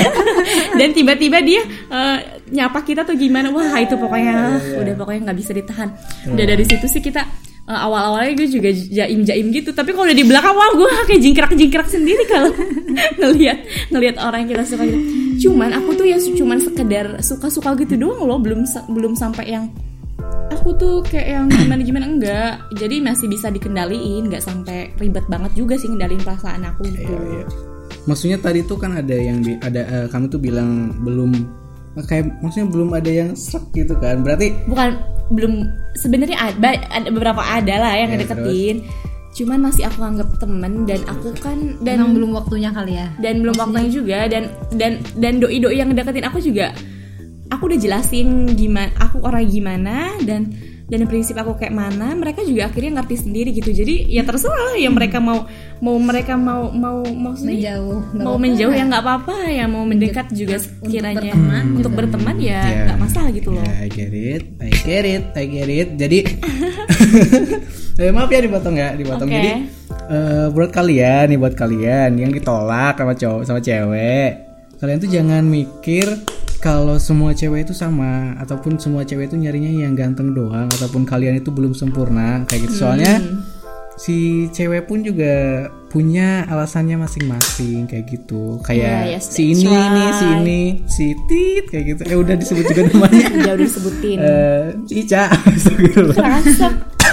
Dan 0.79 0.91
tiba-tiba 0.91 1.39
dia 1.47 1.63
eh, 1.95 2.19
nyapa 2.51 2.83
kita 2.83 3.07
tuh 3.07 3.15
gimana. 3.15 3.55
Wah 3.55 3.79
itu 3.79 3.95
pokoknya. 3.95 4.59
Udah 4.83 4.95
pokoknya 4.99 5.31
nggak 5.31 5.39
bisa 5.39 5.53
ditahan. 5.55 5.89
Udah 6.35 6.45
dari 6.45 6.65
situ 6.67 6.87
sih 6.91 6.99
kita 6.99 7.23
eh, 7.69 7.81
awal-awalnya 7.85 8.33
gue 8.35 8.49
juga 8.49 8.71
jaim 8.73 9.21
jaim 9.29 9.47
gitu. 9.53 9.71
Tapi 9.77 9.93
kalau 9.93 10.09
udah 10.09 10.17
di 10.17 10.25
belakang 10.25 10.57
wah 10.57 10.71
gue 10.73 10.91
kayak 11.13 11.21
jingkrak 11.21 11.53
jingkrak 11.53 11.89
sendiri 11.93 12.25
kalau 12.25 12.51
ngelihat 13.21 13.59
ngelihat 13.93 14.17
orang 14.19 14.49
yang 14.49 14.51
kita 14.57 14.65
suka 14.65 14.85
gitu. 14.89 15.01
Cuman 15.49 15.71
aku 15.77 15.91
tuh 15.95 16.07
yang 16.09 16.21
cuman 16.21 16.59
sekedar 16.59 17.07
suka 17.21 17.47
suka 17.53 17.77
gitu 17.77 17.95
doang 18.01 18.25
loh. 18.25 18.41
Belum 18.41 18.65
belum 18.89 19.13
sampai 19.15 19.53
yang 19.53 19.69
aku 20.49 20.75
tuh 20.75 20.95
kayak 21.07 21.29
yang 21.29 21.47
gimana 21.53 21.83
gimana 21.85 22.07
enggak. 22.09 22.53
Jadi 22.75 22.97
masih 23.05 23.29
bisa 23.29 23.53
dikendaliin. 23.53 24.33
Nggak 24.33 24.43
sampai 24.43 24.91
ribet 24.97 25.29
banget 25.29 25.53
juga 25.55 25.77
sih 25.77 25.93
ngendalin 25.93 26.21
perasaan 26.25 26.65
aku 26.65 26.89
gitu. 26.89 27.05
Iya, 27.05 27.21
iya. 27.37 27.47
Maksudnya 28.09 28.41
tadi 28.41 28.65
tuh 28.65 28.81
kan 28.81 28.97
ada 28.97 29.13
yang 29.13 29.45
ada 29.61 29.83
eh, 29.85 30.07
kamu 30.09 30.33
tuh 30.33 30.41
bilang 30.41 30.97
belum 31.05 31.37
kayak 32.09 32.41
maksudnya 32.41 32.69
belum 32.71 32.91
ada 32.97 33.11
yang 33.11 33.31
serak 33.37 33.69
gitu 33.77 33.95
kan. 34.01 34.25
Berarti 34.25 34.55
bukan 34.65 35.18
belum 35.29 35.69
sebenarnya 35.95 36.39
ada, 36.39 36.81
ada 36.89 37.09
beberapa 37.13 37.41
ada 37.41 37.75
lah 37.81 37.93
yang 37.95 38.11
Ya, 38.11 38.17
ngedeketin. 38.17 38.77
Cuman 39.37 39.61
masih 39.61 39.87
aku 39.87 40.01
anggap 40.03 40.29
temen 40.41 40.83
dan 40.83 41.05
aku 41.07 41.31
kan 41.39 41.79
dan 41.85 42.01
Emang 42.03 42.17
belum 42.17 42.31
waktunya 42.35 42.73
kali 42.73 42.99
ya. 42.99 43.07
dan 43.21 43.45
belum 43.45 43.55
waktunya 43.55 43.91
juga 43.93 44.19
dan 44.27 44.51
dan 44.75 44.99
dan 45.15 45.39
doi 45.39 45.61
doi 45.63 45.79
yang 45.79 45.93
ngedeketin 45.93 46.27
aku 46.27 46.43
juga 46.43 46.75
aku 47.49 47.71
udah 47.71 47.79
jelasin 47.79 48.51
gimana 48.57 48.91
aku 48.99 49.23
orang 49.23 49.47
gimana 49.47 50.11
dan 50.27 50.51
dan 50.89 51.05
prinsip 51.05 51.37
aku 51.37 51.53
kayak 51.55 51.71
mana 51.71 52.17
mereka 52.17 52.41
juga 52.43 52.67
akhirnya 52.67 52.97
ngerti 52.97 53.21
sendiri 53.21 53.53
gitu 53.53 53.69
jadi 53.71 54.09
ya 54.09 54.25
terserah 54.25 54.73
ya 54.75 54.89
mereka 54.89 55.21
mau 55.21 55.45
mau 55.79 55.95
mereka 55.95 56.33
mau 56.35 56.73
mau 56.73 57.05
maksudnya 57.05 57.77
Menjauh. 57.77 58.01
mau 58.17 58.35
apa-apa. 58.35 58.41
menjauh 58.41 58.73
ya 58.73 58.85
nggak 58.85 59.03
apa-apa 59.05 59.35
ya 59.47 59.65
mau 59.65 59.85
mendekat 59.85 60.27
juga 60.33 60.57
sekiranya 60.57 61.21
berteman 61.29 61.65
untuk 61.77 61.93
berteman 61.93 62.37
ya 62.37 62.61
Ya. 62.65 62.83
nggak 62.89 62.99
masalah 62.99 63.31
gitu 63.31 63.53
loh 63.53 63.61
Ya, 63.61 63.85
I 63.85 63.89
get 63.89 64.11
it, 64.11 64.43
I 64.59 64.71
get 64.75 65.05
it, 65.05 65.25
I 65.33 65.45
get 65.45 65.69
it. 65.69 65.89
Jadi, 65.95 66.19
eh, 68.01 68.11
maaf 68.11 68.29
ya 68.29 68.41
dipotong 68.41 68.75
ya, 68.75 68.95
dipotong. 68.95 69.29
Oke. 69.29 69.37
Jadi, 69.37 69.51
eh, 70.09 70.47
buat 70.51 70.71
kalian 70.71 71.25
nih, 71.29 71.39
buat 71.39 71.55
kalian 71.55 72.11
yang 72.17 72.31
ditolak 72.31 72.97
sama 72.97 73.15
cowok 73.15 73.43
sama 73.45 73.61
cewek, 73.61 74.31
kalian 74.79 74.99
tuh 74.99 75.11
jangan 75.11 75.43
mikir 75.45 76.07
kalau 76.59 76.99
semua 76.99 77.31
cewek 77.31 77.63
itu 77.63 77.73
sama 77.73 78.35
ataupun 78.37 78.77
semua 78.77 79.07
cewek 79.07 79.31
itu 79.31 79.39
nyarinya 79.39 79.87
yang 79.87 79.95
ganteng 79.95 80.35
doang 80.35 80.67
ataupun 80.69 81.07
kalian 81.07 81.39
itu 81.39 81.49
belum 81.49 81.71
sempurna 81.73 82.43
kayak 82.45 82.67
gitu. 82.67 82.83
Soalnya 82.83 83.19
Hmm. 83.19 83.47
si 83.95 84.17
cewek 84.51 84.87
pun 84.87 85.03
juga 85.03 85.67
punya 85.89 86.47
alasannya 86.47 86.99
masing-masing 86.99 87.87
kayak 87.87 88.07
gitu. 88.09 88.59
Kayak 88.63 88.83
Yeah, 89.07 89.19
yes, 89.19 89.25
si 89.31 89.51
that's 89.51 89.63
ini 89.63 89.75
nih, 89.75 90.09
si 90.11 90.25
right. 90.25 90.37
ini, 90.37 90.61
si 90.87 91.05
Tit 91.27 91.65
kayak 91.67 91.85
gitu. 91.89 92.01
Eh 92.07 92.17
udah 92.17 92.35
disebut 92.35 92.65
juga 92.67 92.83
namanya. 92.91 93.27
ya 93.47 93.53
udah 93.55 93.57
disebutin 93.59 94.17
Eh, 94.19 94.65
Cica 94.85 95.23
Astagfirullah. 95.51 96.15
Kerasep. 96.15 96.73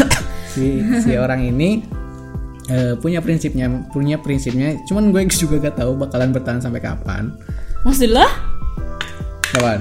si 0.56 0.66
si 1.04 1.12
orang 1.16 1.43
ini 1.43 1.84
eh, 2.68 2.93
punya 2.98 3.20
prinsipnya 3.20 3.68
punya 3.91 4.18
prinsipnya 4.18 4.80
cuman 4.88 5.12
gue 5.12 5.22
juga 5.28 5.60
gak 5.62 5.84
tahu 5.84 6.00
bakalan 6.00 6.32
bertahan 6.32 6.64
sampai 6.64 6.80
kapan 6.80 7.30
maksud 7.84 8.10
lo 8.10 8.24
kapan 9.56 9.80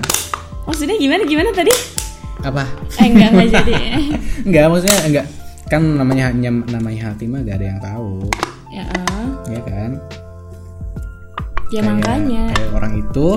maksudnya 0.64 0.97
gimana 0.97 1.22
gimana 1.25 1.51
tadi? 1.51 1.75
Apa? 2.41 2.64
Eh 3.01 3.09
enggak 3.09 3.31
enggak 3.33 3.49
jadi. 3.55 3.75
Enggak 4.49 4.64
maksudnya 4.68 4.99
enggak. 5.03 5.27
Kan 5.64 5.97
namanya 5.97 6.29
nyam- 6.29 6.68
namanya 6.68 7.09
hati 7.09 7.25
mah 7.25 7.41
gak 7.41 7.57
ada 7.57 7.66
yang 7.66 7.81
tahu. 7.81 8.29
Ya 8.68 8.85
eh. 8.85 9.27
ya 9.49 9.61
kan? 9.64 9.91
Ya 11.68 11.81
Kayak- 11.81 11.85
makanya. 11.89 12.45
kayak 12.53 12.70
orang 12.72 12.93
itu 12.97 13.29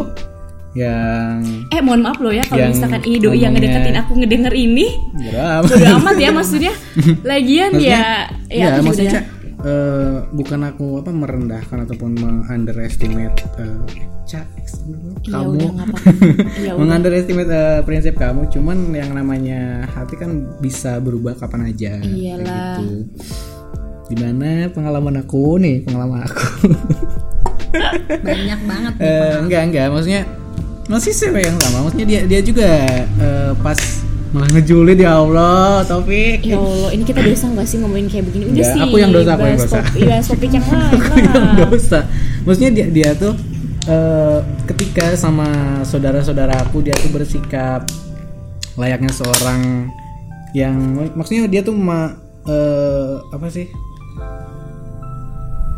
yang 0.76 1.40
eh 1.72 1.82
mohon 1.82 2.04
maaf 2.04 2.20
loh 2.20 2.30
ya 2.30 2.44
kalau 2.44 2.70
misalkan 2.70 3.02
ini 3.02 3.18
doi 3.18 3.40
yang 3.40 3.56
ngedeketin 3.56 3.96
aku 3.96 4.12
ngedenger 4.14 4.54
ini. 4.54 4.88
Bodo 5.64 5.86
amat 6.04 6.16
ya 6.20 6.30
maksudnya. 6.30 6.74
Lagian 7.30 7.72
Maksudnya, 7.74 7.88
ya 7.88 8.04
ya 8.52 8.66
ya, 8.70 8.84
maksudnya 8.84 9.22
eh, 9.60 10.18
bukan 10.30 10.60
aku 10.66 11.00
apa 11.00 11.10
merendahkan 11.10 11.84
ataupun 11.84 12.12
mengunderestimate 12.14 13.38
Ca, 14.28 14.44
Ya 15.24 15.40
kamu. 15.40 15.72
Ya 16.68 16.72
mengunderestimate 16.76 17.48
eh, 17.48 17.80
prinsip 17.82 18.16
kamu 18.16 18.52
cuman 18.52 18.92
yang 18.92 19.12
namanya 19.12 19.88
hati 19.88 20.20
kan 20.20 20.46
bisa 20.60 21.00
berubah 21.00 21.34
kapan 21.34 21.72
aja 21.72 21.96
Iyalah. 21.98 22.78
gitu 22.78 23.08
gimana 24.08 24.72
pengalaman 24.72 25.20
aku 25.20 25.60
nih 25.60 25.84
pengalaman 25.84 26.24
aku 26.24 26.48
Banyak 28.24 28.60
banget 28.64 28.94
nih. 28.96 29.04
Eh, 29.04 29.36
enggak 29.44 29.62
enggak 29.68 29.86
maksudnya 29.92 30.24
masih 30.88 31.12
cewek 31.12 31.44
yang 31.44 31.58
sama 31.60 31.84
maksudnya 31.84 32.08
dia 32.08 32.22
dia 32.24 32.40
juga 32.40 32.70
eh, 33.20 33.52
pas 33.60 33.76
malah 34.28 34.50
ngejulit 34.52 34.98
ya 34.98 35.18
Allah 35.18 35.82
Taufik. 35.84 36.44
Ya 36.44 36.60
Allah 36.60 36.90
ini 36.92 37.04
kita 37.04 37.24
dosa 37.24 37.48
nggak 37.48 37.64
sih 37.66 37.78
ngomongin 37.80 38.08
kayak 38.08 38.26
begini? 38.28 38.44
Udah 38.46 38.56
Nggak, 38.56 38.70
sih 38.70 38.80
aku 38.82 38.96
yang 38.98 39.12
dosa, 39.12 39.32
aku 39.34 39.46
yang 39.46 39.60
dosa. 39.60 39.80
iya, 39.96 40.16
topik 40.20 40.52
yang 40.52 40.66
lain 40.68 40.92
Aku 41.00 41.14
yang 41.18 41.48
dosa. 41.58 42.00
Maksudnya 42.44 42.72
dia 42.74 42.88
dia 42.92 43.10
tuh 43.14 43.34
eh, 43.86 44.40
ketika 44.68 45.06
sama 45.16 45.48
saudara-saudara 45.84 46.54
aku 46.60 46.84
dia 46.84 46.96
tuh 46.96 47.10
bersikap 47.10 47.88
layaknya 48.76 49.10
seorang 49.10 49.90
yang 50.52 50.76
maksudnya 51.14 51.48
dia 51.48 51.62
tuh 51.62 51.74
ma, 51.74 52.14
eh, 52.46 53.14
apa 53.32 53.48
sih? 53.48 53.68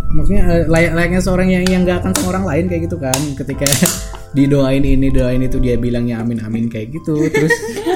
Maksudnya 0.10 0.44
eh, 0.50 0.64
layak 0.66 0.92
layaknya 0.98 1.22
seorang 1.22 1.48
yang 1.54 1.64
yang 1.70 1.82
gak 1.86 2.02
akan 2.02 2.12
sama 2.18 2.28
orang 2.34 2.46
lain 2.50 2.66
kayak 2.66 2.82
gitu 2.90 2.98
kan. 2.98 3.20
Ketika 3.38 3.66
didoain 4.38 4.86
ini 4.86 5.10
doain 5.10 5.42
itu 5.42 5.58
dia 5.58 5.74
bilangnya 5.74 6.22
amin 6.22 6.42
amin 6.42 6.66
kayak 6.66 6.94
gitu. 6.94 7.30
Terus 7.30 7.54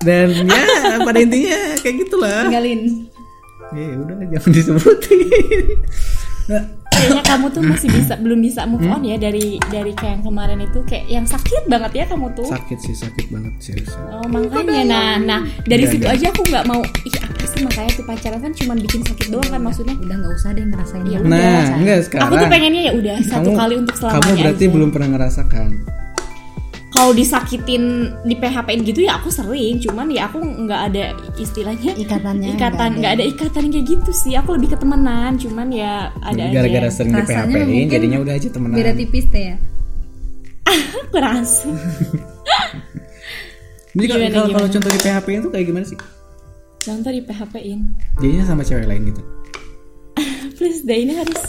dan 0.00 0.28
ya 0.46 0.62
pada 1.00 1.18
intinya 1.18 1.58
kayak 1.76 1.96
gitulah. 2.00 2.46
Tinggalin. 2.46 2.80
Ya 3.68 3.94
udah 3.96 4.16
jangan 4.30 4.50
disebutin. 4.50 5.20
Nah, 6.48 6.64
kayaknya 6.88 7.22
kamu 7.22 7.46
tuh 7.50 7.60
masih 7.60 7.88
bisa 7.92 8.16
belum 8.16 8.40
bisa 8.40 8.64
move 8.64 8.80
Hmm? 8.80 8.94
on 8.94 9.02
ya 9.04 9.14
dari 9.14 9.60
dari 9.68 9.92
kayak 9.92 10.12
yang 10.14 10.24
kemarin 10.24 10.58
itu. 10.58 10.80
Kayak 10.82 11.04
yang 11.06 11.26
sakit 11.26 11.62
banget 11.66 11.92
ya 11.92 12.04
kamu 12.06 12.32
tuh. 12.32 12.48
Sakit 12.48 12.78
sih 12.80 12.96
sakit 12.96 13.28
banget 13.28 13.52
serius. 13.60 13.92
Oh 14.08 14.24
makanya. 14.26 14.80
Nah 14.82 15.10
nah 15.18 15.40
dari 15.62 15.84
Enggak, 15.84 15.92
situ 15.92 16.06
enggak. 16.06 16.16
aja 16.16 16.26
aku 16.30 16.42
nggak 16.46 16.64
mau 16.64 16.80
ih 16.80 17.14
apa 17.20 17.44
sih 17.44 17.60
makanya 17.60 17.90
tuh 17.92 18.04
pacaran 18.06 18.40
kan 18.40 18.52
cuma 18.54 18.72
bikin 18.74 19.00
sakit 19.04 19.26
doang 19.28 19.44
kan 19.46 19.60
maksudnya. 19.60 19.94
Udah 19.94 20.16
nggak 20.16 20.32
usah 20.32 20.50
deh 20.50 20.64
ngerasain 20.64 21.02
Ya 21.02 21.10
yang 21.10 21.22
udah. 21.22 21.36
nah 21.36 21.64
enggak 21.76 21.98
sekarang 22.08 22.24
aku 22.24 22.34
tuh 22.34 22.48
pengennya 22.48 22.82
ya 22.82 22.92
udah 22.94 23.16
satu 23.22 23.50
kali 23.52 23.74
untuk 23.76 23.94
selamanya 23.94 24.24
kamu 24.24 24.40
berarti 24.40 24.64
aja. 24.64 24.72
belum 24.72 24.88
pernah 24.88 25.08
ngerasakan 25.10 25.70
kalau 26.88 27.12
disakitin 27.12 28.16
di 28.24 28.32
PHP-in 28.32 28.80
gitu 28.84 29.04
ya 29.04 29.20
aku 29.20 29.28
sering. 29.28 29.76
Cuman 29.80 30.08
ya 30.08 30.28
aku 30.28 30.40
nggak 30.40 30.80
ada 30.92 31.12
istilahnya 31.36 31.92
ikatannya. 31.94 32.56
ikatan 32.56 32.90
nggak 32.98 33.12
ada. 33.20 33.24
ikatan 33.28 33.64
kayak 33.68 33.86
gitu 33.86 34.10
sih. 34.12 34.32
Aku 34.40 34.56
lebih 34.56 34.72
ke 34.72 34.78
temenan 34.80 35.36
cuman 35.36 35.68
ya 35.68 36.08
ada 36.24 36.48
gara-gara 36.48 36.88
sering 36.88 37.12
di 37.12 37.22
PHP 37.28 37.54
mungkin 37.64 37.88
jadinya 37.92 38.18
udah 38.24 38.34
aja 38.34 38.48
temenan. 38.48 38.76
Beda 38.76 38.92
tipis 38.96 39.26
teh 39.28 39.42
ya. 39.52 39.56
aku 41.08 41.16
rasa 41.16 41.68
jadi 43.96 44.28
kalau 44.30 44.48
kalau- 44.52 44.70
contoh 44.70 44.90
di 44.92 45.00
PHP 45.00 45.26
itu 45.40 45.48
kayak 45.48 45.66
gimana 45.66 45.84
sih? 45.88 45.98
Contoh 46.78 47.10
di 47.12 47.20
PHP-in 47.24 47.80
jadinya 48.20 48.44
sama 48.46 48.62
cewek 48.64 48.86
lain 48.86 49.12
gitu? 49.12 49.22
Please 50.56 50.84
deh 50.84 50.98
ini 51.04 51.16
harus 51.16 51.40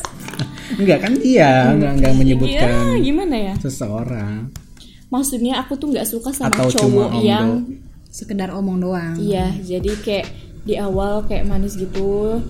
enggak 0.80 1.02
kan 1.02 1.14
dia 1.18 1.74
enggak 1.74 1.92
enggak 1.98 2.12
ya 2.14 2.18
menyebutkan 2.18 2.72
gimana 3.02 3.36
ya? 3.36 3.54
seseorang 3.58 4.54
maksudnya 5.10 5.58
aku 5.58 5.74
tuh 5.76 5.90
nggak 5.90 6.06
suka 6.06 6.30
sama 6.30 6.54
Atau 6.56 6.70
cowok 6.72 7.10
yang 7.20 7.66
Sekedar 8.10 8.50
omong 8.50 8.82
doang. 8.82 9.14
Iya, 9.16 9.54
jadi 9.60 9.92
kayak 10.02 10.26
di 10.64 10.74
awal 10.76 11.22
kayak 11.24 11.46
manis 11.46 11.78
gitu, 11.78 12.42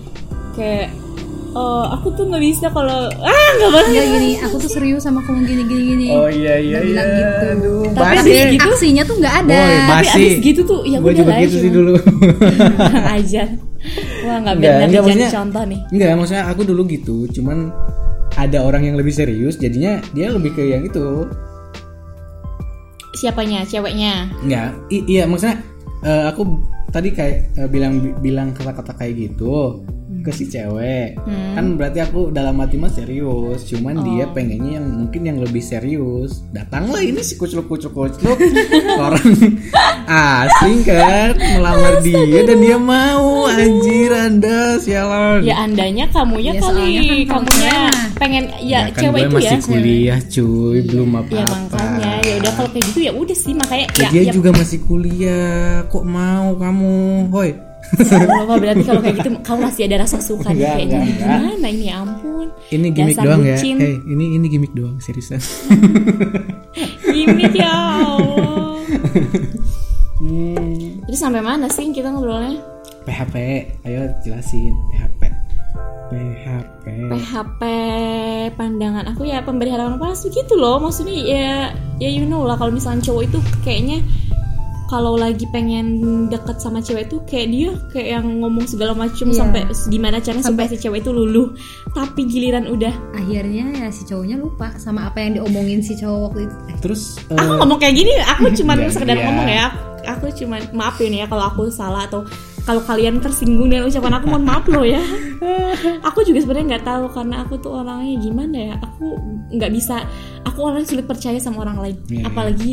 kayak 0.52 0.88
oh 1.50 1.84
aku 1.84 2.16
tuh 2.16 2.24
nggak 2.24 2.40
bisa 2.40 2.72
kalau 2.72 3.04
ah 3.12 3.48
nggak 3.54 3.68
boleh. 3.68 3.88
Enggak 3.92 4.06
gini, 4.08 4.30
aku 4.40 4.56
tuh 4.56 4.70
serius 4.70 5.04
sama 5.04 5.20
kamu 5.20 5.44
gini 5.44 5.62
gini 5.64 5.82
gini. 5.86 6.06
iya 6.32 6.54
iya 6.56 6.78
Udah 6.78 6.82
bilang 6.82 7.08
gitu. 7.12 7.44
Aduh, 7.44 7.82
Tapi 7.92 8.16
abis 8.16 8.24
gitu- 8.50 8.64
Aksinya 8.64 9.02
tuh 9.04 9.16
nggak 9.20 9.34
ada. 9.36 9.52
Boy, 9.52 9.68
Tapi 9.68 9.90
basi. 9.92 10.16
abis 10.16 10.34
gitu 10.40 10.60
tuh 10.64 10.80
ya 10.82 10.96
udah 10.96 11.12
juga 11.14 11.32
gitu 11.38 11.56
sih 11.58 11.70
dulu 11.70 11.92
Kurang 12.80 13.08
ajar. 13.12 13.48
Wah 14.22 14.36
nggak 14.40 14.54
Enggak, 14.54 14.72
benar 14.72 14.88
jadi 14.88 14.96
maksudnya- 15.02 15.32
contoh 15.34 15.62
nih. 15.68 15.80
Enggak, 15.92 16.08
maksudnya 16.16 16.44
aku 16.48 16.62
dulu 16.64 16.82
gitu, 16.86 17.16
cuman 17.30 17.58
ada 18.32 18.58
orang 18.60 18.82
yang 18.82 18.96
lebih 18.96 19.12
serius, 19.12 19.60
jadinya 19.60 20.00
dia 20.16 20.32
lebih 20.32 20.56
ke 20.56 20.64
yang 20.64 20.80
itu. 20.82 21.28
Siapanya? 23.20 23.68
Ceweknya? 23.68 24.32
Enggak, 24.40 24.80
iya 24.88 25.28
maksudnya 25.28 25.60
eh, 26.00 26.24
aku 26.32 26.56
tadi 26.88 27.12
kayak 27.12 27.52
eh, 27.60 27.68
bilang 27.68 28.00
bilang 28.24 28.56
kata-kata 28.56 28.96
kayak 28.96 29.28
gitu 29.28 29.84
ke 30.20 30.30
si 30.30 30.44
cewek. 30.44 31.14
Hmm. 31.18 31.54
Kan 31.54 31.64
berarti 31.74 31.98
aku 32.00 32.28
dalam 32.28 32.58
hati 32.58 32.74
mah 32.74 32.88
serius, 32.88 33.62
cuman 33.64 34.02
dia 34.02 34.26
Oh. 34.26 34.32
pengennya 34.32 34.76
yang 34.76 34.86
mungkin 34.98 35.22
yang 35.22 35.38
lebih 35.38 35.60
serius. 35.60 36.42
Datanglah 36.50 37.00
ini 37.00 37.20
si 37.20 37.34
kucluk-kucluk-kucluk 37.34 38.36
orang 38.92 39.22
asing 40.10 40.82
kan 40.82 41.32
melamar 41.38 42.00
dia 42.00 42.42
dan 42.42 42.58
dia 42.58 42.76
mau 42.76 43.46
anjir 43.46 44.10
Anda 44.10 44.76
sialan. 44.76 45.40
Ya 45.40 45.56
andanya 45.58 46.04
kamunya 46.08 46.52
Ya, 46.52 46.60
kali, 46.60 46.90
kan 47.24 47.40
kamu 47.40 47.46
kamunya 47.46 47.70
cewek. 47.70 47.94
pengen 48.16 48.44
ya, 48.58 48.60
Ya 48.60 48.80
kan 48.90 49.00
cewek 49.00 49.14
gue 49.14 49.24
itu 49.24 49.36
masih 49.38 49.48
ya. 49.52 49.62
kuliah 49.62 50.20
cuy, 50.22 50.78
belum 50.84 51.10
apa-apa. 51.14 51.32
Ya 51.32 51.44
makanya 51.46 52.10
ya 52.20 52.34
udah 52.36 52.52
kalau 52.52 52.68
kayak 52.68 52.84
gitu 52.90 52.98
ya 53.00 53.12
udah 53.14 53.36
sih 53.36 53.52
makanya 53.54 53.86
Ya, 53.90 54.02
ya, 54.02 54.08
dia 54.10 54.22
ya 54.22 54.32
juga 54.32 54.50
masih 54.50 54.78
kuliah, 54.82 55.56
kok 55.86 56.04
mau 56.04 56.52
kamu, 56.54 56.98
hoi? 57.30 57.50
Allah, 57.90 58.44
Pak, 58.44 58.56
berarti 58.56 58.82
kalau 58.82 59.00
kayak 59.00 59.16
gitu 59.18 59.30
kamu 59.40 59.58
masih 59.66 59.82
ada 59.84 59.96
rasa 60.00 60.16
suka 60.18 60.48
nih 60.50 60.62
Enggak, 60.62 60.74
kayak 60.74 60.86
enggak, 60.86 61.04
gimana 61.18 61.66
ini 61.68 61.84
ya 61.84 61.94
ampun 61.98 62.46
Ini 62.68 62.86
gimmick 62.90 63.16
Dasar 63.16 63.24
doang 63.26 63.42
ya. 63.42 63.56
bucin. 63.58 63.76
Hey, 63.76 63.94
ini 64.04 64.24
ini 64.34 64.46
gimmick 64.46 64.72
doang, 64.72 64.96
seriusan. 64.98 65.40
gimmick 67.14 67.52
ya 67.52 67.70
Allah 67.70 68.78
Hmm. 70.20 71.00
Jadi 71.08 71.16
sampai 71.16 71.40
mana 71.40 71.64
sih 71.66 71.88
kita 71.88 72.12
ngobrolnya? 72.12 72.60
PHP 73.02 73.34
ayo 73.82 74.04
jelasin 74.20 74.76
PHP 74.92 75.22
PHP 76.12 76.84
PHP 77.08 77.62
pandangan 78.52 79.08
aku 79.08 79.24
ya 79.24 79.40
pemberi 79.40 79.72
harapan 79.72 79.96
palsu 79.96 80.28
gitu 80.28 80.60
loh 80.60 80.76
maksudnya 80.76 81.16
ya 81.16 81.50
ya 81.96 82.08
you 82.10 82.28
know 82.28 82.44
lah 82.44 82.52
kalau 82.54 82.68
misalnya 82.68 83.00
cowok 83.00 83.32
itu 83.32 83.38
kayaknya 83.64 84.04
kalau 84.90 85.14
lagi 85.14 85.46
pengen 85.48 86.02
deket 86.26 86.58
sama 86.58 86.82
cewek 86.82 87.06
itu 87.06 87.22
kayak 87.22 87.48
dia 87.48 87.70
kayak 87.88 88.08
yang 88.18 88.26
ngomong 88.42 88.66
segala 88.66 88.90
macam 88.90 89.30
Iya. 89.30 89.38
sampai 89.38 89.62
gimana 89.86 90.18
caranya 90.18 90.42
supaya 90.42 90.66
si 90.66 90.76
cewek 90.76 91.06
itu 91.06 91.14
luluh. 91.14 91.54
Tapi 91.94 92.26
giliran 92.26 92.66
udah. 92.66 92.90
Akhirnya 93.14 93.70
ya 93.70 93.88
si 93.88 94.02
cowoknya 94.02 94.36
lupa 94.36 94.74
sama 94.76 95.06
apa 95.06 95.22
yang 95.22 95.38
diomongin 95.38 95.78
si 95.78 95.94
cowok 95.94 96.18
waktu 96.26 96.40
itu. 96.50 96.56
Eh, 96.66 96.76
terus 96.82 97.02
aku 97.30 97.38
eh, 97.38 97.58
ngomong 97.62 97.78
kayak 97.78 97.94
gini 97.94 98.12
aku 98.18 98.44
cuman 98.58 98.76
Iya, 98.82 98.90
sekedar 98.90 99.14
iya. 99.14 99.24
ngomong 99.30 99.46
ya. 99.48 99.66
Aku 100.10 100.26
cuman 100.34 100.60
maaf 100.74 100.98
ini 100.98 101.22
ya 101.22 101.30
kalau 101.30 101.46
aku 101.46 101.70
salah 101.70 102.10
atau 102.10 102.26
kalau 102.66 102.82
kalian 102.82 103.22
tersinggung 103.22 103.70
dengan 103.70 103.86
ucapan 103.86 104.18
aku 104.18 104.26
mohon 104.26 104.42
maaf 104.44 104.66
loh 104.66 104.82
ya. 104.82 105.00
Aku 106.12 106.20
juga 106.22 106.44
sebenarnya 106.44 106.76
nggak 106.76 106.86
tahu 106.86 107.04
karena 107.10 107.40
aku 107.40 107.54
tuh 107.56 107.72
orangnya 107.72 108.20
gimana 108.20 108.56
ya. 108.58 108.74
Aku 108.84 109.16
nggak 109.54 109.72
bisa 109.72 110.04
aku 110.44 110.60
orang 110.66 110.84
sulit 110.84 111.08
percaya 111.08 111.40
sama 111.40 111.64
orang 111.64 111.78
lain. 111.80 111.96
Iya, 112.04 112.20
iya. 112.20 112.24
apalagi 112.28 112.72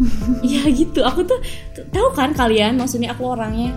ya 0.46 0.62
gitu. 0.66 1.00
Aku 1.00 1.22
tuh 1.22 1.40
tahu 1.88 2.08
kan 2.12 2.32
kalian 2.32 2.76
maksudnya 2.76 3.10
aku 3.10 3.26
orangnya 3.28 3.72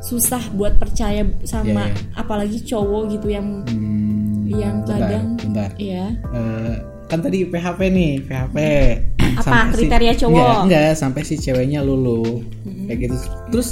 susah 0.00 0.40
buat 0.50 0.74
percaya 0.74 1.22
sama 1.42 1.84
Iya, 1.84 1.92
iya. 1.92 2.16
apalagi 2.16 2.58
cowok 2.62 3.02
gitu 3.10 3.28
yang 3.28 3.62
hmm, 3.62 4.48
yang 4.48 4.74
bentar, 4.80 4.96
kadang 4.98 5.26
bentar. 5.36 5.70
ya 5.76 6.08
Eh, 6.26 6.74
kan 7.04 7.20
tadi 7.20 7.44
PHP 7.44 7.80
nih 7.86 8.12
PHP 8.20 8.56
Apa 9.30 9.42
Sampai 9.42 9.60
si- 9.68 9.74
kriteria 9.76 10.12
cowok? 10.16 10.32
enggak, 10.32 10.56
enggak 10.64 10.90
sampai 10.94 11.22
si 11.22 11.34
ceweknya 11.36 11.80
lulu 11.80 12.40
kayak 12.86 12.98
gitu. 13.02 13.16
Terus 13.50 13.68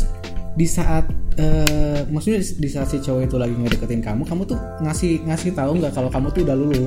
di 0.53 0.66
saat 0.66 1.09
eh, 1.34 2.05
maksudnya 2.05 2.38
di- 2.38 2.57
di 2.59 2.68
saat 2.68 2.88
si 2.88 2.99
cowok 2.99 3.22
itu 3.24 3.36
lagi 3.36 3.55
ngedeketin 3.55 3.99
kamu 3.99 4.22
kamu 4.22 4.42
tuh 4.44 4.59
ngasih 4.80 5.24
ngasih 5.24 5.51
tahu 5.53 5.78
nggak 5.78 5.92
kalau 5.92 6.07
kamu 6.09 6.28
tuh 6.28 6.42
udah 6.42 6.57
lulu 6.57 6.84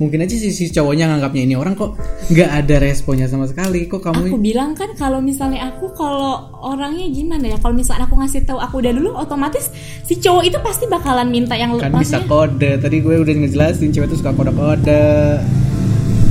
mungkin 0.00 0.24
aja 0.24 0.32
si, 0.32 0.48
si 0.48 0.72
cowoknya 0.72 1.12
nganggapnya 1.12 1.42
ini 1.44 1.54
orang 1.60 1.76
kok 1.76 1.92
nggak 2.32 2.50
ada 2.64 2.76
responnya 2.80 3.28
sama 3.28 3.44
sekali. 3.44 3.84
Kok 3.84 4.00
kamu 4.00 4.32
Aku 4.32 4.40
bilang 4.40 4.72
kan 4.72 4.96
kalau 4.96 5.20
misalnya 5.20 5.68
aku 5.68 5.92
kalau 5.92 6.48
orangnya 6.64 7.04
gimana 7.12 7.52
ya? 7.52 7.56
Kalau 7.60 7.76
misalnya 7.76 8.08
aku 8.08 8.16
ngasih 8.16 8.48
tahu 8.48 8.56
aku 8.56 8.80
udah 8.80 8.92
dulu 8.96 9.12
otomatis 9.12 9.68
si 10.08 10.16
cowok 10.16 10.48
itu 10.48 10.58
pasti 10.64 10.88
bakalan 10.88 11.28
minta 11.28 11.52
yang 11.52 11.76
kan 11.76 11.92
bisa 11.92 12.24
kode. 12.24 12.80
Tadi 12.80 12.96
gue 13.04 13.14
udah 13.20 13.34
ngejelasin 13.44 13.92
cewek 13.92 14.08
tuh 14.08 14.18
suka 14.24 14.32
kode-kode. 14.32 15.44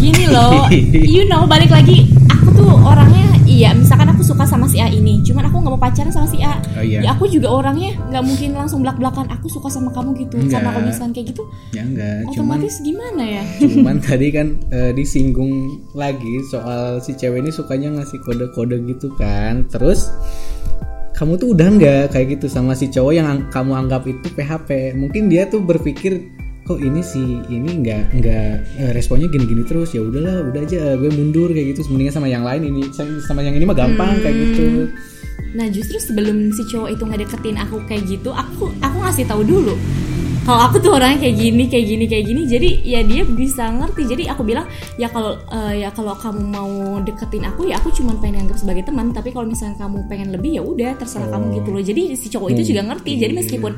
Gini 0.01 0.25
loh 0.25 0.65
you 1.15 1.29
know 1.29 1.45
balik 1.45 1.69
lagi 1.69 2.09
aku 2.31 2.55
tuh 2.57 2.71
orangnya 2.73 3.28
iya 3.59 3.75
misalkan 3.75 4.07
aku 4.07 4.23
suka 4.23 4.47
sama 4.47 4.71
si 4.71 4.79
A 4.79 4.87
ini 4.87 5.19
cuman 5.19 5.51
aku 5.51 5.59
nggak 5.59 5.73
mau 5.75 5.81
pacaran 5.81 6.11
sama 6.15 6.27
si 6.31 6.39
A. 6.39 6.55
Oh, 6.79 6.83
iya. 6.83 7.03
ya 7.03 7.09
aku 7.11 7.27
juga 7.27 7.51
orangnya 7.51 7.91
nggak 8.07 8.23
mungkin 8.23 8.55
langsung 8.55 8.79
belak 8.79 8.95
belakan 8.95 9.27
aku 9.27 9.51
suka 9.51 9.67
sama 9.67 9.91
kamu 9.91 10.15
gitu 10.15 10.39
Enggak. 10.39 10.63
karena 10.63 10.69
kalau 10.71 11.11
kayak 11.11 11.27
gitu. 11.35 11.43
Ya 11.75 11.83
enggak 11.83 12.23
cuman 12.31 12.63
otomatis 12.63 12.75
gimana 12.79 13.23
ya? 13.27 13.43
cuman 13.59 13.95
tadi 14.07 14.27
kan 14.31 14.47
eh, 14.71 14.91
disinggung 14.95 15.51
lagi 15.91 16.35
soal 16.47 17.03
si 17.03 17.11
cewek 17.19 17.43
ini 17.43 17.51
sukanya 17.51 17.99
ngasih 17.99 18.23
kode-kode 18.23 18.79
gitu 18.87 19.11
kan. 19.19 19.67
Terus 19.67 20.07
kamu 21.19 21.35
tuh 21.35 21.51
udah 21.51 21.67
nggak 21.75 22.03
kayak 22.15 22.39
gitu 22.39 22.47
sama 22.47 22.71
si 22.79 22.87
cowok 22.87 23.11
yang 23.11 23.27
ang- 23.27 23.51
kamu 23.51 23.75
anggap 23.75 24.07
itu 24.07 24.23
PHP 24.39 24.95
mungkin 24.95 25.27
dia 25.27 25.51
tuh 25.51 25.59
berpikir 25.59 26.38
kok 26.69 26.77
ini 26.77 27.01
si 27.01 27.41
ini 27.49 27.81
nggak 27.81 28.13
nggak 28.21 28.49
eh, 28.77 28.91
responnya 28.93 29.25
gini-gini 29.25 29.65
terus 29.65 29.89
ya 29.97 30.05
udahlah 30.05 30.53
udah 30.53 30.61
aja 30.61 30.93
gue 30.93 31.09
mundur 31.09 31.49
kayak 31.49 31.73
gitu 31.73 31.89
mendingan 31.89 32.13
sama 32.13 32.29
yang 32.29 32.45
lain 32.45 32.69
ini 32.69 32.93
sama- 32.93 33.41
yang 33.41 33.57
ini 33.57 33.65
mah 33.65 33.73
gampang 33.73 34.21
kayak 34.21 34.37
gitu 34.37 34.93
Nah 35.49 35.65
justru 35.65 35.97
sebelum 35.97 36.53
si 36.53 36.61
cowok 36.69 36.93
itu 36.93 37.03
ngedeketin 37.09 37.57
aku 37.57 37.81
kayak 37.89 38.05
gitu, 38.05 38.29
aku 38.29 38.69
aku 38.85 38.97
ngasih 39.01 39.25
tahu 39.25 39.41
dulu 39.41 39.73
kalau 40.45 40.65
aku 40.65 40.81
tuh 40.81 40.97
orangnya 40.97 41.29
kayak 41.29 41.35
gini, 41.37 41.63
kayak 41.69 41.85
gini, 41.85 42.05
kayak 42.09 42.25
gini. 42.25 42.41
Jadi 42.49 42.69
ya 42.81 43.01
dia 43.05 43.21
bisa 43.21 43.69
ngerti. 43.69 44.01
Jadi 44.09 44.23
aku 44.33 44.41
bilang 44.41 44.65
ya 44.97 45.05
kalau 45.05 45.37
eh, 45.45 45.85
ya 45.85 45.93
kalau 45.93 46.17
kamu 46.17 46.41
mau 46.41 46.97
deketin 47.05 47.45
aku 47.45 47.69
ya 47.69 47.77
aku 47.77 47.93
cuma 47.93 48.17
pengen 48.17 48.49
anggap 48.49 48.57
sebagai 48.57 48.81
teman. 48.81 49.13
Tapi 49.13 49.29
kalau 49.29 49.45
misalnya 49.45 49.77
kamu 49.77 50.09
pengen 50.09 50.33
lebih 50.33 50.57
ya 50.57 50.63
udah 50.65 50.97
terserah 50.97 51.29
kamu 51.29 51.61
gitu 51.61 51.69
loh. 51.69 51.83
Jadi 51.85 52.01
si 52.17 52.27
cowok 52.33 52.49
itu 52.57 52.73
juga 52.73 52.81
ngerti. 52.81 53.11
Jadi 53.21 53.33
meskipun 53.37 53.71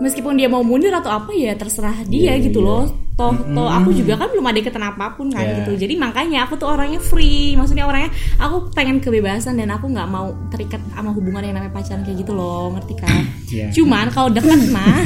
meskipun 0.00 0.34
dia 0.34 0.48
mau 0.48 0.64
mundur 0.64 0.90
atau 0.90 1.12
apa 1.12 1.30
ya 1.32 1.52
terserah 1.54 2.02
dia 2.04 2.34
gitu 2.40 2.60
loh. 2.60 2.88
Toh 3.14 3.36
toh 3.36 3.68
aku 3.68 3.92
juga 3.92 4.16
kan 4.16 4.32
belum 4.32 4.48
ada 4.48 4.58
ikatan 4.58 4.80
apa 4.80 5.12
pun 5.12 5.28
kan 5.28 5.44
Iya. 5.44 5.56
gitu. 5.60 5.76
Jadi 5.76 5.94
makanya 6.00 6.48
aku 6.48 6.56
tuh 6.56 6.72
orangnya 6.72 6.96
free. 6.98 7.52
Maksudnya 7.52 7.84
orangnya 7.84 8.08
aku 8.40 8.72
pengen 8.72 8.96
kebebasan 8.96 9.60
dan 9.60 9.68
aku 9.68 9.92
nggak 9.92 10.08
mau 10.08 10.32
terikat 10.48 10.80
sama 10.90 11.12
hubungan 11.12 11.44
yang 11.44 11.52
namanya 11.52 11.76
pacaran 11.76 12.00
kayak 12.00 12.24
gitu 12.24 12.32
loh, 12.32 12.72
ngerti 12.72 12.94
kan? 12.96 13.12
Iya. 13.52 13.66
Cuman 13.74 14.08
kalau 14.08 14.30
deket 14.30 14.70
mah 14.70 15.02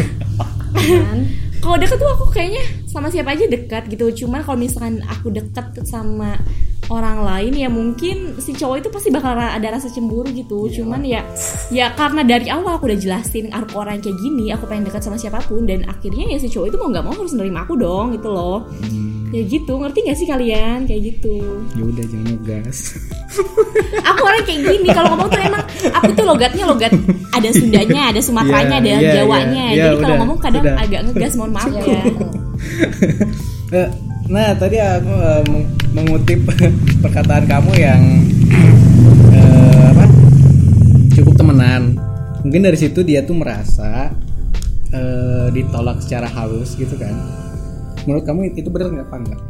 kan 0.76 1.18
kalau 1.59 1.80
deket 1.80 1.97
tuh 1.97 2.11
aku 2.12 2.28
kayaknya 2.28 2.61
sama 2.84 3.09
siapa 3.09 3.32
aja 3.32 3.49
dekat 3.49 3.88
gitu. 3.88 4.24
Cuman 4.24 4.45
kalau 4.45 4.61
misalkan 4.61 5.01
aku 5.09 5.32
deket 5.32 5.74
sama 5.82 6.36
orang 6.87 7.20
lain 7.20 7.53
ya 7.55 7.68
mungkin 7.68 8.37
si 8.37 8.53
cowok 8.53 8.76
itu 8.78 8.89
pasti 8.89 9.09
bakal 9.09 9.32
ada 9.35 9.68
rasa 9.70 9.89
cemburu 9.89 10.28
gitu. 10.28 10.68
Cuman 10.70 11.01
ya 11.01 11.24
ya 11.68 11.93
karena 11.93 12.20
dari 12.20 12.49
awal 12.49 12.76
aku 12.76 12.87
udah 12.87 12.99
jelasin 12.99 13.49
aku 13.49 13.76
orang 13.76 13.99
kayak 13.99 14.16
gini, 14.16 14.51
aku 14.51 14.64
pengen 14.64 14.85
dekat 14.85 15.01
sama 15.01 15.16
siapa 15.16 15.41
pun 15.41 15.64
dan 15.64 15.85
akhirnya 15.85 16.28
ya 16.28 16.37
si 16.37 16.49
cowok 16.49 16.66
itu 16.68 16.76
mau 16.76 16.89
nggak 16.89 17.05
mau 17.05 17.14
harus 17.14 17.32
nerima 17.32 17.62
aku 17.62 17.74
dong 17.74 18.12
gitu 18.12 18.28
loh. 18.28 18.68
Ya 19.35 19.43
gitu, 19.43 19.74
ngerti 19.74 20.07
gak 20.07 20.14
sih 20.14 20.30
kalian 20.30 20.87
kayak 20.87 21.11
gitu? 21.11 21.43
ya 21.74 21.82
udah 21.82 22.05
jangan 22.07 22.39
ngegas 22.39 22.78
aku 24.14 24.20
orang 24.22 24.43
kayak 24.47 24.61
gini 24.62 24.89
kalau 24.95 25.11
ngomong 25.11 25.26
tuh 25.26 25.43
emang 25.43 25.64
aku 25.91 26.11
tuh 26.14 26.22
logatnya 26.22 26.62
logat 26.62 26.95
ada 27.35 27.49
Sundanya 27.51 28.14
ada 28.14 28.20
Sumateranya 28.22 28.78
Iya, 28.78 28.78
ada 28.78 28.91
iya, 28.95 29.11
Jawanya 29.11 29.64
iya. 29.66 29.74
Iya, 29.74 29.82
jadi 29.82 29.97
kalau 29.99 30.07
udah, 30.07 30.18
ngomong 30.22 30.39
kadang 30.39 30.62
udah. 30.62 30.78
agak 30.78 31.01
ngegas 31.11 31.32
mohon 31.35 31.51
maaf 31.51 31.66
ya 31.74 31.82
Eh, 33.74 33.89
nah 34.30 34.55
tadi 34.55 34.78
aku 34.78 35.11
meng- 35.51 35.70
mengutip 35.95 36.42
perkataan 37.05 37.47
kamu 37.47 37.72
yang 37.78 38.03
eh, 39.30 39.86
apa? 39.95 40.05
Cukup 41.14 41.34
temenan. 41.38 41.97
Mungkin 42.42 42.61
dari 42.66 42.76
situ 42.76 43.01
dia 43.07 43.22
tuh 43.22 43.38
merasa 43.38 44.11
eh, 44.90 45.47
ditolak 45.55 46.03
secara 46.03 46.26
halus 46.26 46.74
gitu 46.74 46.99
kan. 46.99 47.14
Menurut 48.05 48.26
kamu 48.26 48.53
itu 48.53 48.68
benar 48.68 48.90
nggak 48.90 49.09
apa 49.09 49.18
enggak 49.22 49.42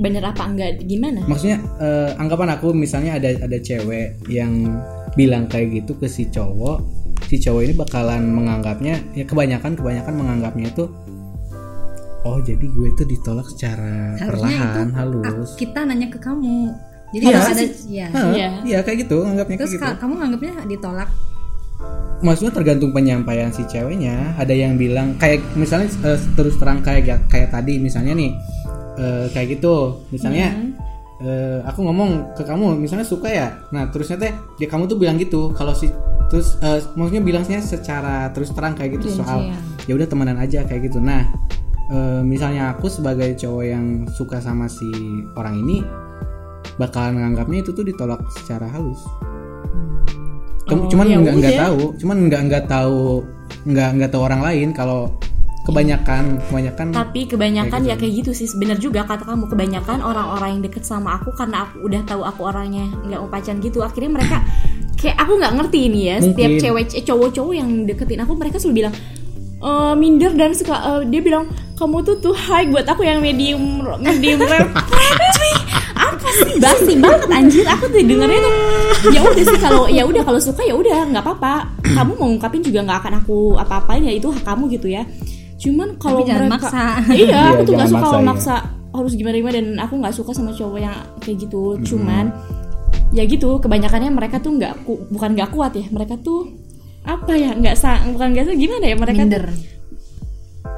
bener 0.00 0.24
apa 0.24 0.48
enggak 0.48 0.80
gimana? 0.88 1.20
Maksudnya 1.28 1.60
eh, 1.76 2.10
anggapan 2.16 2.56
aku 2.56 2.72
misalnya 2.72 3.20
ada 3.20 3.36
ada 3.36 3.58
cewek 3.60 4.16
yang 4.32 4.80
bilang 5.14 5.44
kayak 5.44 5.84
gitu 5.84 5.92
ke 6.00 6.08
si 6.08 6.24
cowok 6.32 6.80
si 7.26 7.38
cowok 7.38 7.62
ini 7.62 7.74
bakalan 7.74 8.26
menganggapnya 8.30 8.98
ya 9.14 9.24
kebanyakan 9.26 9.78
kebanyakan 9.78 10.14
menganggapnya 10.18 10.66
itu 10.70 10.90
oh 12.22 12.38
jadi 12.38 12.60
gue 12.62 12.88
tuh 12.92 13.04
ditolak 13.04 13.46
secara 13.46 14.14
Harusnya 14.14 14.28
perlahan 14.28 14.86
itu 14.86 14.94
halus. 14.94 15.50
kita 15.54 15.80
nanya 15.82 16.08
ke 16.08 16.18
kamu. 16.18 16.68
Jadi 17.10 17.24
kalau 17.26 17.42
ada 17.42 17.64
ya 17.88 18.06
Iya. 18.30 18.48
iya 18.62 18.78
kayak 18.80 18.98
gitu 19.02 19.24
anggapnya 19.24 19.56
terus 19.58 19.72
kayak 19.72 19.80
gitu. 19.80 19.86
Ka- 19.88 19.98
kamu 19.98 20.12
nganggapnya 20.16 20.52
ditolak? 20.64 21.08
Maksudnya 22.20 22.52
tergantung 22.52 22.92
penyampaian 22.92 23.48
si 23.48 23.64
ceweknya. 23.64 24.36
Ada 24.36 24.52
yang 24.52 24.76
bilang 24.76 25.16
kayak 25.16 25.40
misalnya 25.54 25.88
eh, 26.04 26.20
terus 26.34 26.54
terang 26.54 26.80
kayak 26.80 27.26
kayak 27.26 27.48
tadi 27.48 27.80
misalnya 27.80 28.12
nih 28.12 28.30
eh, 28.94 29.26
kayak 29.32 29.56
gitu. 29.56 30.04
Misalnya 30.10 30.52
eh, 31.18 31.58
aku 31.64 31.80
ngomong 31.80 32.36
ke 32.36 32.44
kamu 32.44 32.76
misalnya 32.76 33.02
suka 33.02 33.26
ya? 33.26 33.48
Nah 33.70 33.88
terusnya 33.88 34.20
teh 34.20 34.30
dia 34.54 34.68
kamu 34.68 34.84
tuh 34.84 35.00
bilang 35.00 35.16
gitu. 35.16 35.50
Kalau 35.50 35.72
si 35.72 35.88
terus 36.28 36.60
eh, 36.60 36.84
maksudnya 36.94 37.24
bilangnya 37.24 37.58
secara 37.58 38.28
terus 38.30 38.52
terang 38.52 38.76
kayak 38.76 39.00
gitu 39.00 39.16
soal 39.16 39.50
ya 39.82 39.96
udah 39.96 40.06
temenan 40.06 40.36
aja 40.36 40.62
kayak 40.62 40.86
gitu. 40.86 41.00
Nah 41.00 41.24
eh, 41.90 42.22
misalnya 42.22 42.72
aku 42.72 42.86
sebagai 42.86 43.34
cowok 43.36 43.64
yang 43.66 43.86
suka 44.08 44.38
sama 44.38 44.70
si 44.70 44.88
orang 45.34 45.58
ini 45.60 45.82
bakalan 46.80 47.20
menganggapnya 47.20 47.60
itu 47.60 47.70
tuh 47.76 47.84
ditolak 47.84 48.20
secara 48.40 48.70
halus. 48.70 49.02
Oh, 50.70 50.86
cuman 50.86 51.06
ya 51.10 51.18
nggak 51.18 51.34
nggak 51.42 51.58
tahu 51.58 51.80
cuman 51.98 52.16
nggak 52.30 52.42
nggak 52.46 52.64
tahu 52.70 53.26
nggak 53.66 53.88
nggak 53.98 54.10
tahu 54.14 54.22
orang 54.22 54.40
lain 54.46 54.68
kalau 54.70 55.18
kebanyakan 55.66 56.38
kebanyakan 56.46 56.86
tapi 56.94 57.26
kebanyakan 57.26 57.80
ya 57.84 57.98
kayak 57.98 58.22
gitu 58.22 58.30
sih 58.32 58.46
bener 58.54 58.78
juga 58.78 59.02
kata 59.04 59.26
kamu. 59.26 59.50
Kebanyakan 59.50 59.98
orang-orang 60.00 60.56
yang 60.56 60.62
deket 60.64 60.86
sama 60.86 61.18
aku 61.18 61.34
karena 61.34 61.66
aku 61.66 61.84
udah 61.90 62.00
tahu 62.06 62.22
aku 62.22 62.40
orangnya 62.46 62.86
nggak 63.02 63.18
mau 63.18 63.28
pacaran 63.28 63.58
gitu 63.58 63.82
akhirnya 63.82 64.10
mereka 64.14 64.46
kayak 65.00 65.16
aku 65.18 65.32
nggak 65.36 65.54
ngerti 65.58 65.78
ini 65.90 66.00
ya 66.06 66.16
setiap 66.22 66.50
Mungkin. 66.54 66.62
cewek 66.62 66.86
eh, 66.96 67.04
cowok-cowok 67.04 67.54
yang 67.56 67.70
deketin 67.88 68.20
aku 68.22 68.32
mereka 68.38 68.56
selalu 68.62 68.76
bilang 68.84 68.94
"Eh, 69.60 69.92
minder 69.94 70.32
dan 70.32 70.56
suka 70.56 70.72
eh, 70.72 71.00
dia 71.12 71.20
bilang 71.20 71.44
kamu 71.76 72.04
tuh 72.04 72.16
tuh 72.20 72.34
high 72.36 72.68
buat 72.68 72.84
aku 72.84 73.04
yang 73.04 73.20
medium 73.20 73.84
medium 74.00 74.40
rare. 74.44 74.68
Apa 76.00 76.28
sih? 76.32 76.56
Basi 76.60 76.92
banget 76.96 77.28
anjir. 77.28 77.64
Aku 77.68 77.88
tuh 77.88 78.00
dengernya 78.00 78.40
tuh 78.40 78.54
ya 79.12 79.20
udah 79.20 79.44
sih 79.44 79.58
kalau 79.60 79.84
ya 79.88 80.02
udah 80.04 80.22
kalau 80.24 80.40
suka 80.40 80.64
ya 80.64 80.72
udah 80.76 81.08
nggak 81.12 81.24
apa-apa. 81.24 81.76
Kamu 81.84 82.12
mau 82.16 82.28
ngungkapin 82.28 82.64
juga 82.64 82.84
nggak 82.84 82.98
akan 83.04 83.12
aku 83.24 83.38
apa-apain 83.60 84.04
ya 84.04 84.12
itu 84.12 84.28
hak 84.32 84.44
kamu 84.44 84.64
gitu 84.76 84.88
ya. 84.92 85.04
Cuman 85.60 86.00
kalau 86.00 86.24
jangan 86.24 86.48
mereka 86.48 86.68
maksa. 86.68 86.84
iya 87.12 87.24
Iya, 87.28 87.40
aku 87.52 87.60
tuh 87.68 87.72
nggak 87.76 87.88
suka 87.92 88.00
kalau 88.00 88.20
maksa, 88.24 88.54
maksa 88.56 88.96
harus 88.96 89.12
gimana 89.14 89.34
gimana 89.38 89.54
dan 89.60 89.68
aku 89.76 89.94
nggak 90.00 90.14
suka 90.16 90.30
sama 90.32 90.50
cowok 90.56 90.78
yang 90.80 90.96
kayak 91.20 91.36
gitu. 91.44 91.62
Cuman 91.84 92.32
ya 93.10 93.22
gitu 93.26 93.58
kebanyakannya 93.60 94.10
mereka 94.12 94.40
tuh 94.40 94.56
nggak 94.56 94.84
bukan 94.86 95.30
nggak 95.36 95.50
kuat 95.52 95.74
ya 95.76 95.84
mereka 95.90 96.14
tuh 96.20 96.48
apa 97.02 97.32
ya? 97.32 97.50
Nggak 97.52 97.76
sang 97.76 98.12
bukan 98.12 98.28
nggak 98.32 98.52
gimana 98.52 98.84
ya 98.84 98.96
mereka 98.96 99.18
minder. 99.18 99.44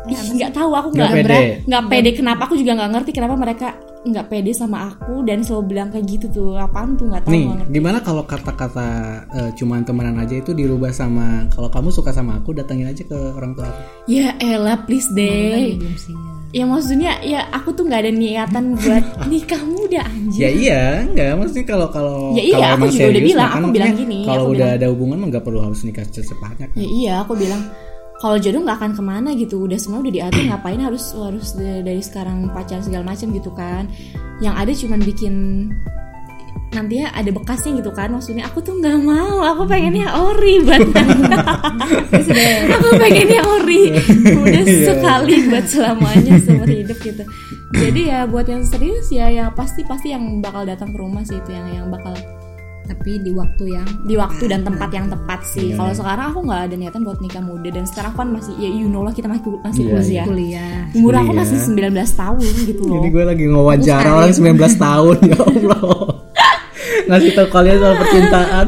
Ih, 0.02 0.18
nggak 0.34 0.50
tahu 0.50 0.70
aku 0.72 0.88
Nggak 0.90 1.08
nggak 1.08 1.18
pede. 1.22 1.40
nggak 1.64 1.84
pede. 1.86 2.10
Kenapa? 2.12 2.40
Aku 2.46 2.54
juga 2.54 2.74
nggak 2.74 2.90
ngerti 2.90 3.10
kenapa 3.12 3.34
mereka 3.34 3.68
nggak 4.02 4.26
pede 4.26 4.50
sama 4.50 4.90
aku 4.90 5.22
dan 5.22 5.46
selalu 5.46 5.62
bilang 5.68 5.88
kayak 5.88 6.06
gitu 6.08 6.26
tuh. 6.28 6.50
Apaan 6.56 6.98
tuh? 6.98 7.06
Nggak 7.06 7.22
tahu 7.22 7.32
Nih, 7.32 7.44
ngerti. 7.48 7.70
gimana 7.70 7.98
kalau 8.00 8.22
kata-kata 8.24 8.86
eh, 9.30 9.50
cuman 9.54 9.82
temenan 9.82 10.18
aja 10.18 10.34
itu 10.34 10.50
dirubah 10.50 10.90
sama 10.90 11.46
kalau 11.48 11.70
kamu 11.70 11.88
suka 11.88 12.10
sama 12.10 12.36
aku 12.36 12.50
datangin 12.50 12.86
aja 12.86 12.98
ke 13.00 13.14
orang 13.14 13.54
tua 13.54 13.66
aku. 13.66 13.82
ya 14.08 14.34
elah 14.38 14.78
please 14.82 15.06
deh 15.08 15.78
ya 16.52 16.64
maksudnya 16.64 17.16
ya 17.22 17.48
aku 17.48 17.72
tuh 17.72 17.84
nggak 17.84 18.00
ada 18.02 18.12
niatan 18.12 18.76
buat 18.76 19.04
nikah 19.30 19.62
muda 19.62 20.04
anjir. 20.04 20.38
Ya 20.38 20.50
iya, 20.50 20.80
enggak 21.02 21.32
maksudnya 21.34 21.64
kalau 21.66 21.88
kalau 21.88 22.32
Ya 22.32 22.42
iya, 22.42 22.54
kalau 22.54 22.76
aku 22.78 22.86
juga 22.86 23.02
udah 23.02 23.08
serius, 23.10 23.26
bilang, 23.26 23.48
maka 23.48 23.58
aku 23.58 23.70
bilang 23.70 23.92
gini, 23.94 24.18
Kalau 24.22 24.44
udah 24.44 24.52
bilang- 24.54 24.76
ada 24.76 24.86
hubungan 24.88 25.16
mah 25.16 25.28
nggak 25.28 25.42
perlu 25.42 25.60
harus 25.62 25.80
nikah 25.82 26.04
secepatnya 26.04 26.66
kan. 26.66 26.68
ya 26.74 26.86
iya 26.86 27.12
aku 27.20 27.32
bilang 27.34 27.62
kalau 28.14 28.36
jodoh 28.36 28.62
nggak 28.62 28.78
akan 28.78 28.92
ke 28.92 29.02
mana 29.02 29.28
gitu 29.34 29.56
udah 29.60 29.74
semua 29.76 29.98
udah 29.98 30.12
diatur 30.12 30.42
ngapain 30.44 30.78
harus 30.78 31.10
harus 31.12 31.48
da- 31.52 31.82
dari 31.82 31.98
sekarang 31.98 32.46
pacaran 32.48 32.80
segala 32.80 33.04
macam 33.04 33.26
gitu 33.30 33.50
kan? 33.50 33.88
Yang 34.38 34.54
ada 34.54 34.72
cuman 34.76 35.00
bikin 35.00 35.34
nanti 36.72 37.04
ya 37.04 37.12
ada 37.12 37.28
bekasnya 37.28 37.78
gitu 37.78 37.92
kan 37.92 38.08
maksudnya 38.08 38.48
aku 38.48 38.58
tuh 38.58 38.72
nggak 38.74 38.96
mau 39.00 39.44
aku 39.44 39.68
pengennya 39.68 40.08
ori 40.08 40.64
buat 40.64 40.80
aku 42.74 42.88
pengennya 42.96 43.40
ori 43.44 43.92
udah 44.24 44.64
sekali 44.64 45.36
buat 45.48 45.66
selamanya 45.68 46.34
seumur 46.40 46.68
hidup 46.68 46.98
gitu 46.98 47.24
jadi 47.72 48.00
ya 48.02 48.20
buat 48.24 48.48
yang 48.48 48.64
serius 48.64 49.12
ya 49.12 49.28
ya 49.28 49.52
pasti 49.52 49.84
pasti 49.84 50.12
yang 50.12 50.40
bakal 50.40 50.64
datang 50.64 50.92
ke 50.92 50.98
rumah 50.98 51.20
sih 51.22 51.36
itu 51.36 51.50
yang 51.52 51.68
yang 51.68 51.86
bakal 51.88 52.16
tapi 52.82 53.14
di 53.22 53.30
waktu 53.30 53.78
yang 53.78 53.86
di 54.04 54.18
waktu 54.18 54.50
dan 54.50 54.66
tempat 54.66 54.90
yang 54.90 55.06
tepat 55.06 55.46
sih. 55.46 55.70
Iya. 55.70 55.78
Kalau 55.78 55.94
sekarang 55.94 56.26
aku 56.34 56.40
nggak 56.42 56.62
ada 56.66 56.74
niatan 56.74 57.06
buat 57.06 57.22
nikah 57.22 57.38
muda 57.38 57.70
dan 57.70 57.86
sekarang 57.86 58.10
kan 58.10 58.26
masih 58.34 58.58
ya 58.58 58.66
you 58.66 58.90
know 58.90 59.06
lah 59.06 59.14
kita 59.14 59.30
masih 59.30 59.54
masih 59.62 59.86
Iya, 59.86 59.94
kuliah. 59.94 60.24
kuliah 60.26 60.74
Umur 60.98 61.14
aku 61.14 61.30
Iya. 61.30 61.38
masih 61.46 61.58
19 61.62 62.10
tahun 62.10 62.42
gitu 62.66 62.82
loh. 62.82 62.98
Ini 62.98 63.08
gue 63.14 63.24
lagi 63.24 63.44
ngewawancara 63.46 64.08
orang 64.18 64.32
19 64.34 64.74
tahun 64.76 65.16
ya 65.30 65.38
Allah. 65.38 65.82
Ngasih 67.12 67.30
tau 67.32 67.46
kalian 67.46 67.76
soal 67.76 67.94
percintaan. 67.94 68.64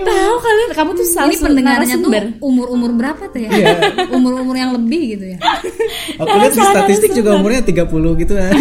Tahu 0.00 0.34
kalian 0.38 0.68
kamu 0.70 0.90
tuh 0.94 1.02
salah 1.04 1.26
ini 1.26 1.36
pendengarannya 1.36 1.96
tuh 1.96 2.06
narasumber. 2.06 2.24
umur 2.40 2.66
umur 2.70 2.90
berapa 2.94 3.22
tuh 3.26 3.40
ya 3.40 3.50
Iya. 3.50 3.74
umur 4.08 4.38
umur 4.38 4.54
yang 4.54 4.70
lebih 4.70 5.18
gitu 5.18 5.24
ya 5.28 5.38
Aku 6.20 6.30
lihat 6.30 6.52
di 6.52 6.62
statistik 6.62 7.10
juga 7.12 7.34
umurnya 7.34 7.60
30 7.60 7.90
gitu 8.16 8.32
kan. 8.32 8.52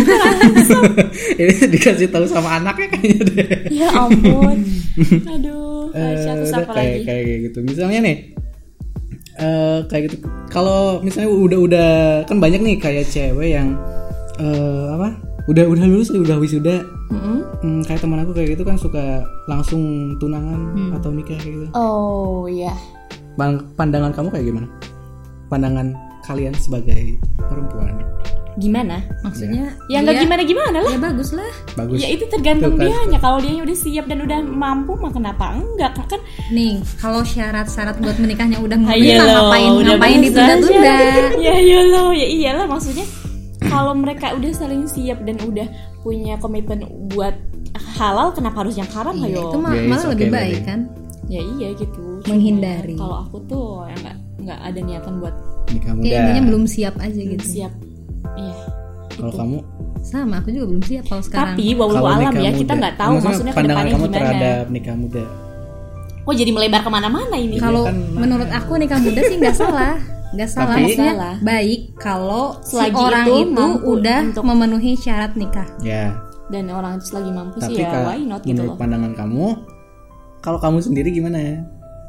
Ini 1.39 1.53
dikasih 1.69 2.09
tahu 2.09 2.25
sama 2.25 2.57
anaknya 2.57 2.88
kayaknya 2.89 3.21
deh. 3.23 3.47
Ya 3.71 3.88
ampun. 3.93 4.57
Aduh, 5.38 5.93
Eh, 5.93 6.17
kayak 6.41 6.67
lagi? 6.67 7.05
kayak 7.05 7.25
gitu. 7.45 7.57
Misalnya 7.61 7.99
nih 8.01 8.17
eh 9.38 9.79
kayak 9.85 10.01
gitu. 10.09 10.17
Kalau 10.49 10.97
misalnya 10.99 11.29
udah 11.29 11.59
udah 11.61 11.89
kan 12.25 12.38
banyak 12.38 12.57
nih 12.57 12.75
kayak 12.77 13.05
cewek 13.05 13.53
yang 13.53 13.77
eh 14.38 14.85
apa? 14.91 15.09
Udah 15.48 15.64
udah 15.64 15.86
lulus 15.86 16.12
udah 16.12 16.36
wisuda. 16.36 16.84
Mm-mm. 17.08 17.39
Hmm, 17.58 17.82
kayak 17.82 18.00
teman 18.00 18.20
aku 18.20 18.32
kayak 18.32 18.54
gitu 18.54 18.64
kan 18.64 18.76
suka 18.76 19.04
langsung 19.45 19.82
tunangan 20.18 20.60
Hmm. 20.72 20.91
atau 20.93 21.10
nikah 21.10 21.36
kayak 21.36 21.54
gitu. 21.58 21.68
Oh 21.74 22.45
iya. 22.45 22.76
Bang, 23.34 23.64
pandangan 23.74 24.12
kamu 24.12 24.28
kayak 24.30 24.45
gimana? 24.45 24.68
Pandangan 25.48 25.88
kalian 26.22 26.52
sebagai 26.54 27.16
perempuan. 27.39 27.95
Gimana? 28.56 29.06
maksudnya 29.22 29.70
Ya 29.86 30.02
nggak 30.02 30.18
dia- 30.18 30.24
gimana 30.26 30.41
gimana 30.41 30.78
lah. 30.80 30.89
ya 30.89 30.98
bagus 31.00 31.30
lah 31.32 31.45
Bagus. 31.76 32.02
Ya 32.02 32.10
itu 32.10 32.26
tergantung 32.26 32.74
Tuh 32.74 32.82
kan. 32.82 32.89
dianya. 32.89 33.20
Kalau 33.20 33.38
dia 33.38 33.54
udah 33.56 33.78
siap 33.78 34.06
dan 34.06 34.20
udah 34.20 34.39
mampu, 34.41 34.91
mah 34.93 35.14
kenapa 35.14 35.54
enggak? 35.54 35.93
Kan 36.04 36.18
nih 36.50 36.82
kalau 36.98 37.22
syarat-syarat 37.22 38.02
buat 38.02 38.18
menikahnya 38.18 38.58
udah 38.58 38.74
memenuhi 38.76 39.14
loh, 39.14 39.30
ngapain 39.45 39.72
udah 39.72 39.93
ngapain 39.93 40.20
ditunda-tunda 40.20 40.95
ya 41.45 41.54
iya 41.56 41.82
loh, 41.86 42.10
ya 42.12 42.26
iyalah 42.28 42.66
maksudnya 42.66 43.06
kalau 43.68 43.93
mereka 43.93 44.32
udah 44.32 44.51
saling 44.51 44.84
siap 44.86 45.22
dan 45.22 45.38
udah 45.39 45.68
punya 45.99 46.36
komitmen 46.36 46.80
buat 47.09 47.36
halal 47.93 48.32
kenapa 48.32 48.61
harus 48.61 48.76
yang 48.76 48.89
haram? 48.89 49.13
Iya, 49.15 49.28
ayo. 49.28 49.41
itu 49.45 49.57
mah 49.57 49.72
Ya, 49.72 49.82
malah 49.84 49.97
it's 49.97 50.09
lebih 50.09 50.26
okay, 50.26 50.36
baik 50.36 50.59
kan? 50.63 50.80
Ya 51.28 51.41
iya 51.51 51.68
gitu. 51.74 52.01
Cuma 52.20 52.34
Menghindari. 52.34 52.95
kalau 52.95 53.18
aku 53.22 53.38
tuh 53.45 53.65
ya 53.84 53.95
nggak 53.97 54.15
nggak 54.39 54.59
ada 54.63 54.80
niatan 54.80 55.13
buat 55.18 55.36
Nikah 55.68 55.91
kayak 55.91 55.99
muda. 55.99 56.18
intinya 56.22 56.43
belum 56.45 56.63
siap 56.65 56.95
aja 56.97 57.22
gitu. 57.22 57.45
siap. 57.45 57.74
Iya 58.34 58.55
Kalau 59.13 59.34
kamu? 59.34 59.57
Sama 59.99 60.36
aku 60.38 60.49
juga 60.49 60.65
belum 60.68 60.84
siap 60.84 61.03
kalau 61.05 61.20
sekarang. 61.22 61.53
Tapi 61.53 61.65
walau 61.74 62.05
alam 62.05 62.32
ya 62.34 62.47
muda. 62.47 62.57
kita 62.57 62.74
nggak 62.74 62.95
tahu 62.95 63.11
Maksudnya 63.11 63.28
maksudnya 63.28 63.53
pandangan 63.53 63.86
kamu 63.86 63.97
gimana. 63.99 64.15
terhadap 64.15 64.63
nikah 64.70 64.95
muda. 64.95 65.24
kok 66.20 66.36
jadi 66.36 66.51
melebar 66.51 66.82
ke 66.82 66.89
mana-mana 66.89 67.36
ini? 67.36 67.55
Kalau 67.55 67.84
kan, 67.84 67.95
menurut 68.13 68.49
aku 68.49 68.72
nikah 68.76 68.99
muda 68.99 69.22
sih 69.22 69.36
nggak 69.38 69.55
salah 69.55 69.95
nggak 70.38 70.47
salah 70.47 70.67
Tapi- 70.69 70.83
maksudnya 70.85 71.13
Salah. 71.13 71.35
baik 71.41 71.81
kalau 71.97 72.45
si 72.61 72.71
Selagi 72.71 72.93
orang 72.95 73.25
itu 73.25 73.35
itu, 73.43 73.65
udah 73.89 74.19
untuk- 74.23 74.45
memenuhi 74.45 74.91
syarat 74.93 75.33
nikah 75.33 75.65
Ya. 75.81 76.13
dan 76.47 76.69
orang 76.69 76.95
itu 76.95 77.09
lagi 77.11 77.31
mampu 77.31 77.57
Tapi 77.57 77.73
sih 77.73 77.81
ya 77.81 78.05
why 78.05 78.21
not 78.21 78.41
gitu 78.41 78.53
menurut 78.53 78.69
loh 78.69 78.77
pandangan 78.77 79.13
kamu, 79.13 79.45
kalau 80.39 80.59
kamu 80.59 80.77
sendiri 80.79 81.09
gimana 81.09 81.38
ya? 81.38 81.55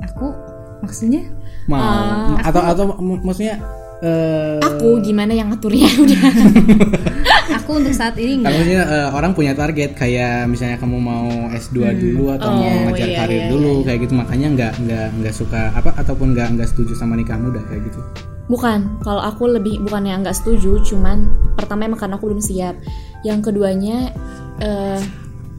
aku 0.00 0.30
maksudnya 0.78 1.24
Mau 1.66 1.76
Ah, 1.76 2.38
atau 2.40 2.62
atau 2.62 2.84
m- 2.94 3.20
maksudnya 3.20 3.58
eh 3.98 4.58
aku 4.62 5.02
gimana 5.02 5.34
yang 5.34 5.50
ngaturnya? 5.50 5.88
Udah. 6.04 6.22
Aku 7.58 7.80
untuk 7.80 7.92
saat 7.96 8.16
ini 8.20 8.44
nggak 8.44 8.52
maksudnya 8.52 8.82
eh, 8.84 9.08
orang 9.12 9.32
punya 9.32 9.52
target 9.56 9.96
kayak 9.96 10.48
misalnya 10.48 10.76
kamu 10.76 11.00
mau 11.00 11.28
S2 11.52 11.96
dulu 11.96 12.32
atau 12.32 12.48
mau 12.52 12.64
Oh, 12.64 12.92
ngejar 12.92 13.08
iya, 13.08 13.18
karir 13.24 13.40
iya, 13.40 13.48
dulu 13.48 13.72
kayak 13.84 13.98
gitu 14.04 14.14
makanya 14.16 14.48
nggak 14.52 14.72
nggak 14.84 15.06
nggak 15.20 15.34
suka 15.34 15.72
apa 15.72 15.90
ataupun 15.96 16.36
nggak 16.36 16.48
nggak 16.56 16.68
setuju 16.68 16.92
sama 16.96 17.16
nikah 17.16 17.40
muda 17.40 17.60
kayak 17.68 17.88
gitu. 17.88 18.00
Bukan, 18.48 19.04
kalau 19.04 19.20
aku 19.20 19.44
lebih 19.48 19.80
bukan 19.84 20.08
yang 20.08 20.24
nggak 20.24 20.32
setuju, 20.32 20.80
cuman 20.80 21.28
pertama 21.52 21.84
emang 21.84 22.00
karena 22.00 22.16
aku 22.16 22.32
belum 22.32 22.40
siap. 22.40 22.80
Yang 23.20 23.52
keduanya, 23.52 24.12
eh 24.60 25.00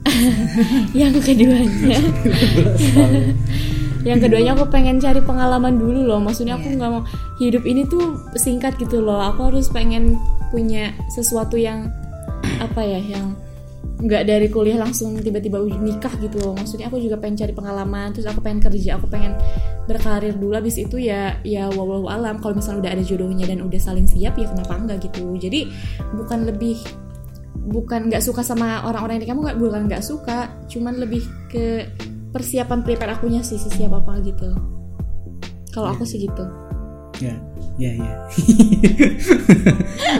yang 1.05 1.13
keduanya, 1.21 2.01
yang 4.07 4.19
keduanya 4.23 4.55
aku 4.55 4.71
pengen 4.71 4.97
cari 4.99 5.19
pengalaman 5.19 5.75
dulu 5.75 6.07
loh. 6.07 6.19
Maksudnya 6.23 6.55
aku 6.55 6.71
nggak 6.71 6.91
mau 6.91 7.03
hidup 7.39 7.63
ini 7.67 7.83
tuh 7.83 8.15
singkat 8.39 8.79
gitu 8.79 9.03
loh. 9.03 9.19
Aku 9.19 9.51
harus 9.51 9.67
pengen 9.67 10.15
punya 10.49 10.95
sesuatu 11.11 11.59
yang 11.59 11.91
apa 12.63 12.79
ya, 12.79 12.99
yang 12.99 13.35
nggak 13.99 14.23
dari 14.23 14.47
kuliah 14.47 14.79
langsung 14.79 15.19
tiba-tiba 15.19 15.59
nikah 15.59 16.15
gitu 16.23 16.39
loh. 16.39 16.53
Maksudnya 16.55 16.87
aku 16.87 17.03
juga 17.03 17.19
pengen 17.19 17.43
cari 17.43 17.51
pengalaman, 17.51 18.15
terus 18.15 18.27
aku 18.31 18.39
pengen 18.39 18.63
kerja, 18.63 18.95
aku 18.95 19.11
pengen 19.11 19.35
berkarir 19.89 20.37
dulu 20.37 20.53
habis 20.53 20.77
itu 20.77 21.01
ya 21.01 21.41
ya 21.41 21.65
wallahu 21.73 22.05
alam 22.05 22.37
kalau 22.37 22.53
misalnya 22.53 22.85
udah 22.85 22.91
ada 22.93 23.03
jodohnya 23.03 23.49
dan 23.49 23.65
udah 23.65 23.81
saling 23.81 24.05
siap 24.05 24.37
ya 24.37 24.45
kenapa 24.45 24.77
enggak 24.77 25.09
gitu 25.09 25.33
jadi 25.41 25.65
bukan 26.13 26.45
lebih 26.45 26.77
bukan 27.65 28.13
nggak 28.13 28.21
suka 28.21 28.45
sama 28.45 28.85
orang-orang 28.85 29.17
yang 29.25 29.33
kamu 29.33 29.49
nggak 29.49 29.57
bukan 29.57 29.81
nggak 29.89 30.05
suka 30.05 30.53
cuman 30.69 31.01
lebih 31.01 31.25
ke 31.49 31.89
persiapan 32.29 32.79
prepare 32.81 33.11
akunya 33.11 33.41
sih 33.41 33.55
sih 33.55 33.69
siap 33.69 33.93
apa 33.95 34.21
gitu 34.21 34.47
kalau 35.69 35.89
aku 35.89 36.03
sih 36.03 36.21
gitu 36.21 36.45
Ya, 37.19 37.35
ya, 37.77 37.91
ya. 37.91 38.15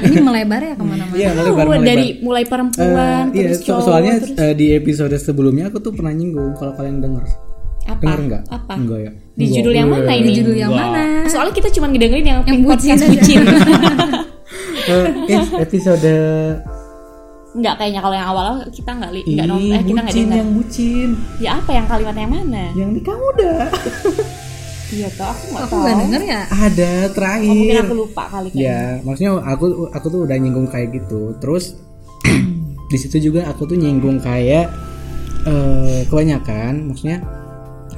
ini 0.04 0.20
melebar 0.20 0.60
ya 0.60 0.74
ke 0.76 0.84
mana-mana 0.84 1.16
Iya, 1.16 1.30
melebar, 1.32 1.66
melebar. 1.66 1.88
dari 1.88 2.08
mulai 2.20 2.44
perempuan 2.44 3.32
iya, 3.32 3.46
terus 3.46 3.58
so- 3.58 3.66
cowok 3.70 3.82
soalnya 3.82 4.14
terus 4.20 4.36
eh, 4.38 4.54
di 4.54 4.68
episode 4.74 5.16
sebelumnya 5.16 5.66
aku 5.68 5.80
tuh 5.80 5.94
pernah 5.94 6.12
nyinggung 6.12 6.56
kalau 6.56 6.74
kalian 6.74 7.00
denger. 7.00 7.24
apa 7.86 8.04
Denger 8.04 8.20
nggak? 8.22 8.44
apa 8.52 8.74
Enggak 8.76 9.00
ya. 9.00 9.12
di 9.12 9.22
Enggak. 9.40 9.56
judul 9.56 9.74
yang 9.74 9.88
mana 9.88 10.12
ini 10.12 10.26
di 10.26 10.34
judul 10.36 10.56
yang 10.58 10.74
mana 10.74 11.02
soalnya 11.26 11.54
kita 11.56 11.70
cuma 11.72 11.88
ngedengerin 11.88 12.26
yang, 12.26 12.40
Yang 12.44 12.58
bucin 12.60 12.68
podcast 12.68 13.02
bucin 13.08 13.40
Eh, 14.90 15.06
eh, 15.30 15.46
episode 15.60 16.14
nggak 17.50 17.76
kayaknya 17.82 18.02
kalau 18.06 18.14
yang 18.14 18.30
awal 18.30 18.46
kita 18.70 18.92
nggak 18.94 19.10
li 19.10 19.22
nggak 19.26 19.48
nonton 19.50 19.74
eh, 19.74 19.82
kita 19.82 20.00
nggak 20.06 20.16
dengar. 20.16 20.38
yang 20.38 20.52
bucin. 20.54 21.10
Ya 21.42 21.50
apa 21.58 21.72
yang 21.74 21.86
kalimat 21.90 22.16
yang 22.16 22.32
mana? 22.32 22.64
Yang 22.78 22.90
nikah 22.94 23.18
muda 23.18 23.54
iya 24.94 25.06
toh 25.14 25.30
aku 25.30 25.44
nggak 25.50 25.64
aku 25.66 25.74
tahu. 25.74 25.82
nggak 25.82 25.98
denger 26.02 26.22
ya? 26.26 26.42
Ada 26.50 26.92
Oh, 26.94 27.02
mungkin 27.06 27.14
terakhir 27.14 27.82
aku 27.86 27.96
lupa 27.98 28.24
kali 28.26 28.48
kan 28.50 28.58
ya 28.58 28.82
maksudnya 29.02 29.32
aku 29.42 29.66
aku 29.90 30.06
tuh 30.10 30.22
udah 30.26 30.38
nyinggung 30.38 30.68
kayak 30.70 30.90
gitu. 30.94 31.22
Terus 31.42 31.66
di 32.94 32.98
situ 32.98 33.18
juga 33.22 33.46
aku 33.50 33.66
tuh 33.66 33.78
nyinggung 33.78 34.18
kayak 34.22 34.70
eh, 35.46 36.02
kebanyakan 36.06 36.90
maksudnya 36.90 37.18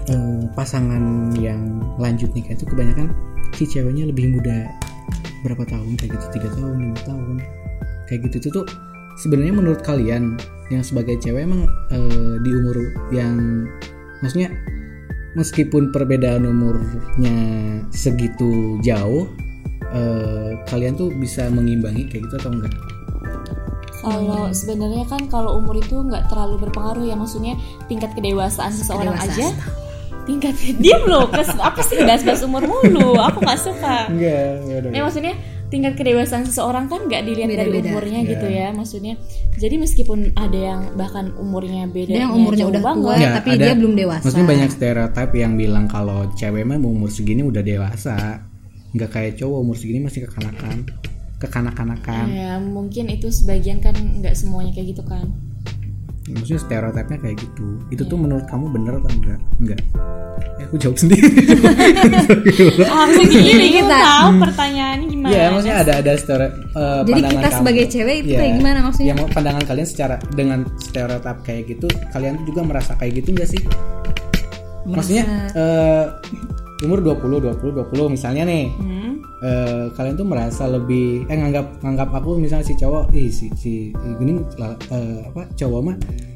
eh, 0.07 0.43
pasangan 0.55 1.31
yang 1.39 1.59
lanjut 1.99 2.31
nikah 2.31 2.55
itu 2.55 2.63
kebanyakan 2.67 3.11
si 3.51 3.67
ceweknya 3.67 4.07
lebih 4.07 4.31
muda 4.31 4.67
berapa 5.43 5.63
tahun 5.67 5.99
kayak 5.99 6.11
gitu 6.15 6.25
tiga 6.39 6.47
tahun 6.55 6.75
lima 6.87 6.99
tahun. 7.03 7.35
Kayak 8.07 8.19
gitu 8.31 8.35
itu 8.43 8.49
tuh 8.51 8.65
sebenarnya 9.21 9.53
menurut 9.53 9.81
kalian 9.85 10.35
yang 10.73 10.81
sebagai 10.81 11.21
cewek 11.21 11.45
emang 11.45 11.69
eh, 11.93 12.35
di 12.41 12.49
umur 12.49 12.77
yang 13.13 13.67
maksudnya 14.25 14.49
meskipun 15.37 15.93
perbedaan 15.93 16.43
umurnya 16.43 17.37
segitu 17.93 18.81
jauh 18.81 19.29
eh, 19.93 20.57
kalian 20.67 20.97
tuh 20.97 21.13
bisa 21.13 21.47
mengimbangi 21.53 22.09
kayak 22.09 22.25
gitu 22.27 22.35
atau 22.41 22.51
enggak? 22.51 22.73
Kalau 24.01 24.49
sebenarnya 24.49 25.05
kan 25.05 25.29
kalau 25.29 25.61
umur 25.61 25.77
itu 25.77 26.01
nggak 26.01 26.25
terlalu 26.25 26.57
berpengaruh 26.65 27.05
ya 27.05 27.13
maksudnya 27.13 27.53
tingkat 27.85 28.09
kedewasaan 28.17 28.73
seseorang 28.73 29.13
Kedewasaan. 29.13 29.37
aja. 29.37 29.47
Tingkat 30.25 30.55
diam 30.81 31.05
loh 31.05 31.29
kes 31.29 31.53
apa 31.61 31.81
sih 31.85 32.01
bahas-bahas 32.01 32.41
umur 32.41 32.65
mulu 32.65 33.13
aku 33.21 33.45
nggak 33.45 33.61
suka. 33.61 34.09
Enggak 34.09 34.65
ya 34.65 34.75
udah 34.81 34.89
ya 34.89 35.01
maksudnya 35.05 35.33
tingkat 35.71 35.95
kedewasaan 35.95 36.43
seseorang 36.43 36.91
kan 36.91 37.07
nggak 37.07 37.23
dilihat 37.23 37.47
dari 37.47 37.71
Beda-beda. 37.71 37.89
umurnya 37.95 38.19
gitu 38.27 38.47
ya 38.51 38.67
maksudnya 38.75 39.15
jadi 39.55 39.75
meskipun 39.79 40.35
ada 40.35 40.59
yang 40.59 40.81
bahkan 40.99 41.31
umurnya 41.39 41.87
beda 41.87 42.11
Ada 42.11 42.21
yang 42.27 42.35
umurnya 42.35 42.63
jauh 42.67 42.73
udah 42.75 42.83
banget, 42.83 43.01
tua, 43.01 43.15
Nggak, 43.15 43.33
tapi 43.39 43.49
dia 43.55 43.73
belum 43.79 43.93
dewasa. 43.95 44.23
Maksudnya 44.27 44.47
banyak 44.51 44.69
stereotip 44.69 45.31
yang 45.31 45.53
bilang 45.55 45.85
kalau 45.87 46.19
cewek 46.35 46.63
mah 46.67 46.75
umur 46.75 47.07
segini 47.07 47.41
udah 47.47 47.63
dewasa, 47.63 48.17
nggak 48.91 49.09
kayak 49.09 49.33
cowok 49.39 49.57
umur 49.63 49.75
segini 49.79 49.99
masih 50.03 50.27
kekanakan, 50.27 50.77
kekanak-kanakan. 51.39 52.25
ya 52.29 52.59
mungkin 52.59 53.07
itu 53.07 53.31
sebagian 53.31 53.79
kan 53.79 53.95
nggak 53.95 54.35
semuanya 54.35 54.75
kayak 54.75 54.93
gitu 54.93 55.03
kan 55.07 55.31
Maksudnya 56.33 56.61
stereotipnya 56.61 57.17
kayak 57.19 57.37
gitu. 57.37 57.65
Itu 57.89 58.03
tuh 58.03 58.15
menurut 58.15 58.45
kamu 58.45 58.65
bener 58.69 58.93
atau 58.95 59.11
enggak? 59.11 59.39
Enggak. 59.57 59.79
Eh, 60.57 60.63
aku 60.63 60.75
jawab 60.77 60.97
sendiri. 60.97 61.27
langsung 62.91 63.27
gini 63.27 63.67
kita 63.73 63.93
tahu 63.93 64.27
pertanyaannya 64.39 65.07
gimana 65.07 65.31
Iya, 65.31 65.45
maksudnya 65.49 65.77
ada 65.77 65.93
ada 65.97 66.11
stereotip. 66.15 66.53
eh, 66.53 66.99
Jadi 67.01 67.11
pandangan 67.11 67.31
kita 67.33 67.47
kamu. 67.47 67.57
sebagai 67.57 67.85
cewek 67.87 68.15
itu 68.17 68.27
Iya. 68.27 68.39
kayak 68.39 68.53
gimana 68.55 68.79
maksudnya? 68.81 69.07
Ya, 69.07 69.13
mau 69.13 69.27
pandangan 69.27 69.63
kalian 69.63 69.87
secara 69.87 70.15
dengan 70.31 70.59
stereotip 70.79 71.37
kayak 71.41 71.63
gitu, 71.67 71.87
kalian 72.09 72.33
tuh 72.37 72.45
juga 72.47 72.61
merasa 72.63 72.91
kayak 72.95 73.13
gitu 73.17 73.29
enggak 73.31 73.49
sih? 73.49 73.61
Maksudnya 74.83 75.23
eh, 75.53 76.05
umur 76.81 76.99
20, 76.99 77.37
20, 77.39 77.77
20 77.77 78.09
misalnya 78.09 78.43
nih. 78.43 78.65
Hmm. 78.73 79.00
Eh, 79.41 79.85
kalian 79.91 80.15
tuh 80.15 80.27
merasa 80.27 80.69
lebih 80.69 81.25
eh 81.25 81.37
nganggap 81.37 81.81
nganggap 81.81 82.09
aku 82.13 82.37
misalnya 82.37 82.65
si 82.65 82.77
cowok 82.77 83.09
ih 83.11 83.29
si 83.33 83.49
si 83.57 83.73
gini 84.17 84.37
lah, 84.55 84.77
eh, 84.89 85.25
apa 85.27 85.49
cowok 85.57 85.81
mah 85.81 85.95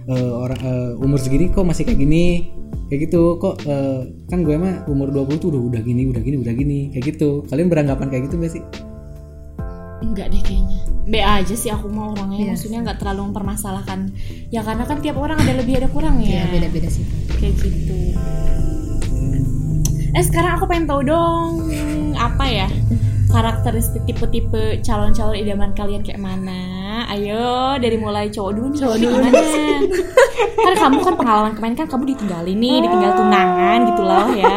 eh, 0.09 0.31
orang 0.33 0.59
eh, 0.61 0.91
umur 1.05 1.21
segini 1.21 1.49
kok 1.49 1.65
masih 1.65 1.85
kayak 1.85 2.01
gini 2.01 2.49
kayak 2.85 3.09
gitu 3.09 3.37
kok 3.37 3.61
eh, 3.65 4.09
kan 4.29 4.45
gue 4.45 4.57
mah 4.57 4.85
umur 4.85 5.09
20 5.09 5.41
tuh 5.41 5.49
udah 5.53 5.61
udah 5.73 5.81
gini 5.81 6.05
udah 6.09 6.21
gini 6.21 6.37
udah 6.41 6.53
gini 6.53 6.79
kayak 6.93 7.15
gitu. 7.15 7.41
Kalian 7.49 7.69
beranggapan 7.69 8.07
kayak 8.09 8.23
gitu 8.29 8.35
gak 8.41 8.53
sih? 8.53 8.63
Enggak 10.05 10.29
deh 10.29 10.41
kayaknya. 10.43 10.79
B 11.05 11.21
aja 11.21 11.53
sih 11.53 11.69
aku 11.69 11.85
mau 11.89 12.09
Iya. 12.13 12.25
orangnya 12.25 12.45
Maksudnya 12.53 12.79
nggak 12.85 12.97
terlalu 13.01 13.21
mempermasalahkan. 13.29 14.09
Ya 14.49 14.61
karena 14.65 14.85
kan 14.85 15.01
tiap 15.01 15.17
orang 15.17 15.37
ada 15.37 15.53
lebih 15.53 15.81
ada 15.81 15.89
kurang 15.89 16.21
ya. 16.21 16.45
Ya 16.45 16.45
beda-beda 16.49 16.89
sih. 16.89 17.05
Kayak 17.41 17.53
gitu. 17.61 17.97
Eh 20.15 20.23
sekarang 20.23 20.57
aku 20.57 20.65
pengen 20.69 20.85
tahu 20.87 21.01
dong 21.03 21.67
Apa 22.25 22.45
ya 22.45 22.67
Karakteristik 23.25 24.05
tipe-tipe 24.05 24.79
calon-calon 24.79 25.35
idaman 25.35 25.75
kalian 25.75 25.99
kayak 25.99 26.17
mana? 26.17 27.03
Ayo 27.11 27.75
dari 27.75 27.99
mulai 27.99 28.31
cowok 28.31 28.51
dulu 28.53 28.67
nih. 28.71 28.79
Cowok 28.79 28.95
dulu. 28.95 29.17
Kan 30.55 30.73
kamu 30.79 30.97
kan 31.03 31.13
pengalaman 31.19 31.51
kemarin 31.51 31.75
kan 31.75 31.87
kamu 31.89 32.15
ditinggalin 32.15 32.55
nih 32.55 32.75
Ditinggal 32.79 33.11
tunangan 33.13 33.79
gitu 33.91 34.01
loh 34.01 34.27
ya. 34.31 34.55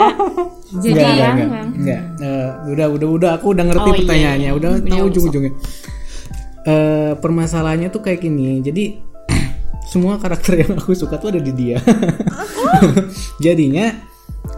Jadi 0.79 0.95
enggak 0.95 1.11
enggak 1.11 1.16
yang- 1.19 1.39
enggak, 1.43 1.64
enggak. 1.75 2.03
Eh, 2.23 2.49
udah 2.71 2.87
udah 2.93 3.09
udah. 3.11 3.31
Aku 3.35 3.47
udah 3.51 3.64
ngerti 3.66 3.83
Oh, 3.83 3.91
iya, 3.91 3.99
pertanyaannya. 3.99 4.47
Iya. 4.47 4.53
udah 4.55 4.71
tahu 4.79 5.05
ujung-ujungnya. 5.11 5.53
Eh, 6.62 7.12
permasalahannya 7.19 7.89
tuh 7.91 8.03
kayak 8.05 8.21
gini. 8.23 8.62
Jadi 8.62 8.85
semua 9.91 10.23
karakter 10.23 10.55
yang 10.55 10.79
aku 10.79 10.95
suka 10.95 11.19
tuh 11.19 11.35
ada 11.35 11.41
di 11.43 11.51
dia. 11.51 11.83
Jadinya 13.45 14.07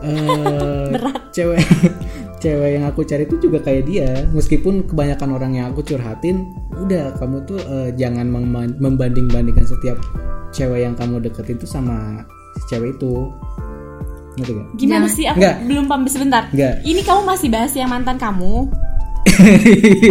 eh 0.00 0.92
cewek 1.32 1.60
cewek 2.40 2.68
yang 2.74 2.84
aku 2.84 3.04
cari 3.04 3.24
tuh 3.24 3.36
juga 3.36 3.60
kayak 3.60 3.82
dia 3.84 4.08
meskipun 4.32 4.84
kebanyakan 4.84 5.28
orang 5.30 5.52
yang 5.54 5.64
aku 5.68 5.84
curhatin 5.84 6.48
udah 6.74 7.12
kamu 7.16 7.36
tuh 7.44 7.60
eh, 7.60 7.88
jangan 7.94 8.26
mem- 8.26 8.74
membanding-bandingkan 8.76 9.62
setiap 9.62 9.96
cewek 10.50 10.82
yang 10.82 10.92
kamu 10.92 11.20
deketin 11.20 11.54
tuh 11.54 11.68
sama 11.68 12.24
si 12.56 12.60
cewek 12.68 12.96
itu 12.96 13.28
ngerti 14.34 14.50
gak? 14.56 14.66
Gimana 14.74 15.04
Jangan- 15.04 15.12
sih 15.12 15.24
aku 15.28 15.36
Enggak. 15.38 15.54
belum 15.68 15.84
paham 15.84 16.02
sebentar 16.06 16.42
Enggak. 16.50 16.74
Ini 16.82 17.00
kamu 17.04 17.20
masih 17.22 17.48
bahas 17.48 17.70
yang 17.74 17.88
mantan 17.88 18.16
kamu 18.16 18.52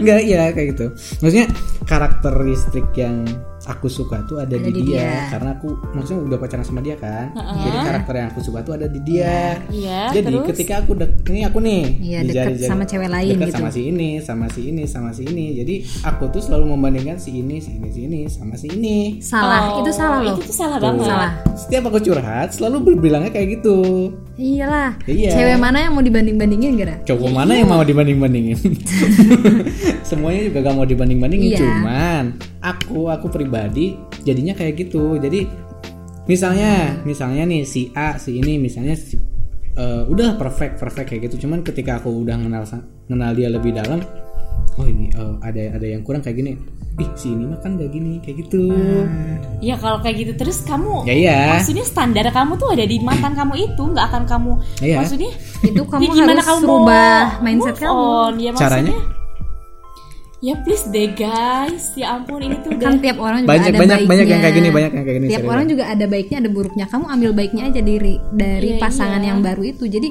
Enggak 0.00 0.20
ya 0.24 0.50
kayak 0.50 0.66
gitu. 0.74 0.86
Maksudnya 1.20 1.46
karakteristik 1.84 2.86
yang 2.94 3.24
aku 3.64 3.86
suka 3.86 4.20
tuh 4.22 4.36
ada, 4.36 4.52
Ada 4.52 4.60
di, 4.60 4.70
di 4.70 4.82
dia. 4.86 5.00
dia. 5.00 5.12
karena 5.30 5.50
aku 5.52 5.66
maksudnya 5.90 6.20
udah 6.22 6.36
pacaran 6.36 6.62
sama 6.62 6.80
dia 6.80 6.94
kan. 6.94 7.32
Jadi 7.34 7.78
karakter 7.80 8.14
yang 8.14 8.28
aku 8.28 8.40
suka 8.40 8.58
tuh 8.60 8.72
ada 8.72 8.86
di 8.86 9.00
dia. 9.00 9.56
Iya 9.66 10.12
Jadi 10.12 10.26
terus 10.26 10.44
ketika 10.50 10.74
aku 10.78 10.92
dek 10.94 11.10
ini 11.26 11.40
aku 11.42 11.58
nih 11.58 11.82
Iya, 11.98 12.18
di 12.20 12.28
deket 12.28 12.36
jari-jari- 12.54 12.68
sama 12.68 12.84
cewek 12.84 13.08
lain 13.08 13.32
deket 13.34 13.46
gitu. 13.46 13.56
sama 13.56 13.70
si 13.70 13.80
ini, 13.82 14.10
sama 14.18 14.46
si 14.46 14.60
ini, 14.62 14.82
sama 14.84 15.10
si 15.10 15.22
ini. 15.24 15.46
Jadi 15.54 15.74
aku 16.02 16.24
tuh 16.28 16.40
selalu 16.40 16.64
membandingkan 16.70 17.16
si 17.16 17.30
ini, 17.34 17.56
si 17.58 17.72
ini, 17.72 17.88
si 17.88 18.00
ini 18.02 18.20
sama 18.26 18.54
si 18.54 18.66
ini. 18.68 18.98
salah, 19.18 19.60
Oh, 19.70 19.80
itu 19.80 19.90
salah 19.90 20.18
loh. 20.20 20.36
Itu 20.36 20.44
tuh 20.44 20.54
salah 20.54 20.78
banget 20.78 21.06
Salah. 21.06 21.32
Setiap 21.54 21.82
aku 21.86 21.98
curhat 22.00 22.48
selalu 22.50 22.76
berbilangnya 22.86 23.30
kayak 23.30 23.48
gitu. 23.54 24.10
Iyalah. 24.34 24.98
Iya. 25.04 25.30
Cewek 25.32 25.56
mana 25.56 25.78
yang 25.80 25.92
mau 25.92 26.02
dibanding-bandingin 26.02 26.70
gara? 26.74 26.96
Cowok 27.02 27.30
mana 27.30 27.52
yang 27.54 27.70
mau 27.70 27.80
dibanding-bandingin? 27.80 28.58
Semuanya 30.04 30.40
juga 30.44 30.58
gak 30.60 30.74
mau 30.74 30.84
dibanding-bandingin, 30.84 31.50
Iya. 31.50 31.58
cuman 31.60 32.24
aku 32.60 33.06
aku 33.06 33.26
pribadi 33.28 33.52
jadinya 34.24 34.54
kayak 34.54 34.74
gitu. 34.88 35.16
Jadi 35.16 35.46
misalnya 36.24 36.98
misalnya 37.04 37.44
nih 37.44 37.62
si 37.62 37.92
A 37.92 38.16
si 38.16 38.40
ini 38.40 38.56
misalnya 38.56 38.96
si, 38.96 39.14
eh, 39.76 40.02
udah 40.08 40.34
perfect 40.34 40.80
perfect 40.80 41.06
kayak 41.12 41.30
gitu. 41.30 41.46
Cuman 41.46 41.60
ketika 41.62 42.00
aku 42.00 42.10
udah 42.10 42.36
kenal 42.36 42.64
kenal 43.04 43.30
dia 43.36 43.48
lebih 43.52 43.76
dalam, 43.76 44.00
oh 44.74 44.86
ini 44.86 45.12
eh, 45.12 45.34
ada 45.44 45.78
ada 45.78 45.86
yang 45.86 46.02
kurang 46.02 46.24
kayak 46.24 46.38
gini. 46.40 46.52
Ih 46.94 47.10
si 47.18 47.34
ini 47.34 47.42
mah 47.50 47.58
kan 47.58 47.74
gak 47.74 47.90
gini 47.90 48.22
kayak 48.22 48.46
gitu. 48.46 48.70
Ya 49.58 49.74
kalau 49.74 49.98
kayak 49.98 50.14
gitu 50.14 50.32
terus 50.38 50.62
kamu 50.62 51.02
Ya 51.02 51.14
iya. 51.18 51.38
Maksudnya 51.58 51.82
standar 51.82 52.22
kamu 52.30 52.54
tuh 52.54 52.70
ada 52.70 52.86
di 52.86 53.02
mantan 53.02 53.34
kamu 53.34 53.66
itu 53.66 53.82
nggak 53.82 54.14
akan 54.14 54.22
kamu 54.30 54.52
Iya. 54.78 55.02
Maksudnya 55.02 55.34
Itu 55.66 55.82
kamu 55.90 56.06
ya 56.06 56.14
gimana 56.14 56.38
harus 56.38 56.46
kamu 56.46 56.62
rubah 56.70 57.22
mindset 57.42 57.74
move 57.74 57.82
kamu. 57.82 57.98
on? 57.98 58.32
Ya, 58.38 58.50
maksudnya, 58.54 58.62
Caranya? 58.62 58.96
Ya 60.44 60.60
please 60.60 60.84
deh 60.86 61.08
guys 61.10 61.96
Ya 61.96 62.12
ampun 62.12 62.36
ini 62.38 62.60
tuh 62.60 62.76
Kan 62.76 63.00
tiap 63.00 63.16
orang 63.16 63.42
juga 63.42 63.50
Banyak 63.50 63.64
ada 63.64 63.78
banyak 63.80 63.96
baiknya. 63.96 64.10
banyak 64.12 64.26
yang 64.28 64.40
kayak 64.40 64.54
gini 64.54 64.68
banyak 64.68 64.92
yang 64.92 65.04
kayak 65.04 65.16
gini. 65.16 65.26
Tiap 65.26 65.40
serius. 65.40 65.52
orang 65.52 65.64
juga 65.66 65.84
ada 65.88 66.04
baiknya 66.04 66.36
ada 66.36 66.50
buruknya. 66.50 66.84
Kamu 66.86 67.04
ambil 67.08 67.30
baiknya 67.32 67.62
aja 67.64 67.80
dari 67.80 68.12
dari 68.28 68.70
Iya, 68.70 68.78
pasangan 68.78 69.18
iya. 69.18 69.28
yang 69.32 69.40
baru 69.40 69.62
itu. 69.64 69.84
Jadi 69.86 70.08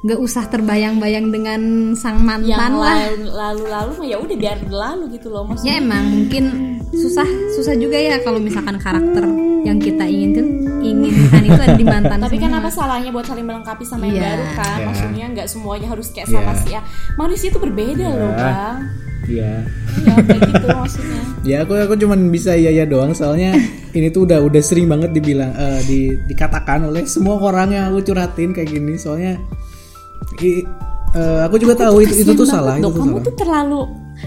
nggak 0.00 0.20
usah 0.20 0.44
terbayang-bayang 0.46 1.26
dengan 1.28 1.60
sang 1.94 2.20
mantan 2.20 2.48
yang 2.48 2.76
lah. 2.76 3.08
lalu-lalu 3.18 3.90
mah 3.94 4.06
ya 4.06 4.16
udah 4.16 4.36
biar 4.36 4.58
berlalu 4.62 5.04
gitu 5.12 5.28
loh 5.28 5.44
maksudnya. 5.44 5.68
Ya 5.70 5.80
emang 5.80 6.04
mungkin 6.06 6.44
susah 6.88 7.28
susah 7.52 7.74
juga 7.74 7.96
ya 7.96 8.20
kalau 8.20 8.36
misalkan 8.36 8.76
karakter 8.76 9.24
yang 9.64 9.76
kita 9.76 10.04
inginkan 10.04 10.63
inginkan 11.06 11.42
itu 11.42 11.60
ada 11.60 11.74
di 11.74 11.84
mantan. 11.84 12.18
Tapi 12.18 12.36
kan 12.36 12.50
apa 12.52 12.68
salahnya 12.68 13.10
buat 13.10 13.24
saling 13.24 13.42
melengkapi 13.42 13.82
sama 13.82 14.04
yang 14.04 14.14
Iya. 14.14 14.24
baru 14.26 14.44
kan? 14.52 14.74
Iya. 14.74 14.86
Maksudnya 14.86 15.24
nggak 15.30 15.46
semuanya 15.46 15.86
harus 15.88 16.06
kayak 16.10 16.28
sama 16.28 16.50
Iya. 16.50 16.60
si 16.60 16.70
A. 16.70 16.80
Manusia 17.14 17.48
itu 17.48 17.58
berbeda 17.58 18.06
loh 18.08 18.32
bang. 18.32 18.76
Iya. 19.24 19.52
Iya 19.96 20.14
kayak 20.18 20.40
gitu 20.46 20.66
maksudnya. 20.70 21.20
Ya 21.42 21.56
aku 21.60 21.72
aku 21.78 21.94
cuman 21.94 22.28
bisa 22.28 22.52
iya 22.52 22.70
ya 22.70 22.84
doang 22.84 23.12
soalnya 23.12 23.56
ini 23.96 24.08
tuh 24.08 24.24
udah 24.24 24.38
udah 24.38 24.60
sering 24.60 24.84
banget 24.84 25.12
dibilang 25.12 25.48
eh, 25.50 25.80
di 25.82 26.00
dikatakan 26.24 26.84
oleh 26.84 27.04
semua 27.04 27.38
orang 27.38 27.68
yang 27.70 27.84
aku 27.88 28.04
curhatin 28.04 28.50
kayak 28.50 28.68
gini 28.70 28.94
soalnya 28.94 29.40
i- 30.38 30.64
eh, 31.14 31.40
aku 31.42 31.56
juga 31.56 31.78
tahu 31.78 32.02
itu 32.02 32.14
itu 32.18 32.32
tuh 32.34 32.44
salah 32.44 32.74
itu 32.74 32.82
dong. 32.82 32.92
tuh 32.92 33.00
Kamu 33.00 33.12
salah. 33.12 33.22
tuh 33.22 33.34
terlalu 33.34 33.80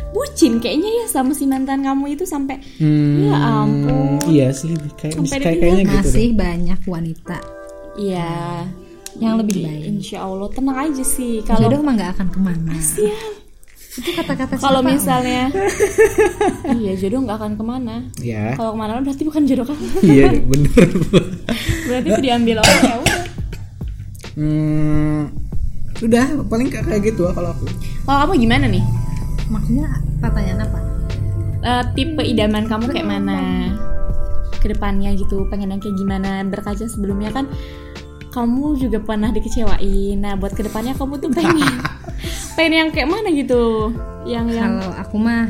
bucin 0.10 0.58
kayaknya 0.58 0.90
ya 0.90 1.06
sama 1.08 1.32
si 1.32 1.44
mantan 1.44 1.82
kamu 1.82 2.14
itu 2.14 2.24
sampai 2.24 2.58
Hmm, 2.78 3.28
ya 3.28 3.38
ampun. 3.38 4.20
Iya 4.26 4.48
sih 4.52 4.72
kayak 4.94 5.14
Sampai 5.16 5.38
kayak 5.38 5.58
kayaknya 5.58 5.84
gitu 5.84 5.88
deh. 5.88 6.04
masih 6.04 6.28
banyak 6.34 6.80
wanita 6.84 7.38
Iya. 7.96 8.32
yang 9.18 9.34
lebih 9.36 9.56
baik. 9.60 9.84
Insya 9.88 10.22
Allah 10.22 10.46
tenang 10.48 10.78
aja 10.80 11.02
sih 11.02 11.42
kalau 11.42 11.66
Jodoh 11.66 11.82
mah 11.82 11.94
nggak 11.94 12.12
akan 12.14 12.28
ke 12.28 12.40
mana. 12.40 12.74
Siap. 12.76 13.30
Itu 13.98 14.14
kata-kata 14.14 14.54
kalau 14.58 14.86
misalnya 14.86 15.50
iya 16.78 16.94
jodoh 16.94 17.18
nggak 17.20 17.34
akan 17.36 17.54
ke 17.54 17.64
mana. 17.64 17.96
Ya. 18.20 18.54
Kalau 18.54 18.72
ke 18.72 18.78
mana 18.78 19.02
berarti 19.02 19.24
bukan 19.24 19.42
jodoh 19.44 19.66
kamu. 19.66 19.86
iya 20.06 20.26
bener. 20.38 20.88
berarti 21.84 22.08
itu 22.08 22.22
diambil 22.22 22.56
orang 22.60 22.78
ya 22.80 22.96
udah. 22.96 23.22
hmm, 24.38 25.20
udah 26.00 26.26
paling 26.46 26.68
kayak 26.68 26.86
kayak 26.86 27.02
gitu 27.08 27.26
lah 27.26 27.34
kalau 27.34 27.50
aku. 27.52 27.66
Kalau 28.06 28.18
kamu 28.24 28.34
gimana 28.40 28.66
nih? 28.70 28.84
Maksudnya 29.48 29.88
pertanyaan 30.20 30.68
apa? 30.68 30.80
Eh, 31.68 31.84
tipe 31.98 32.22
idaman 32.22 32.70
kamu 32.70 32.94
kayak 32.94 33.08
mana? 33.08 33.40
Ke 34.58 34.72
depannya 34.72 35.14
gitu, 35.18 35.46
pengen 35.50 35.74
yang 35.74 35.82
kayak 35.82 35.98
gimana? 35.98 36.46
Berkaca 36.46 36.86
sebelumnya 36.86 37.34
kan 37.34 37.50
kamu 38.32 38.78
juga 38.78 39.02
pernah 39.02 39.34
dikecewain. 39.34 40.22
Nah, 40.22 40.38
buat 40.38 40.54
ke 40.54 40.62
depannya 40.62 40.94
kamu 40.94 41.18
tuh 41.18 41.30
pengen 41.34 41.58
pengen 42.56 42.74
yang 42.74 42.90
kayak 42.94 43.10
mana 43.10 43.30
gitu? 43.34 43.90
Yang 44.28 44.46
yang 44.54 44.74
Kalau 44.78 44.92
aku 44.94 45.16
mah 45.18 45.50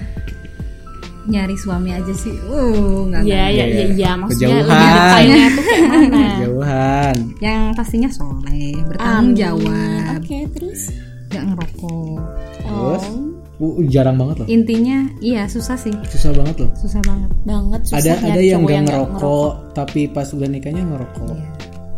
nyari 1.28 1.56
suami 1.60 1.92
aja 1.92 2.14
sih. 2.16 2.32
Uh, 2.48 3.04
nggak 3.12 3.22
ya 3.28 3.52
ya 3.52 3.66
ya 3.68 3.86
ya 3.92 4.12
maksudnya 4.16 4.64
Kejauhan. 4.64 5.50
tuh 5.52 5.64
kayak 5.68 5.84
mana? 5.92 6.28
Jauhan. 6.40 7.16
Yang 7.44 7.62
pastinya 7.76 8.10
soleh, 8.10 8.80
bertanggung 8.88 9.36
jawab, 9.36 10.24
Oke, 10.24 10.40
terus 10.56 10.82
nggak 11.28 11.44
ngerokok. 11.52 12.20
Terus? 12.68 13.04
Oh. 13.08 13.26
Uh, 13.58 13.82
jarang 13.90 14.22
banget 14.22 14.46
loh. 14.46 14.48
intinya 14.48 15.10
iya 15.18 15.50
susah 15.50 15.74
sih 15.74 15.90
Susah 16.06 16.30
banget 16.30 16.62
loh. 16.62 16.70
susah 16.78 17.02
banget 17.02 17.32
banget 17.42 17.82
susah 17.90 17.98
Ada 17.98 18.12
ada 18.30 18.38
yang 18.38 18.62
nggak 18.62 18.86
ngerokok, 18.86 19.52
tapi 19.74 20.06
pas 20.06 20.30
udah 20.30 20.46
nikahnya 20.46 20.86
ngerokok. 20.86 21.34
Iya. 21.34 21.50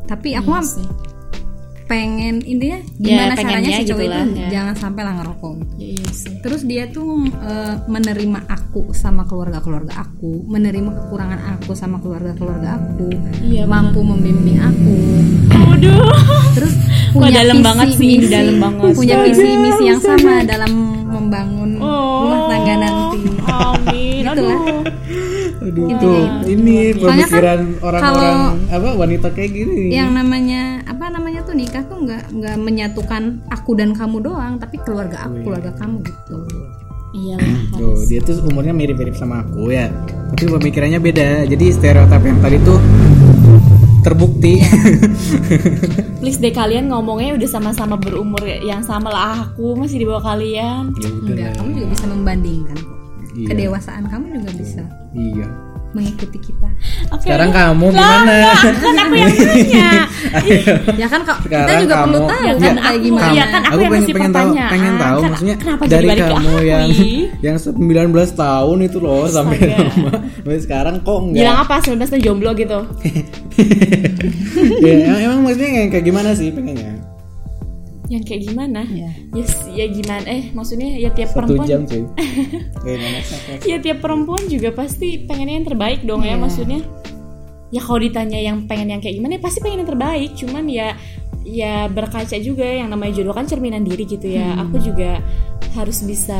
tapi 0.07 0.29
aku 0.33 0.49
Iya 0.49 0.63
sih. 0.63 0.87
Pengen 1.89 2.39
intinya 2.43 2.77
Ya, 2.95 3.17
gimana 3.17 3.33
caranya 3.33 3.49
pengennya 3.57 3.71
si 3.73 3.83
cowok 3.83 3.99
gitu 3.99 4.13
itu 4.13 4.37
ya. 4.37 4.49
jangan 4.51 4.75
sampai 4.77 5.01
lah 5.01 5.13
ngerokok 5.15 5.51
gitu. 5.55 5.73
Ya, 5.73 5.87
iya 5.89 6.09
sih 6.11 6.33
terus 6.39 6.61
dia 6.63 6.83
tuh 6.87 7.09
eh, 7.41 7.75
menerima 7.83 8.39
aku 8.47 8.81
sama 8.93 9.25
keluarga 9.25 9.57
keluarga 9.57 9.93
aku 9.99 10.45
menerima 10.45 10.89
kekurangan 10.93 11.39
aku 11.51 11.71
sama 11.73 11.97
keluarga 11.97 12.31
keluarga 12.33 12.77
aku 12.77 13.09
Iya, 13.41 13.65
mampu 13.65 13.99
membimbing 13.99 14.59
aku 14.59 14.95
Aduh. 15.49 16.13
terus 16.53 16.73
Wah, 17.09 17.25
punya 17.25 17.41
dalam 17.41 17.57
visi 17.57 17.65
banget 17.65 17.87
sih, 17.89 17.97
misi, 17.99 18.29
dalam 18.29 18.55
banget. 18.59 18.91
punya 18.93 19.15
visi 19.23 19.47
misi 19.57 19.83
yang 19.83 19.99
sama 19.99 20.33
dalam 20.45 20.71
membangun 21.09 21.69
Oh. 21.79 22.21
rumah 22.21 22.41
tangga 22.47 22.73
nanti 22.77 23.19
Amin. 23.41 24.21
Gitu 24.29 24.41
lah. 24.43 24.59
Aduh. 24.59 24.81
Intinya 25.69 25.95
tuh 26.01 26.17
gitu. 26.17 26.49
ini 26.49 26.75
kan 26.97 26.99
pemikiran 27.13 27.59
orang-orang 27.85 28.39
apa 28.73 28.89
wanita 28.97 29.27
kayak 29.29 29.51
gini. 29.53 29.93
yang 29.93 30.09
namanya 30.17 30.81
apa 30.89 31.05
namanya 31.13 31.45
tuh 31.45 31.53
nikah 31.53 31.85
tuh 31.85 32.01
nggak 32.01 32.33
nggak 32.33 32.57
menyatukan 32.57 33.23
aku 33.53 33.71
dan 33.77 33.93
kamu 33.93 34.17
doang 34.25 34.57
tapi 34.57 34.81
keluarga 34.81 35.29
aku 35.29 35.45
keluarga 35.45 35.71
kamu 35.77 36.01
gitu 36.03 36.37
Iya 37.09 37.41
Tuh, 37.73 38.05
dia 38.05 38.21
tuh 38.21 38.37
umurnya 38.45 38.69
mirip-mirip 38.69 39.17
sama 39.17 39.41
aku 39.41 39.73
ya. 39.73 39.89
Tapi 40.29 40.45
pemikirannya 40.45 41.01
beda. 41.01 41.41
Jadi 41.49 41.73
stereotip 41.73 42.21
yang 42.21 42.37
tadi 42.37 42.61
tuh 42.61 42.77
terbukti. 44.05 44.61
Please 46.21 46.37
deh 46.37 46.53
kalian 46.53 46.93
ngomongnya 46.93 47.33
udah 47.33 47.49
sama-sama 47.49 47.97
berumur 47.97 48.45
yang 48.45 48.85
sama 48.85 49.09
lah 49.09 49.49
aku 49.49 49.73
masih 49.73 49.97
di 50.01 50.05
bawah 50.05 50.21
kalian. 50.21 50.93
ya 51.01 51.09
enggak 51.25 51.51
kamu 51.57 51.69
juga 51.81 51.87
bisa 51.97 52.05
membandingkan 52.13 52.77
kok 52.77 52.99
Iya. 53.39 53.47
kedewasaan 53.55 54.03
kamu 54.09 54.25
juga 54.41 54.51
bisa 54.57 54.81
Iya. 55.19 55.47
mengikuti 55.89 56.37
kita 56.39 56.69
Oke. 57.09 57.25
Sekarang 57.25 57.49
kamu 57.49 57.89
gimana? 57.89 58.53
kan 58.53 58.73
aku 58.77 58.85
yang 59.17 59.31
nanya. 59.33 59.89
ya 61.01 61.07
kan 61.09 61.19
kok 61.23 61.37
kita 61.41 61.49
Sekarang 61.59 61.81
juga 61.81 61.95
perlu 61.97 62.05
kamu- 62.13 62.29
tahu 62.29 62.39
Ya 62.39 62.53
kan 62.53 62.61
kayak 62.61 62.77
aku- 62.85 63.01
gimana 63.01 63.29
Iya 63.29 63.43
kan 63.43 63.61
aku, 63.65 63.73
yang 63.73 63.89
pengen 63.89 64.07
pengen 64.13 64.31
tahu 64.31 64.49
pengen 64.53 64.93
tahu 64.95 65.19
Kan- 65.19 65.27
maksudnya 65.27 65.55
kenapa 65.57 65.81
dari 65.83 66.07
kamu 66.07 66.29
aku, 66.29 66.53
yang 66.63 66.87
yang 67.41 67.57
19 67.57 67.73
tahun 68.31 68.77
itu 68.85 68.97
loh 68.99 69.23
sampai 69.25 69.57
Astaga. 69.57 69.77
lama. 69.81 70.11
Sampai 70.37 70.59
sekarang 70.61 70.95
kok 71.01 71.17
enggak? 71.19 71.41
Bilang 71.41 71.57
apa 71.59 71.73
19 71.81 72.05
tahun 72.05 72.21
jomblo 72.21 72.51
gitu. 72.53 72.79
ya, 74.79 74.91
emang, 75.01 75.19
emang 75.19 75.39
maksudnya 75.41 75.69
kayak 75.89 76.05
gimana 76.05 76.29
sih 76.31 76.49
pengennya? 76.49 76.93
Yang 78.09 78.23
kayak 78.25 78.41
gimana? 78.43 78.81
Iya. 78.83 79.11
Yes, 79.31 79.53
ya 79.69 79.85
gimana? 79.85 80.25
Eh, 80.25 80.49
maksudnya 80.49 80.89
ya 80.91 81.09
tiap 81.09 81.29
Satu 81.29 81.37
perempuan 81.45 81.67
jam 81.67 81.81
cuy. 81.85 82.01
Sih? 83.21 83.69
ya 83.69 83.77
tiap 83.77 83.99
perempuan 83.99 84.43
juga 84.45 84.69
pasti 84.71 85.21
pengennya 85.21 85.55
yang 85.55 85.67
terbaik 85.67 85.99
dong 86.01 86.21
ya 86.21 86.33
Iya. 86.33 86.41
maksudnya 86.41 86.79
ya 87.69 87.79
kalau 87.79 87.99
ditanya 87.99 88.39
yang 88.39 88.65
pengen 88.65 88.89
yang 88.89 88.97
kayak 88.97 89.13
gimana 89.13 89.37
ya 89.37 89.41
pasti 89.41 89.59
pengen 89.59 89.85
yang 89.85 89.89
terbaik 89.89 90.31
cuman 90.33 90.63
ya 90.65 90.87
ya 91.41 91.85
berkaca 91.85 92.33
juga 92.37 92.65
yang 92.65 92.89
namanya 92.89 93.13
jodoh 93.15 93.29
kan 93.31 93.45
cerminan 93.45 93.81
diri 93.81 94.03
gitu 94.03 94.25
ya 94.25 94.53
Hmm. 94.53 94.63
aku 94.65 94.81
juga 94.81 95.21
harus 95.69 96.01
bisa 96.01 96.37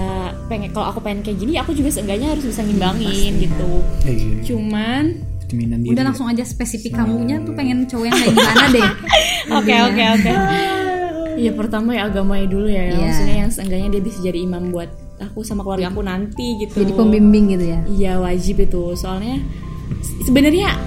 pengen 0.48 0.70
kalau 0.70 0.90
aku 0.90 1.00
pengen 1.00 1.22
kayak 1.22 1.38
gini 1.38 1.54
aku 1.56 1.72
juga 1.72 1.94
seenggaknya 1.94 2.34
harus 2.34 2.42
bisa 2.44 2.62
ngimbangin 2.62 3.38
gitu 3.38 3.70
iya. 4.04 4.42
cuman 4.44 5.04
Cerminan 5.46 5.82
diri. 5.82 5.94
udah 5.94 6.04
langsung 6.04 6.26
aja 6.26 6.42
spesifik 6.42 6.94
kamunya 6.96 7.38
tuh 7.40 7.54
pengen 7.54 7.86
cowok 7.86 8.06
yang 8.06 8.16
kayak 8.16 8.34
gimana 8.34 8.66
deh 8.72 8.90
oke 9.62 9.76
oke 9.86 10.04
oke 10.16 10.32
ya 11.40 11.52
pertama 11.52 11.90
ya 11.92 12.06
agamanya 12.06 12.46
dulu 12.46 12.68
ya 12.68 12.84
Iya. 12.86 12.98
maksudnya 13.00 13.36
yang 13.38 13.50
seenggaknya 13.50 13.90
dia 13.90 14.02
bisa 14.02 14.20
jadi 14.20 14.40
imam 14.40 14.70
buat 14.70 14.90
aku 15.20 15.42
sama 15.42 15.62
keluarga 15.62 15.88
aku 15.88 16.00
nanti 16.02 16.56
gitu. 16.58 16.76
Jadi 16.78 16.92
pembimbing 16.94 17.50
gitu 17.50 17.66
ya? 17.66 17.80
Iya 17.86 18.14
wajib 18.18 18.56
itu. 18.58 18.94
Soalnya 18.94 19.40
se- 20.00 20.24
sebenarnya 20.24 20.80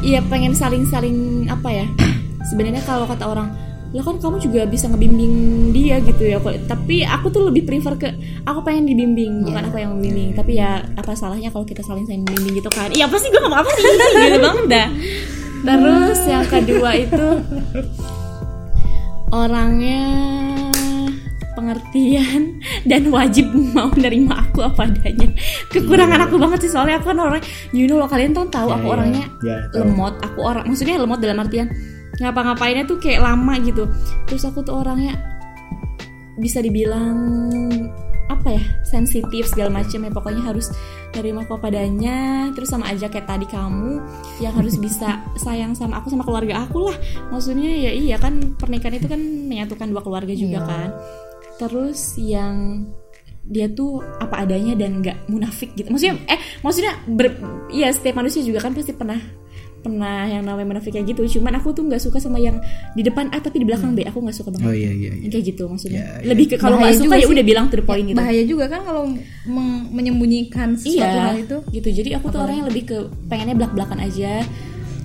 ya 0.00 0.20
pengen 0.22 0.52
saling-saling 0.52 1.16
apa 1.46 1.68
ya? 1.74 1.86
Sebenarnya 2.48 2.80
kalau 2.82 3.04
kata 3.04 3.24
orang 3.24 3.48
lah 3.88 4.04
kan 4.04 4.16
kamu 4.16 4.36
juga 4.38 4.64
bisa 4.64 4.84
ngebimbing 4.84 5.32
dia 5.70 5.96
gitu 5.98 6.22
ya. 6.22 6.36
Kok 6.38 6.64
tapi 6.66 7.02
aku 7.02 7.28
tuh 7.28 7.44
lebih 7.44 7.64
prefer 7.64 7.92
ke 7.94 8.08
aku 8.42 8.60
pengen 8.62 8.84
dibimbing 8.84 9.42
bukan 9.42 9.62
aku 9.64 9.76
yang 9.76 9.92
membimbing. 9.92 10.32
Tapi 10.32 10.56
ya 10.56 10.80
apa 10.90 11.12
salahnya 11.12 11.48
kalau 11.48 11.64
kita 11.64 11.80
saling 11.80 12.04
saling 12.04 12.20
membimbing 12.22 12.56
gitu 12.56 12.68
kan? 12.68 12.88
Iya 12.88 13.04
apa 13.04 13.16
sih? 13.16 13.28
Gue 13.28 13.40
ngomong 13.42 13.60
apa 13.60 13.70
sih. 13.70 13.84
Gitu 13.84 14.38
banget 14.38 14.64
dah. 14.66 14.88
Terus 15.58 16.20
yang 16.24 16.44
kedua 16.46 16.90
itu 16.94 17.26
orangnya 19.28 20.02
pengertian 21.52 22.62
dan 22.90 23.10
wajib 23.10 23.50
mau 23.74 23.90
menerima 23.90 24.30
aku 24.46 24.62
apa 24.62 24.86
adanya 24.86 25.28
kekurangan 25.68 26.20
aku 26.24 26.38
banget 26.38 26.58
sih 26.64 26.70
soalnya 26.70 26.96
aku 26.96 27.10
kan 27.10 27.18
orang 27.18 27.42
you 27.70 27.84
know 27.84 27.98
loh 27.98 28.06
kalian 28.06 28.30
tuh 28.30 28.46
tahu 28.46 28.70
Ya, 28.70 28.76
aku 28.76 28.86
ya. 28.86 28.92
orangnya 28.94 29.24
Ya, 29.42 29.56
tahu. 29.68 29.82
lemot 29.84 30.14
aku 30.22 30.38
orang 30.40 30.64
maksudnya 30.64 30.96
lemot 30.96 31.18
dalam 31.18 31.38
artian 31.38 31.66
ngapa-ngapainnya 32.18 32.84
tuh 32.84 32.98
kayak 32.98 33.22
lama 33.22 33.54
gitu 33.60 33.86
terus 34.24 34.42
aku 34.42 34.62
tuh 34.62 34.80
orangnya 34.80 35.18
bisa 36.34 36.58
dibilang 36.58 37.18
apa 38.28 38.60
ya 38.60 38.62
sensitif 38.84 39.48
segala 39.48 39.82
macam 39.82 40.04
ya. 40.04 40.10
Pokoknya 40.12 40.42
harus 40.44 40.68
nerima 41.16 41.42
aku 41.48 41.56
apa 41.56 41.72
adanya 41.72 42.48
terus 42.52 42.68
sama 42.68 42.92
aja 42.92 43.08
kayak 43.08 43.24
tadi 43.24 43.48
kamu 43.48 43.98
yang 44.44 44.52
harus 44.52 44.76
bisa 44.76 45.24
sayang 45.40 45.72
sama 45.72 45.98
aku 45.98 46.12
sama 46.12 46.24
keluarga 46.24 46.68
aku 46.68 46.92
lah. 46.92 46.96
Maksudnya 47.32 47.72
ya 47.72 47.92
iya 47.92 48.16
kan 48.20 48.54
pernikahan 48.54 49.00
itu 49.00 49.08
kan 49.08 49.20
menyatukan 49.20 49.88
dua 49.88 50.02
keluarga 50.04 50.32
juga 50.36 50.60
Iya. 50.60 50.68
kan. 50.68 50.88
Terus 51.58 52.14
yang 52.20 52.84
dia 53.48 53.64
tuh 53.72 54.04
apa 54.20 54.44
adanya 54.44 54.76
dan 54.76 55.00
nggak 55.00 55.32
munafik 55.32 55.72
gitu. 55.72 55.88
Maksudnya 55.88 56.20
eh 56.28 56.40
maksudnya 56.60 56.92
ber, 57.08 57.32
ya 57.72 57.88
setiap 57.88 58.20
manusia 58.20 58.44
juga 58.44 58.60
kan 58.60 58.76
pasti 58.76 58.92
pernah 58.92 59.16
pernah 59.80 60.26
yang 60.26 60.42
namanya 60.44 60.76
munafik 60.76 60.94
kayak 60.94 61.14
gitu. 61.14 61.38
Cuman 61.38 61.58
aku 61.58 61.70
tuh 61.72 61.86
nggak 61.86 62.02
suka 62.02 62.18
sama 62.18 62.38
yang 62.42 62.58
di 62.92 63.02
depan 63.06 63.30
A 63.30 63.38
tapi 63.38 63.62
di 63.62 63.66
belakang 63.66 63.94
B. 63.94 64.04
Aku 64.06 64.18
nggak 64.20 64.36
suka 64.36 64.50
banget. 64.50 64.68
Oh 64.68 64.74
iya 64.74 64.90
iya. 64.90 65.12
iya. 65.14 65.28
kayak 65.30 65.44
gitu 65.54 65.64
maksudnya. 65.70 66.02
Ya, 66.02 66.08
ya. 66.22 66.26
lebih 66.34 66.44
ke 66.50 66.54
kalau 66.58 66.76
nggak 66.78 66.98
suka 66.98 67.14
juga 67.14 67.16
ya 67.18 67.26
udah 67.30 67.44
bilang 67.46 67.64
to 67.70 67.76
the 67.78 67.84
point 67.86 68.06
gitu. 68.06 68.18
bahaya 68.18 68.42
juga 68.44 68.64
kan 68.66 68.80
kalau 68.84 69.02
menyembunyikan 69.94 70.74
sesuatu 70.74 70.98
iya 70.98 71.32
hal 71.32 71.38
itu. 71.38 71.56
gitu. 71.72 71.88
Jadi 72.02 72.10
aku 72.18 72.26
tuh 72.30 72.40
orang 72.42 72.64
yang 72.64 72.68
lebih 72.68 72.82
ke 72.86 72.98
pengennya 73.30 73.54
belak 73.54 73.72
belakan 73.72 73.98
aja. 74.02 74.42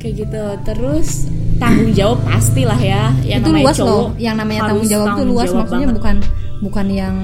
Kayak 0.02 0.14
gitu. 0.28 0.44
Terus 0.68 1.32
tanggung 1.62 1.92
jawab 1.96 2.20
pastilah 2.28 2.80
ya 2.82 3.14
yang 3.24 3.40
itu 3.40 3.50
namanya 3.50 3.64
luas 3.64 3.78
cowok 3.78 3.88
loh 3.88 4.08
yang 4.20 4.36
namanya 4.36 4.62
tanggung 4.68 4.90
jawab 4.90 5.08
tuh 5.16 5.26
luas. 5.26 5.48
jawab 5.48 5.58
maksudnya 5.64 5.88
banget. 5.88 5.98
bukan 6.02 6.16
bukan 6.64 6.88
yang 6.92 7.16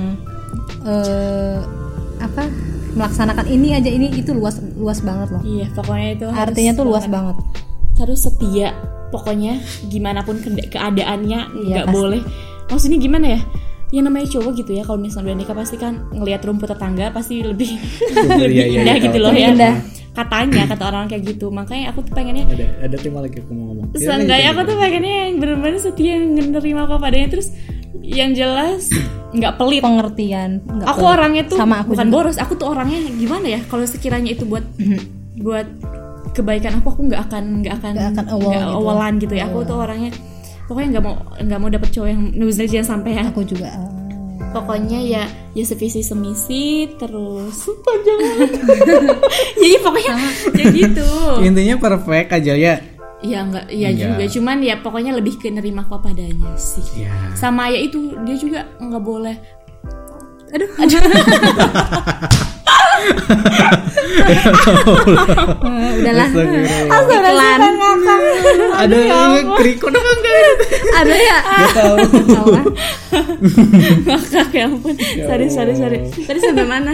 eh 0.87 1.59
apa 2.19 2.43
melaksanakan 2.99 3.45
ini 3.47 3.67
aja 3.73 3.87
ini 3.87 4.11
itu 4.11 4.35
luas 4.35 4.59
luas 4.75 4.99
banget 4.99 5.31
loh. 5.31 5.41
Iya 5.41 5.71
pokoknya 5.71 6.09
itu 6.13 6.25
harus 6.27 6.51
artinya 6.51 6.71
tuh 6.75 6.85
luas 6.85 7.05
banget. 7.07 7.35
banget. 7.39 7.97
Harus 7.97 8.19
setia 8.21 8.67
pokoknya 9.09 9.53
gimana 9.87 10.21
pun 10.21 10.37
ke- 10.37 10.67
keadaannya 10.67 11.39
nggak 11.65 11.85
pasti. 11.87 11.95
boleh. 11.95 12.21
Maksudnya 12.67 12.99
gimana 12.99 13.27
ya? 13.33 13.41
Yang 13.89 14.03
namanya 14.05 14.27
cowok 14.29 14.51
gitu 14.53 14.71
ya 14.77 14.83
kalau 14.85 14.99
misalnya 15.01 15.33
udah 15.33 15.37
nikah 15.39 15.55
pasti 15.57 15.75
kan 15.75 15.93
ngelihat 16.13 16.45
rumput 16.45 16.69
tetangga 16.69 17.09
pasti 17.09 17.41
lebih 17.41 17.73
lebih 18.37 18.53
iya, 18.53 18.65
iya, 18.69 18.79
indah 18.83 18.95
iya, 18.95 19.05
gitu 19.07 19.17
loh 19.17 19.33
ya. 19.33 19.49
Indah. 19.49 19.75
katanya 20.09 20.67
kata 20.67 20.83
orang 20.83 21.07
kayak 21.07 21.23
gitu. 21.25 21.47
Makanya 21.47 21.89
aku 21.89 22.03
tuh 22.03 22.11
pengennya 22.11 22.43
Ada 22.45 22.65
ada 22.85 22.97
tema 22.99 23.23
lagi 23.23 23.39
aku 23.39 23.49
mau 23.49 23.71
ngomong. 23.71 23.87
Ya, 23.95 23.99
Seenggaknya 24.03 24.47
aku 24.51 24.61
tuh 24.67 24.75
pengennya 24.75 25.13
yang 25.23 25.33
bener-bener 25.39 25.79
setia 25.79 26.11
yang 26.19 26.35
menerima 26.35 26.81
apa 26.85 26.95
padanya. 26.99 27.27
Terus 27.31 27.47
yang 27.99 28.31
jelas 28.33 28.89
nggak 29.29 29.57
pelit. 29.57 29.81
pengertian 29.81 30.61
nggak 30.61 30.87
Aku 30.89 31.01
pelit. 31.01 31.13
orangnya 31.15 31.43
tuh 31.45 31.57
sama 31.57 31.75
aku 31.81 31.93
bukan 31.93 32.07
juga. 32.07 32.15
boros, 32.15 32.37
aku 32.37 32.53
tuh 32.55 32.67
orangnya 32.69 32.99
gimana 33.13 33.47
ya? 33.49 33.59
Kalau 33.65 33.85
sekiranya 33.85 34.33
itu 34.33 34.45
buat 34.45 34.65
buat 35.37 35.67
kebaikan 36.31 36.79
aku, 36.79 36.87
aku 36.89 37.01
nggak 37.09 37.21
akan 37.29 37.43
nggak 37.61 37.73
akan 37.77 37.91
Nggak 37.93 38.09
akan 38.13 38.25
awal 38.29 38.49
nggak 38.49 38.63
gitu. 38.63 38.77
awalan 38.77 39.13
gitu 39.17 39.33
ya. 39.35 39.43
Aku 39.47 39.57
tuh 39.63 39.77
orangnya 39.77 40.11
pokoknya 40.65 40.87
nggak 40.93 41.03
mau 41.03 41.13
nggak 41.35 41.59
mau 41.59 41.69
dapet 41.69 41.89
cowok 41.89 42.09
yang 42.09 42.21
jangan 42.69 42.85
sampai 42.87 43.11
ya. 43.17 43.23
aku 43.25 43.41
juga 43.41 43.69
eh, 43.69 43.89
Pokoknya 44.49 44.99
ya 45.01 45.23
ya 45.53 45.63
sevisi 45.63 46.01
semisi 46.01 46.89
terus 46.97 47.53
panjang 47.81 48.17
banget. 48.17 48.51
ya, 49.61 49.67
ya 49.67 49.79
pokoknya 49.79 50.15
ya 50.57 50.65
gitu. 50.71 51.09
Intinya 51.41 51.75
perfect 51.77 52.29
aja 52.33 52.53
ya. 52.53 52.75
Ya 53.19 53.43
enggak, 53.43 53.67
ya 53.67 53.89
Enggak. 53.89 54.15
juga. 54.15 54.23
Cuman 54.31 54.57
ya 54.59 54.75
pokoknya 54.79 55.11
lebih 55.11 55.35
ke 55.35 55.51
nerima 55.51 55.83
apa 55.83 56.07
adanya 56.07 56.55
sih. 56.55 57.03
Ya. 57.03 57.11
Sama 57.33 57.67
ya 57.67 57.77
itu 57.77 58.15
dia 58.23 58.35
juga 58.35 58.59
nggak 58.77 59.03
boleh. 59.03 59.35
aduh 60.49 60.65
Eh, 64.19 64.35
udahlah 65.99 66.27
iklan 66.29 66.65
Ada 68.81 68.97
yang 68.97 69.55
krikon 69.55 69.93
apa 69.93 70.11
enggak? 70.11 70.55
ada 70.91 71.15
ya 71.15 71.37
Gak 71.39 71.71
tahu. 71.73 71.95
tahu 72.27 72.53
Ngakak 74.05 74.49
ya 74.51 74.65
ampun. 74.67 74.95
Sorry, 74.99 75.47
sorry, 75.49 75.73
sorry. 75.75 75.97
Tadi 76.11 76.39
sampai 76.39 76.65
mana? 76.65 76.93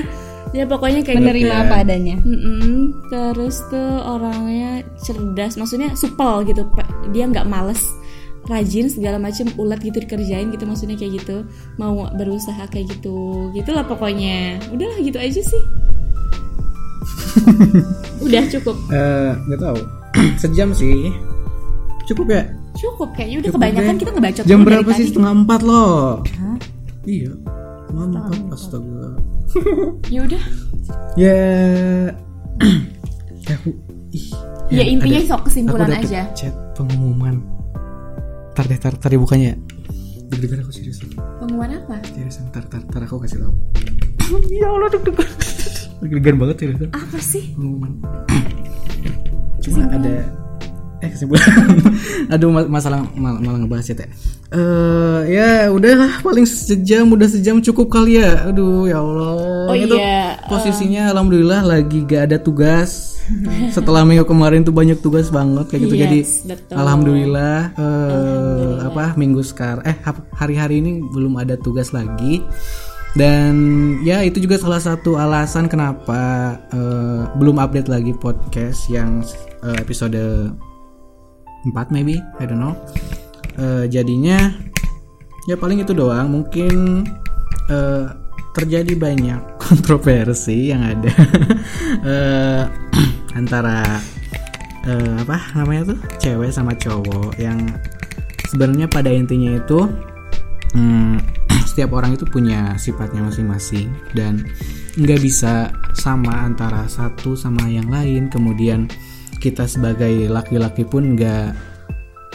Ya 0.56 0.64
pokoknya 0.64 1.04
kayak 1.04 1.14
gitu. 1.14 1.26
menerima 1.26 1.52
ya. 1.52 1.62
apa 1.62 1.76
adanya 1.84 2.16
Mm-mm. 2.18 2.96
Terus 3.06 3.60
tuh 3.68 3.92
orangnya 4.00 4.72
cerdas, 4.98 5.54
maksudnya 5.54 5.92
supel 5.94 6.48
gitu. 6.48 6.64
Dia 7.12 7.28
nggak 7.28 7.44
males 7.46 7.84
rajin 8.46 8.88
segala 8.88 9.18
macam 9.18 9.50
ulet 9.56 9.82
gitu 9.82 9.98
dikerjain 10.00 10.48
gitu 10.48 10.64
maksudnya 10.64 10.94
kayak 10.94 11.18
gitu 11.18 11.42
mau 11.76 12.06
berusaha 12.14 12.70
kayak 12.70 12.94
gitu 12.94 13.18
gitulah 13.52 13.82
pokoknya 13.82 14.62
udahlah 14.70 15.02
gitu 15.02 15.18
aja 15.18 15.42
sih 15.42 15.64
udah 18.22 18.44
cukup 18.48 18.76
Eh, 18.92 19.32
nggak 19.50 19.60
tahu 19.60 19.80
sejam 20.42 20.70
sih 20.72 21.10
cukup 22.06 22.28
ya 22.30 22.44
cukup 22.76 23.10
kayaknya 23.18 23.38
udah 23.40 23.50
Cukup 23.50 23.60
kebanyakan 23.60 23.90
deh. 23.90 24.00
kita 24.00 24.12
ngebacot 24.14 24.44
jam 24.46 24.60
berapa 24.62 24.90
sih 24.94 25.06
setengah 25.10 25.34
empat 25.36 25.62
loh 25.66 26.22
Hah? 26.38 26.58
iya 27.04 27.32
setengah 27.96 28.08
empat 28.12 28.40
astaga. 28.52 29.08
Ya 30.14 30.20
udah. 30.22 30.44
Ya. 31.16 31.38
Ya 33.46 33.54
aku 33.56 33.70
ih. 34.10 34.28
Ya 34.74 34.84
intinya 34.84 35.22
ada- 35.22 35.30
sok 35.30 35.38
aku 35.38 35.48
kesimpulan 35.48 35.88
dapet 35.88 36.10
aja. 36.10 36.22
chat 36.34 36.54
pengumuman. 36.74 37.46
Tar 38.52 38.66
deh 38.66 38.80
tar 38.80 38.98
tar 38.98 39.14
dibukanya 39.14 39.54
ya 39.54 39.58
deg-degan 40.26 40.66
aku 40.66 40.74
serius. 40.74 40.98
Pengumuman 41.38 41.78
apa? 41.78 42.02
Serius 42.10 42.42
tar 42.50 42.66
tar 42.66 42.82
tar 42.82 43.06
aku 43.06 43.22
kasih 43.22 43.46
tahu 43.46 43.54
ya 44.60 44.66
Allah 44.66 44.90
deg-degan. 44.90 45.30
Deg-degan 46.02 46.36
banget 46.42 46.56
serius. 46.58 46.80
Apa 46.90 47.18
sih? 47.22 47.54
Pengumuman. 47.54 48.02
Cuma 49.64 49.86
ada 49.88 50.14
eh 51.04 51.10
kesimpulan 51.12 51.44
aduh 52.34 52.50
ma- 52.50 52.70
masalah 52.72 53.04
mal- 53.14 53.40
malah 53.40 53.60
ngebahas 53.64 53.92
ya 53.92 53.96
teh. 54.00 54.10
Eh, 54.56 55.20
ya 55.36 55.68
udah 55.68 56.24
paling 56.24 56.48
sejam 56.48 57.12
udah 57.12 57.28
sejam 57.28 57.60
cukup 57.60 57.92
kali 57.92 58.24
ya. 58.24 58.48
Aduh 58.48 58.88
ya 58.88 59.04
Allah. 59.04 59.36
Oh 59.68 59.76
Itu 59.76 59.98
iya, 60.00 60.40
posisinya 60.48 61.12
alhamdulillah 61.12 61.66
lagi 61.66 62.06
gak 62.08 62.32
ada 62.32 62.38
tugas. 62.40 63.20
Setelah 63.76 64.06
minggu 64.06 64.24
kemarin 64.24 64.64
tuh 64.64 64.72
banyak 64.72 65.02
tugas 65.02 65.28
banget 65.34 65.66
kayak 65.68 65.82
gitu. 65.90 65.96
Yes, 65.98 66.06
jadi 66.06 66.20
betul. 66.54 66.76
alhamdulillah, 66.78 67.58
eh, 67.76 68.74
apa 68.86 69.18
minggu 69.18 69.42
sekarang 69.42 69.84
eh 69.84 69.98
hari-hari 70.32 70.80
ini 70.80 71.04
belum 71.12 71.36
ada 71.36 71.58
tugas 71.60 71.92
lagi. 71.92 72.40
Dan 73.16 73.56
ya 74.04 74.28
itu 74.28 74.44
juga 74.44 74.60
salah 74.60 74.80
satu 74.80 75.16
alasan 75.16 75.72
kenapa 75.72 76.56
eh, 76.70 77.22
belum 77.36 77.60
update 77.60 77.88
lagi 77.88 78.12
podcast 78.14 78.88
yang 78.88 79.24
eh, 79.66 79.76
episode 79.80 80.20
4 81.66 81.90
maybe. 81.90 82.22
I 82.38 82.46
don't 82.46 82.62
know. 82.62 82.78
Eh, 83.58 83.90
jadinya 83.90 84.54
ya 85.50 85.56
paling 85.58 85.82
itu 85.82 85.98
doang. 85.98 86.30
Mungkin 86.30 87.06
eh, 87.72 88.06
terjadi 88.56 88.94
banyak 88.96 89.42
kontroversi 89.66 90.72
yang 90.72 90.86
ada. 90.86 91.14
Eh, 92.06 92.64
antara 93.40 93.82
eh, 94.86 95.16
apa 95.26 95.58
namanya 95.58 95.96
tuh? 95.96 96.00
Cewek 96.22 96.54
sama 96.54 96.78
cowok 96.78 97.34
yang 97.42 97.58
sebenarnya 98.52 98.86
pada 98.86 99.10
intinya 99.10 99.58
itu 99.58 99.90
hmm, 100.78 101.18
setiap 101.70 101.98
orang 101.98 102.14
itu 102.14 102.28
punya 102.30 102.78
sifatnya 102.78 103.26
masing-masing 103.26 103.90
dan 104.14 104.46
nggak 105.02 105.20
bisa 105.24 105.74
sama 105.98 106.46
antara 106.46 106.86
satu 106.86 107.34
sama 107.34 107.66
yang 107.66 107.90
lain. 107.90 108.30
Kemudian 108.30 108.86
kita 109.46 109.70
sebagai 109.70 110.26
laki-laki 110.26 110.82
pun 110.82 111.14
nggak 111.14 111.54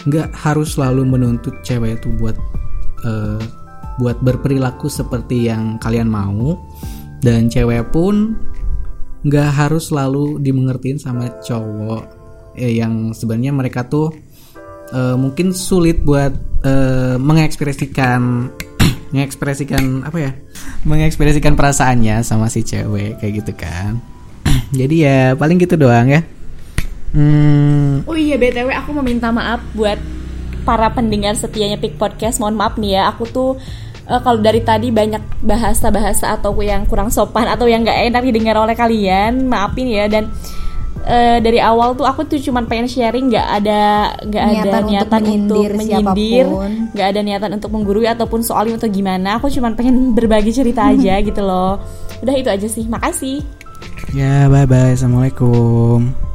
nggak 0.06 0.30
harus 0.30 0.78
selalu 0.78 1.02
menuntut 1.02 1.58
cewek 1.66 1.98
itu 1.98 2.08
buat 2.22 2.38
eh, 3.02 3.42
buat 3.98 4.22
berperilaku 4.22 4.86
seperti 4.86 5.50
yang 5.50 5.76
kalian 5.82 6.06
mau. 6.06 6.54
Dan 7.20 7.50
cewek 7.50 7.90
pun 7.90 8.38
nggak 9.26 9.50
harus 9.50 9.90
selalu 9.90 10.38
dimengertiin 10.38 11.02
sama 11.02 11.28
cowok. 11.42 12.04
Eh, 12.54 12.78
yang 12.78 13.10
sebenarnya 13.10 13.50
mereka 13.50 13.90
tuh 13.90 14.14
eh, 14.94 15.16
mungkin 15.18 15.50
sulit 15.50 16.06
buat 16.06 16.32
eh, 16.62 17.18
mengekspresikan 17.18 18.48
mengekspresikan 19.12 20.06
apa 20.06 20.18
ya? 20.22 20.32
Mengekspresikan 20.86 21.58
perasaannya 21.58 22.22
sama 22.22 22.46
si 22.46 22.62
cewek 22.62 23.18
kayak 23.18 23.32
gitu 23.42 23.52
kan. 23.58 24.00
Jadi 24.78 25.04
ya 25.04 25.34
paling 25.36 25.60
gitu 25.60 25.74
doang 25.76 26.08
ya 26.08 26.39
hmm, 27.14 28.06
Oh 28.06 28.16
iya 28.16 28.36
BTW 28.38 28.70
aku 28.74 28.90
mau 28.94 29.04
minta 29.04 29.30
maaf 29.30 29.60
buat 29.74 29.98
para 30.62 30.92
pendengar 30.92 31.34
setianya 31.36 31.80
Pick 31.80 31.96
Podcast. 31.96 32.38
Mohon 32.38 32.56
maaf 32.60 32.74
nih 32.76 33.00
ya, 33.00 33.02
aku 33.10 33.24
tuh 33.28 33.50
eh, 34.06 34.20
kalau 34.20 34.38
dari 34.40 34.60
tadi 34.62 34.92
banyak 34.92 35.42
bahasa-bahasa 35.42 36.36
atau 36.36 36.54
yang 36.60 36.84
kurang 36.86 37.08
sopan 37.08 37.48
atau 37.48 37.66
yang 37.66 37.82
nggak 37.82 38.12
enak 38.12 38.22
didengar 38.22 38.56
oleh 38.60 38.76
kalian, 38.76 39.48
maafin 39.48 39.88
ya. 39.88 40.06
Dan 40.06 40.30
eh, 41.06 41.38
dari 41.40 41.58
awal 41.58 41.96
tuh 41.96 42.06
aku 42.06 42.28
tuh 42.28 42.38
cuman 42.38 42.68
pengen 42.68 42.86
sharing 42.86 43.32
nggak 43.32 43.48
ada 43.62 43.80
nggak 44.20 44.44
ada 44.44 44.52
Niatan 44.52 44.82
untuk 44.84 44.90
niatan 44.90 45.22
untuk 45.24 45.64
menyindir 45.74 46.46
nggak 46.92 47.06
ada 47.08 47.20
niatan 47.24 47.50
untuk 47.56 47.70
menggurui 47.72 48.06
ataupun 48.06 48.40
soalin 48.44 48.76
atau 48.76 48.88
gimana. 48.90 49.40
Aku 49.40 49.48
cuman 49.48 49.74
pengen 49.74 49.96
berbagi 50.16 50.52
cerita 50.52 50.92
aja 50.92 51.18
gitu 51.28 51.40
loh. 51.42 51.80
Udah 52.20 52.34
itu 52.36 52.48
aja 52.52 52.68
sih 52.68 52.84
makasih. 52.86 53.42
Ya 54.10 54.50
bye 54.50 54.66
bye 54.66 54.92
assalamualaikum 54.92 56.29